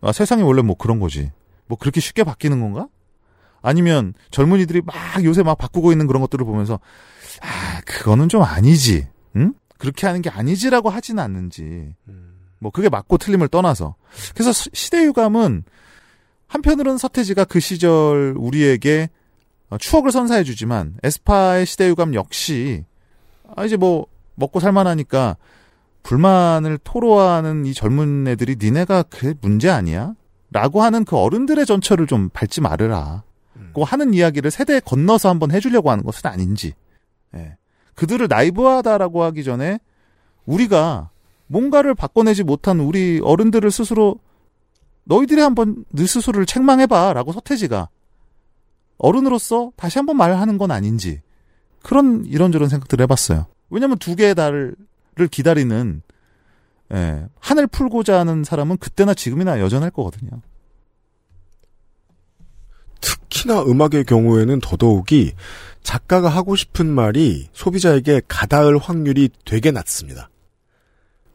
아, 0.00 0.12
세상이 0.12 0.42
원래 0.42 0.62
뭐 0.62 0.76
그런 0.76 1.00
거지. 1.00 1.32
뭐 1.66 1.76
그렇게 1.78 2.00
쉽게 2.00 2.22
바뀌는 2.24 2.60
건가? 2.60 2.88
아니면 3.60 4.14
젊은이들이 4.30 4.82
막 4.84 4.94
요새 5.24 5.42
막 5.42 5.56
바꾸고 5.58 5.92
있는 5.92 6.06
그런 6.06 6.20
것들을 6.22 6.44
보면서, 6.44 6.78
아, 7.40 7.80
그거는 7.86 8.28
좀 8.28 8.42
아니지. 8.42 9.08
응? 9.36 9.54
그렇게 9.78 10.06
하는 10.06 10.22
게 10.22 10.30
아니지라고 10.30 10.90
하지는 10.90 11.22
않는지. 11.22 11.94
뭐 12.62 12.70
그게 12.70 12.88
맞고 12.88 13.18
틀림을 13.18 13.48
떠나서. 13.48 13.96
그래서 14.34 14.52
시- 14.52 14.70
시대 14.72 15.04
유감은 15.04 15.64
한편으로는 16.46 16.96
서태지가 16.98 17.44
그 17.44 17.60
시절 17.60 18.34
우리에게 18.38 19.10
어, 19.70 19.78
추억을 19.78 20.12
선사해 20.12 20.44
주지만 20.44 20.94
에스파의 21.02 21.66
시대 21.66 21.88
유감 21.88 22.14
역시 22.14 22.84
아 23.56 23.64
이제 23.64 23.76
뭐 23.76 24.06
먹고 24.36 24.60
살만하니까 24.60 25.36
불만을 26.02 26.78
토로하는 26.84 27.66
이 27.66 27.74
젊은 27.74 28.26
애들이 28.28 28.56
니네가 28.60 29.04
그게 29.04 29.34
문제 29.40 29.68
아니야? 29.70 30.14
라고 30.50 30.82
하는 30.82 31.04
그 31.04 31.16
어른들의 31.16 31.64
전철을 31.66 32.06
좀 32.06 32.28
밟지 32.30 32.60
말으라. 32.60 33.22
고 33.72 33.84
하는 33.84 34.12
이야기를 34.12 34.50
세대 34.50 34.80
건너서 34.80 35.28
한번 35.30 35.50
해주려고 35.52 35.90
하는 35.90 36.04
것은 36.04 36.28
아닌지. 36.28 36.74
예. 37.34 37.56
그들을 37.94 38.26
나이브하다라고 38.28 39.22
하기 39.24 39.44
전에 39.44 39.78
우리가 40.44 41.10
뭔가를 41.52 41.94
바꿔내지 41.94 42.44
못한 42.44 42.80
우리 42.80 43.20
어른들을 43.22 43.70
스스로 43.70 44.18
너희들이 45.04 45.42
한번 45.42 45.84
네 45.90 46.06
스스로를 46.06 46.46
책망해봐라고 46.46 47.32
서태지가 47.32 47.90
어른으로서 48.96 49.72
다시 49.76 49.98
한번 49.98 50.16
말하는 50.16 50.56
건 50.56 50.70
아닌지 50.70 51.20
그런 51.82 52.24
이런저런 52.24 52.70
생각들을 52.70 53.02
해봤어요. 53.02 53.46
왜냐하면 53.68 53.98
두 53.98 54.16
개의 54.16 54.34
달을 54.34 54.74
기다리는 55.30 56.02
예, 56.94 57.26
한을 57.38 57.66
풀고자 57.66 58.18
하는 58.18 58.44
사람은 58.44 58.78
그때나 58.78 59.12
지금이나 59.12 59.60
여전할 59.60 59.90
거거든요. 59.90 60.30
특히나 63.00 63.62
음악의 63.62 64.04
경우에는 64.04 64.60
더더욱이 64.60 65.32
작가가 65.82 66.28
하고 66.28 66.56
싶은 66.56 66.86
말이 66.86 67.48
소비자에게 67.52 68.22
가닿을 68.28 68.78
확률이 68.78 69.28
되게 69.44 69.70
낮습니다. 69.70 70.30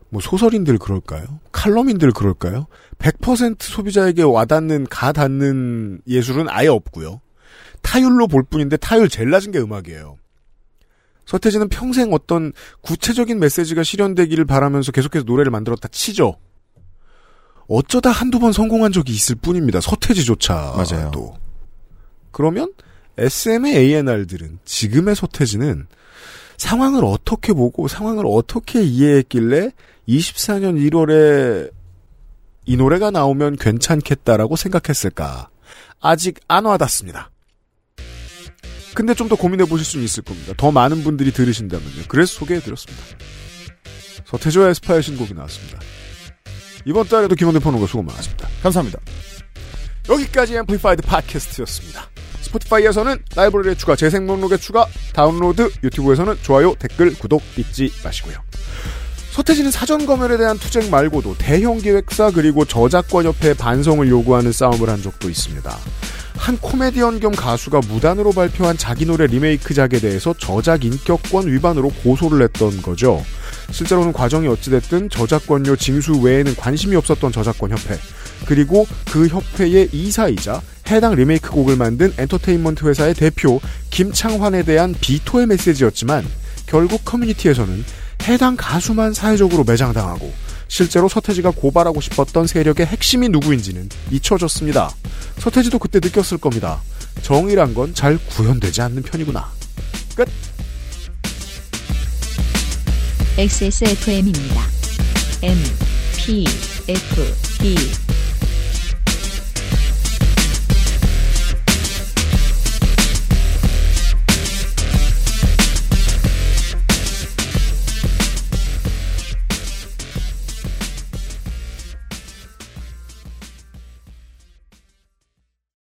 뭐 0.10 0.22
소설인들 0.22 0.78
그럴까요? 0.78 1.26
칼럼인들 1.52 2.12
그럴까요? 2.12 2.68
100% 2.98 3.62
소비자에게 3.62 4.24
와닿는 4.24 4.88
가닿는 4.90 6.02
예술은 6.08 6.48
아예 6.50 6.68
없고요. 6.68 7.22
타율로 7.82 8.28
볼 8.28 8.44
뿐인데 8.44 8.78
타율 8.78 9.10
제일 9.10 9.30
낮은 9.30 9.52
게 9.52 9.60
음악이에요. 9.60 10.18
서태지는 11.26 11.68
평생 11.68 12.14
어떤 12.14 12.54
구체적인 12.82 13.40
메시지가 13.40 13.84
실현되기를 13.84 14.46
바라면서 14.46 14.94
계속해서 14.94 15.26
노래를 15.26 15.52
만들었다 15.52 15.90
치죠. 15.90 16.38
어쩌다 17.68 18.12
한두 18.12 18.40
번 18.40 18.54
성공한 18.54 18.94
적이 18.94 19.12
있을 19.12 19.36
뿐입니다. 19.36 19.82
서태지조차도. 19.82 20.78
맞아요. 20.78 21.36
그러면 22.32 22.72
SM의 23.18 23.76
A&R들은 23.76 24.60
지금의 24.64 25.16
서태지는 25.16 25.88
상황을 26.58 27.04
어떻게 27.04 27.52
보고 27.54 27.88
상황을 27.90 28.24
어떻게 28.26 28.82
이해했길래 28.84 29.72
24년 30.08 30.78
1월에 30.90 31.72
이 32.66 32.78
노래가 32.78 33.12
나오면 33.12 33.58
괜찮겠다라고 33.58 34.56
생각했을까? 34.56 35.50
아직 36.02 36.40
안 36.48 36.66
와닿습니다. 36.66 37.32
근데 38.94 39.14
좀 39.14 39.30
더 39.30 39.36
고민해 39.36 39.66
보실 39.66 39.86
수는 39.86 40.06
있을 40.06 40.24
겁니다. 40.24 40.54
더 40.58 40.72
많은 40.72 41.04
분들이 41.04 41.32
들으신다면요. 41.32 42.04
그래서 42.08 42.34
소개해 42.40 42.62
드렸습니다. 42.62 43.04
서태지와 44.26 44.70
에스파의 44.70 45.04
신곡이 45.04 45.34
나왔습니다. 45.34 45.80
이번 46.86 47.08
달에도 47.08 47.36
김영대 47.36 47.60
평론가 47.60 47.86
수고 47.88 48.02
많았습니다. 48.04 48.48
감사합니다. 48.64 49.00
여기까지 50.10 50.56
앰플리파이드 50.58 51.04
팟캐스트였습니다. 51.04 52.10
스포티파이에서는 52.42 53.18
라이브러리에 53.36 53.76
추가, 53.76 53.96
재생 53.96 54.26
목록에 54.26 54.58
추가, 54.58 54.88
다운로드, 55.14 55.70
유튜브에서는 55.84 56.38
좋아요, 56.44 56.74
댓글, 56.76 57.14
구독 57.14 57.44
잊지 57.58 57.92
마시고요. 58.04 58.38
서태지는 59.38 59.70
사전 59.70 60.08
검열에 60.08 60.36
대한 60.38 60.58
투쟁 60.58 60.90
말고도 60.90 61.36
대형 61.38 61.78
기획사 61.78 62.32
그리고 62.32 62.66
저작권 62.66 63.26
협회의 63.26 63.54
반성을 63.54 64.10
요구하는 64.10 64.52
싸움을 64.52 64.90
한 64.90 65.00
적도 65.04 65.30
있습니다. 65.30 65.78
한 66.36 66.58
코미디언 66.58 67.20
겸 67.20 67.34
가수가 67.34 67.82
무단으로 67.88 68.32
발표한 68.32 68.78
자기 68.78 69.06
노래 69.06 69.28
리메이크작에 69.28 70.00
대해서 70.02 70.34
저작 70.40 70.84
인격권 70.84 71.46
위반으로 71.46 71.90
고소를 71.90 72.42
했던 72.42 72.82
거죠. 72.82 73.24
실제로는 73.70 74.12
과정이 74.12 74.48
어찌됐든 74.48 75.12
저작권료 75.12 75.76
징수 75.76 76.20
외에는 76.20 76.56
관심이 76.56 76.96
없었던 76.96 77.32
저작권 77.32 77.70
협회 77.70 77.96
그리고 78.48 78.88
그 79.12 79.28
협회의 79.28 79.88
이사이자 79.92 80.64
해당 80.90 81.14
리메이크 81.14 81.52
곡을 81.52 81.76
만든 81.76 82.12
엔터테인먼트 82.18 82.88
회사의 82.88 83.14
대표 83.14 83.62
김창환에 83.92 84.64
대한 84.64 84.96
비토의 85.00 85.46
메시지였지만 85.46 86.26
결국 86.66 87.06
커뮤니티에서는 87.06 87.84
해당 88.24 88.56
가수만 88.58 89.14
사회적으로 89.14 89.64
매장당하고 89.64 90.34
실제로 90.68 91.08
서태지가 91.08 91.52
고발하고 91.52 92.02
싶었던 92.02 92.46
세력의 92.48 92.86
핵심이 92.88 93.30
누구인지는 93.30 93.88
잊혀졌습니다. 94.12 94.90
서태지도 95.40 95.80
그때 95.80 96.00
느꼈을 96.02 96.38
겁니다. 96.38 96.82
정의란 97.22 97.74
건 97.74 97.94
잘 97.94 98.18
구현되지 98.18 98.82
않는 98.82 99.02
편이구나. 99.04 99.50
끝. 100.16 100.28
XSFM입니다. 103.38 104.62
M, 105.44 105.58
P, 106.18 106.44
F, 106.88 107.36
D, 107.60 107.76